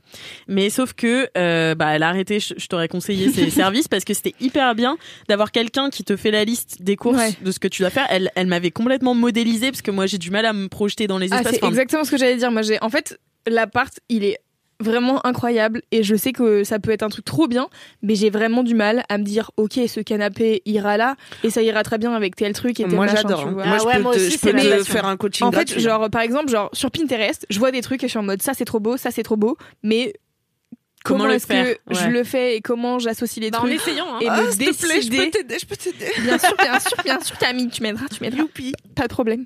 [0.48, 2.40] Mais sauf que euh, bah elle a arrêté.
[2.40, 4.98] Je, je t'aurais conseillé ses services parce que c'était hyper bien
[5.30, 7.34] d'avoir quelqu'un qui te fait la liste des courses Ouais.
[7.42, 8.08] de ce que tu dois faire.
[8.10, 11.18] Elle elle m'avait complètement modélisé parce que moi j'ai du mal à me projeter dans
[11.18, 11.54] les Ah, espaces.
[11.54, 12.52] c'est Enfin, exactement ce que j'allais dire.
[12.52, 14.38] Moi, j'ai en fait l'appart, il est
[14.80, 17.68] vraiment incroyable et je sais que ça peut être un truc trop bien,
[18.04, 21.62] mais j'ai vraiment du mal à me dire ok ce canapé ira là et ça
[21.62, 23.48] ira très bien avec tel truc et tel Moi machin, j'adore.
[23.48, 23.52] hein.
[23.52, 25.52] Moi Ah je ouais, peux, moi te, aussi, je peux te faire un coaching En
[25.52, 25.82] fait, gratuit.
[25.82, 28.42] genre par exemple, genre sur Pinterest, je vois des trucs et je suis en mode
[28.42, 30.14] ça c'est trop beau, ça c'est trop beau, mais
[31.04, 32.10] Comment comment, est-ce que je Ouais.
[32.12, 34.16] le fais et comment j'associe les Bah, en trucs essayant.
[34.16, 34.20] Hein.
[34.22, 35.32] et Ah, me s'il te plaît, je peux décider.
[35.32, 36.06] t'aider, je peux t'aider.
[36.22, 38.44] Bien sûr, bien sûr, bien sûr, Camille, tu m'aideras, tu m'aideras.
[38.96, 39.46] Pas de problème.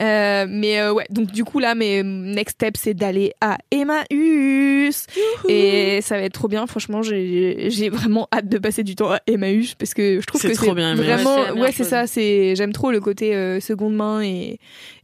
[0.00, 5.06] Euh, mais euh, ouais, donc du coup là, mes next step, c'est d'aller à Emmaüs.
[5.48, 6.66] Et ça va être trop bien.
[6.66, 10.48] Franchement, j'ai vraiment hâte de passer du temps à Emmaüs parce que je trouve C'est
[10.50, 11.06] que trop c'est bien, Emmaüs.
[11.06, 12.06] vraiment, Ouais, c'est ouais, ça.
[12.06, 14.58] C'est j'aime trop le côté euh, seconde main et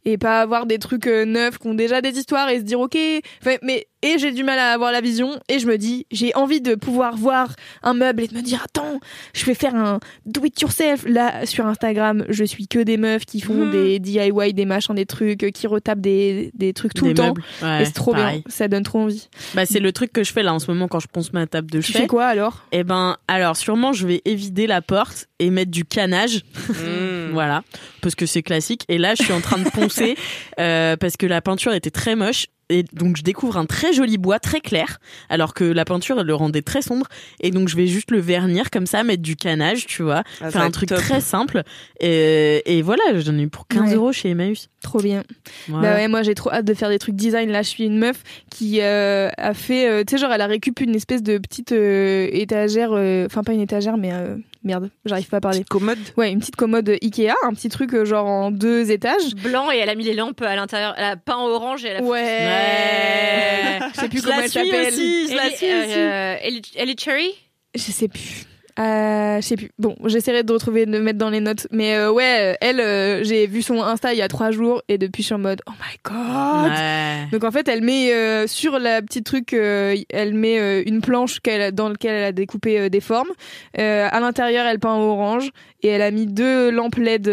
[0.05, 2.81] et pas avoir des trucs euh, neufs qui ont déjà des histoires et se dire
[2.81, 2.97] ok.
[3.43, 6.35] Enfin, mais et j'ai du mal à avoir la vision et je me dis j'ai
[6.35, 9.01] envie de pouvoir voir un meuble et de me dire attends
[9.33, 13.25] je vais faire un do it yourself là sur Instagram je suis que des meufs
[13.25, 13.71] qui font Mhm.
[13.71, 17.17] des DIY des machins des trucs euh, qui retapent des, des trucs tout Des le
[17.17, 17.35] temps.
[17.63, 18.43] Ouais, et c'est trop pareil.
[18.43, 20.71] bien ça donne trop envie Bah, c'est le truc que je fais là en ce
[20.71, 22.01] moment quand je ponce ma table de tu chevet.
[22.01, 22.63] fais quoi alors?
[22.73, 27.31] Eh ben, alors sûrement je vais évider la porte et mettre du canage, Mm.
[27.33, 27.63] voilà,
[28.01, 28.85] parce que c'est classique.
[28.89, 30.17] Et là, je suis en train de poncer
[30.61, 32.47] euh, parce que la peinture était très moche.
[32.71, 36.27] Et donc je découvre un très joli bois très clair, alors que la peinture elle
[36.27, 37.07] le rendait très sombre.
[37.41, 40.51] Et donc je vais juste le vernir comme ça, mettre du canage, tu vois, Ah,
[40.51, 40.97] faire un truc top.
[40.97, 41.63] très simple.
[42.01, 43.95] Et, et voilà, j'en ai eu pour 15 Ouais.
[43.97, 44.71] euros chez Emmaüs.
[44.81, 45.25] trop bien
[45.69, 45.91] Voilà.
[45.91, 47.99] bah ouais moi j'ai trop hâte de faire des trucs design là je suis une
[47.99, 51.37] meuf qui euh, a fait euh, tu sais genre elle a récupéré une espèce de
[51.37, 55.65] petite euh, étagère euh, enfin pas une étagère mais euh, merde j'arrive pas à parler
[55.69, 55.99] commode.
[56.17, 59.77] ouais une petite commode Ikea un petit truc euh, genre en deux étages Blanc et
[59.79, 60.95] elle a mis les lampes à l'intérieur.
[60.97, 64.45] Elle a peint en orange et elle a ouais je sais plus Je comment la
[64.45, 65.65] elle s'appelle suis aussi.
[65.67, 67.31] euh, Ellie- Ellie Cherry?
[67.75, 68.45] Je sais plus.
[68.79, 69.71] Euh, je sais plus.
[69.79, 71.67] Bon, j'essaierai de retrouver, de mettre dans les notes.
[71.71, 74.99] Mais euh, ouais, elle, euh, j'ai vu son Insta il y a trois jours et
[74.99, 76.73] depuis je suis en mode oh my god.
[76.73, 77.29] Ouais.
[77.31, 81.01] Donc en fait, elle met euh, sur la petite truc, euh, elle met euh, une
[81.01, 83.31] planche qu'elle dans laquelle elle a découpé des formes.
[83.79, 85.51] Euh, à l'intérieur, elle peint en orange
[85.83, 87.31] et elle a mis deux lampes LED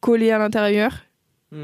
[0.00, 0.92] collées à l'intérieur.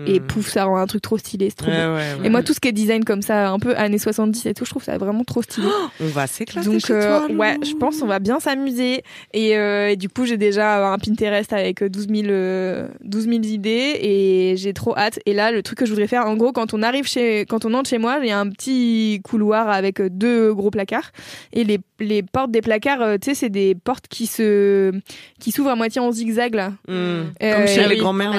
[0.07, 0.26] Et Mm.
[0.26, 1.95] pouf, ça rend un truc trop stylé, c'est trop Ouais, beau.
[1.95, 2.26] ouais, ouais.
[2.26, 4.64] Et moi, tout ce qui est design comme ça, un peu années 70 et tout,
[4.64, 5.68] je trouve ça vraiment trop stylé.
[6.01, 9.57] on va s'éclater Donc chez euh, toi, ouais, je pense on va bien s'amuser et,
[9.57, 13.97] euh, et du coup j'ai déjà un Pinterest avec 12 000, euh, 12 000 idées
[14.01, 15.20] et j'ai trop hâte.
[15.24, 17.64] Et là le truc que je voudrais faire, en gros quand on arrive chez, quand
[17.64, 21.12] on entre chez moi, il y a un petit couloir avec deux gros placards
[21.53, 24.91] et les, les portes des placards, euh, tu sais c'est des portes qui se
[25.39, 26.70] qui s'ouvrent à moitié en zigzag là.
[26.89, 26.93] Mm.
[26.93, 28.32] Euh, Comme chez les grands-mères.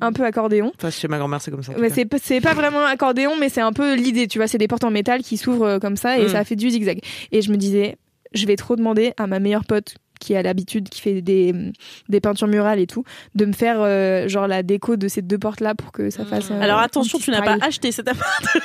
[0.00, 0.67] un peu accordéon.
[0.76, 1.72] Enfin, chez ma grand-mère, c'est comme ça.
[2.22, 4.46] c'est pas vraiment un accordéon, mais c'est un peu l'idée, tu vois.
[4.48, 6.28] C'est des portes en métal qui s'ouvrent euh, comme ça et Mm.
[6.28, 7.00] ça fait du zigzag.
[7.32, 7.96] Et je me disais,
[8.32, 11.54] je vais trop demander à ma meilleure pote qui a l'habitude, qui fait des,
[12.08, 13.04] des peintures murales et tout,
[13.34, 16.24] de me faire euh, genre la déco de ces deux portes là pour que ça
[16.24, 16.50] fasse.
[16.50, 18.44] euh, Alors attention, tu n'as pas acheté cet appart.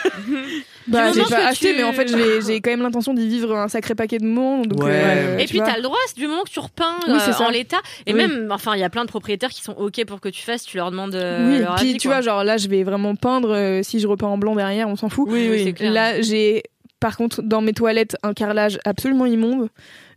[0.86, 2.10] Bah, j'ai pas acheté, tu- mais en fait
[2.45, 4.68] j'ai quand même l'intention d'y vivre un sacré paquet de monde.
[4.68, 4.91] Donc, Ouais.
[4.91, 7.30] euh, Et tu puis t'as le droit, c'est du moment que tu repeins Oui, c'est
[7.30, 7.47] euh, ça.
[7.47, 7.78] en l'état.
[8.06, 8.18] Et Oui.
[8.20, 10.64] même, enfin, il y a plein de propriétaires qui sont ok pour que tu fasses.
[10.66, 12.18] Tu leur demandes euh, oui, leur puis avis, tu quoi.
[12.18, 13.51] vois, genre là je vais vraiment peindre.
[13.54, 15.28] euh, si je repeins en blanc derrière, on s'en fout.
[15.32, 15.91] Oui, oui, clair.
[15.93, 16.64] Là, j'ai
[16.99, 19.70] par contre dans mes toilettes un carrelage absolument immonde.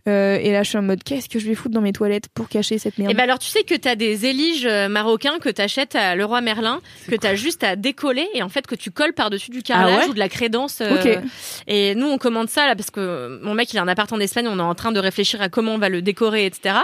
[0.09, 2.29] Euh, et là, je suis en mode qu'est-ce que je vais foutre dans mes toilettes
[2.33, 5.39] pour cacher cette merde Et ben alors tu sais que t'as des éliges euh, marocains
[5.41, 8.91] que t'achètes à Leroy Merlin, que t'as juste à décoller et en fait que tu
[8.91, 10.79] colles par dessus du carrelage Ah ouais ou de la crédence.
[10.81, 11.19] euh, Ok.
[11.67, 14.21] Et nous on commande ça là parce que mon mec il a un appart en
[14.21, 16.77] Espagne, on est en train de réfléchir à comment on va le décorer, etc.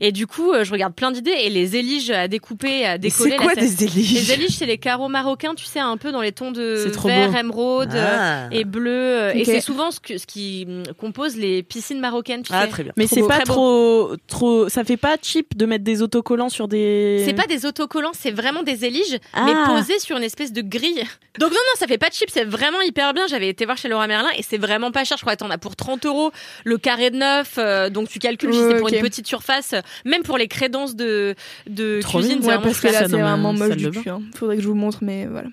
[0.00, 3.30] Et du coup euh, je regarde plein d'idées et les éliges à découper, à décoller.
[3.30, 5.96] C'est là, quoi ça- des éliges Les éliges c'est les carreaux marocains, tu sais un
[5.96, 7.38] peu dans les tons de vert, beau.
[7.38, 7.94] émeraude.
[7.94, 8.48] euh, Ah.
[8.52, 12.42] Et bleu, euh, et c'est souvent ce, que, ce qui hum, compose les piscines marocaines,
[12.42, 12.65] tu Ah, sais.
[12.66, 12.92] Très bien.
[12.96, 13.44] Mais c'est pas beau.
[13.44, 14.68] trop, trop.
[14.68, 17.22] Ça fait pas cheap de mettre des autocollants sur des.
[17.24, 19.44] C'est pas des autocollants, c'est vraiment des éliges, Ah.
[19.46, 21.02] mais posés sur une espèce de grille.
[21.38, 23.26] Donc non, non, ça fait pas cheap, c'est vraiment hyper bien.
[23.26, 25.16] J'avais été voir chez Laura Merlin et c'est vraiment pas cher.
[25.18, 26.30] Je crois que t'en as pour 30 euros
[26.64, 27.56] le carré de neuf.
[27.58, 30.96] euh, donc tu calcules si c'est pour une petite surface, euh, même pour les crédences
[30.96, 31.34] de,
[31.68, 32.38] de Trop cuisine.
[32.38, 34.08] Ouais, vraiment parce que là, c'est vraiment moche du cul.
[34.08, 34.22] hein.
[34.34, 35.48] Faudrait que je vous montre, mais voilà.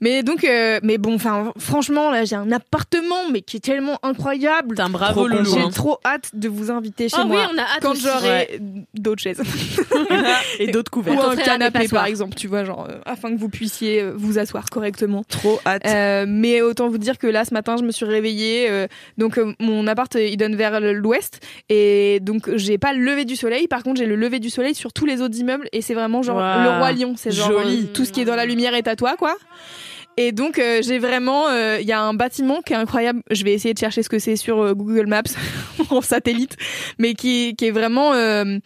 [0.00, 3.98] Mais donc, euh, mais bon, enfin, franchement, là, j'ai un appartement, mais qui est tellement
[4.02, 4.70] incroyable.
[4.70, 5.44] Putain, bravo Trop Loulou.
[5.54, 5.70] J'ai hein.
[5.74, 7.48] trop hâte de vous inviter chez oui, moi.
[7.54, 8.60] on a hâte quand j'aurai
[8.94, 9.40] d'autres chaises.
[10.58, 11.14] Et d'autres Ou couverts.
[11.14, 14.12] un t'offrira des canapé, par exemple, tu vois, genre, euh, afin que vous puissiez euh,
[14.16, 15.22] vous asseoir correctement.
[15.28, 15.82] Trop hâte.
[15.86, 18.66] Euh, mais autant vous dire que là, ce matin, je me suis réveillée.
[18.70, 18.86] euh,
[19.18, 21.40] donc, euh, mon appart, il donne vers l'ouest.
[21.68, 23.68] Et donc, j'ai pas le lever du soleil.
[23.68, 25.68] Par contre, j'ai le lever du soleil sur tous les autres immeubles.
[25.72, 27.14] Et c'est vraiment genre le roi lion.
[27.16, 27.82] C'est genre Joli.
[27.84, 29.36] euh, tout ce qui est dans la lumière est à toi, quoi.
[30.16, 31.48] Et donc, euh, j'ai vraiment.
[31.48, 33.22] euh, Il y a un bâtiment qui est incroyable.
[33.30, 35.22] Je vais essayer de chercher ce que c'est sur euh, Google Maps
[35.90, 36.56] en satellite.
[36.98, 38.12] Mais qui, qui est vraiment.
[38.14, 38.58] euh,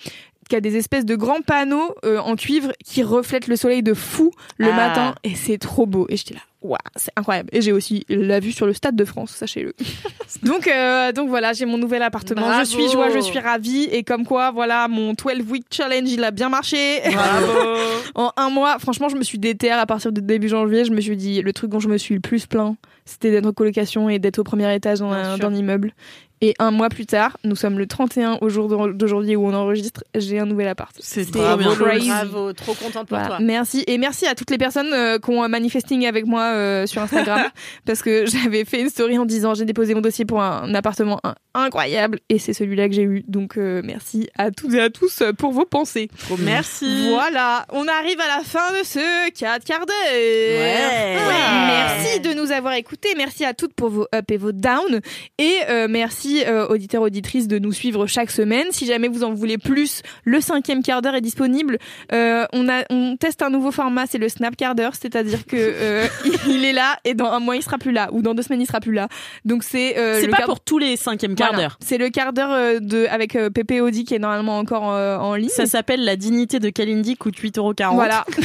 [0.49, 3.95] qui a des espèces de grands panneaux euh, en cuivre qui reflètent le soleil de
[3.95, 4.77] fou le Ah.
[4.77, 7.49] matin et c'est trop beau et j'étais là Waouh, c'est incroyable.
[7.53, 9.75] Et j'ai aussi la vue sur le Stade de France, sachez-le.
[10.43, 12.43] donc, euh, donc voilà, j'ai mon nouvel appartement.
[12.43, 12.61] Bravo.
[12.65, 13.85] Je suis joie, je suis ravie.
[13.91, 17.01] Et comme quoi, voilà, mon 12 week challenge, il a bien marché.
[17.13, 17.79] Bravo.
[18.15, 20.85] en un mois, franchement, je me suis déterre à partir de début janvier.
[20.85, 23.47] Je me suis dit, le truc dont je me suis le plus plaint, c'était d'être
[23.47, 25.95] en colocation et d'être au premier étage dans un, d'un immeuble.
[26.43, 30.05] Et un mois plus tard, nous sommes le 31 au jour d'aujourd'hui où on enregistre,
[30.15, 30.97] j'ai un nouvel appart.
[30.99, 31.75] C'est C'était trop bien.
[31.75, 33.27] Bravo, trop contente pour Voilà.
[33.27, 33.39] toi.
[33.41, 37.03] Merci et merci à toutes les personnes euh, qui ont manifesting avec moi euh, sur
[37.03, 37.43] Instagram
[37.87, 41.21] parce que j'avais fait une story en disant j'ai déposé mon dossier pour un, appartement
[41.25, 44.91] in- incroyable et c'est celui-là que j'ai eu donc euh, merci à toutes et à
[44.91, 46.09] tous pour vos pensées.
[46.39, 47.09] Merci.
[47.11, 49.97] Voilà, on arrive à la fin de ce 4 quarts d'heure.
[50.13, 51.17] Ouais.
[51.17, 55.01] Ouais, Merci de nous avoir écoutés, merci à toutes pour vos up et vos down
[55.39, 58.67] et euh, merci auditeurs auditrices de nous suivre chaque semaine.
[58.71, 61.79] Si jamais vous en voulez plus, le cinquième quart d'heure est disponible.
[62.13, 65.57] On a on teste un nouveau format, c'est le snap quart d'heure, c'est-à-dire que
[66.49, 68.61] il est là et dans un mois il sera plus là ou dans deux semaines
[68.61, 69.09] il sera plus là.
[69.45, 71.63] Donc c'est euh, C'est le pas quart- pour tous les cinquièmes quarts Voilà.
[71.69, 71.79] d'heure.
[71.81, 75.17] C'est le quart d'heure euh, de avec euh, Pépé Audi qui est normalement encore euh,
[75.17, 75.49] en ligne.
[75.49, 77.95] Ça s'appelle La dignité de Kalindi, coûte 8,40€.
[77.95, 78.25] Voilà.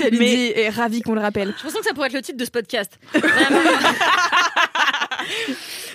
[0.00, 1.54] Mais- Mais est ravi qu'on le rappelle.
[1.58, 2.98] Je pense que ça pourrait être le titre de ce podcast.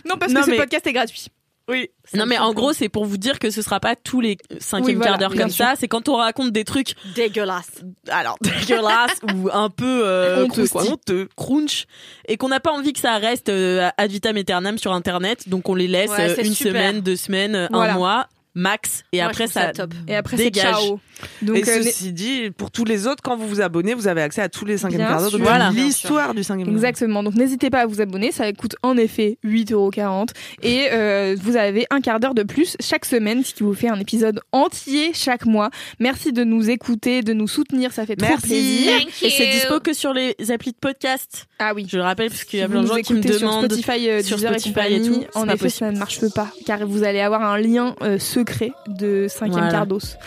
[0.06, 1.27] Non parce Non, que mais- ce podcast est gratuit.
[1.67, 1.89] Oui.
[2.13, 4.59] Non mais en gros c'est pour vous dire que ce sera pas tous les Oui,
[4.93, 5.65] voilà, quarts d'heure comme sûr.
[5.65, 7.71] ça, c'est quand on raconte des trucs Dégueulasse.
[8.09, 10.83] alors dégueulasses ou un peu euh, Honteux, quoi.
[10.91, 11.85] honteux, crunch
[12.27, 15.67] et qu'on n'a pas envie que ça reste euh, ad vitam aeternam sur internet, donc
[15.67, 16.73] on les laisse Ouais, euh, une super.
[16.73, 19.94] semaine, deux semaines, un mois max et Moi, après ça ça top.
[20.07, 20.99] Et après c'est ciao.
[21.41, 24.22] Donc et euh, ceci dit, pour tous les autres, quand vous vous abonnez, vous avez
[24.22, 25.40] accès à tous les cinquièmes Bien quarts d'heure.
[25.40, 25.69] Voilà.
[25.72, 27.23] l'histoire du cinquième quart Exactement.
[27.23, 28.32] Donc n'hésitez pas à vous abonner.
[28.32, 30.30] Ça coûte en effet 8,40€
[30.64, 33.90] et euh, vous avez un quart d'heure de plus chaque semaine, ce qui vous fait
[33.90, 35.69] un épisode entier chaque mois.
[35.99, 37.91] Merci de nous écouter, de nous soutenir.
[37.91, 38.48] Ça fait trop Merci.
[38.48, 38.91] plaisir.
[38.99, 39.52] Thank et c'est you.
[39.53, 41.45] dispo que sur les applis de podcast.
[41.60, 41.88] Ah oui.
[41.90, 44.10] Je le rappelle parce qu'il y a plein de gens qui me sur demandent Spotify,
[44.10, 45.91] euh, sur Deezer et Spotify et tout, en effet, ça possible.
[45.94, 49.72] ne marche pas, car vous allez avoir un lien euh, secret de cinquième Voilà.
[49.72, 50.17] quart d'os.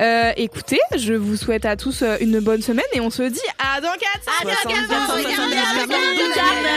[0.00, 3.40] Euh, écoutez, je vous souhaite à tous euh, une bonne semaine et on se dit
[3.58, 4.00] à dans 4
[4.40, 6.68] Adieu, Soixante-dix, adieu, soixante-dix, adieu, adieu, soixante-dix, adieu, adieu,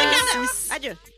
[0.00, 0.90] adieu, adieu.
[0.90, 1.13] Adieu.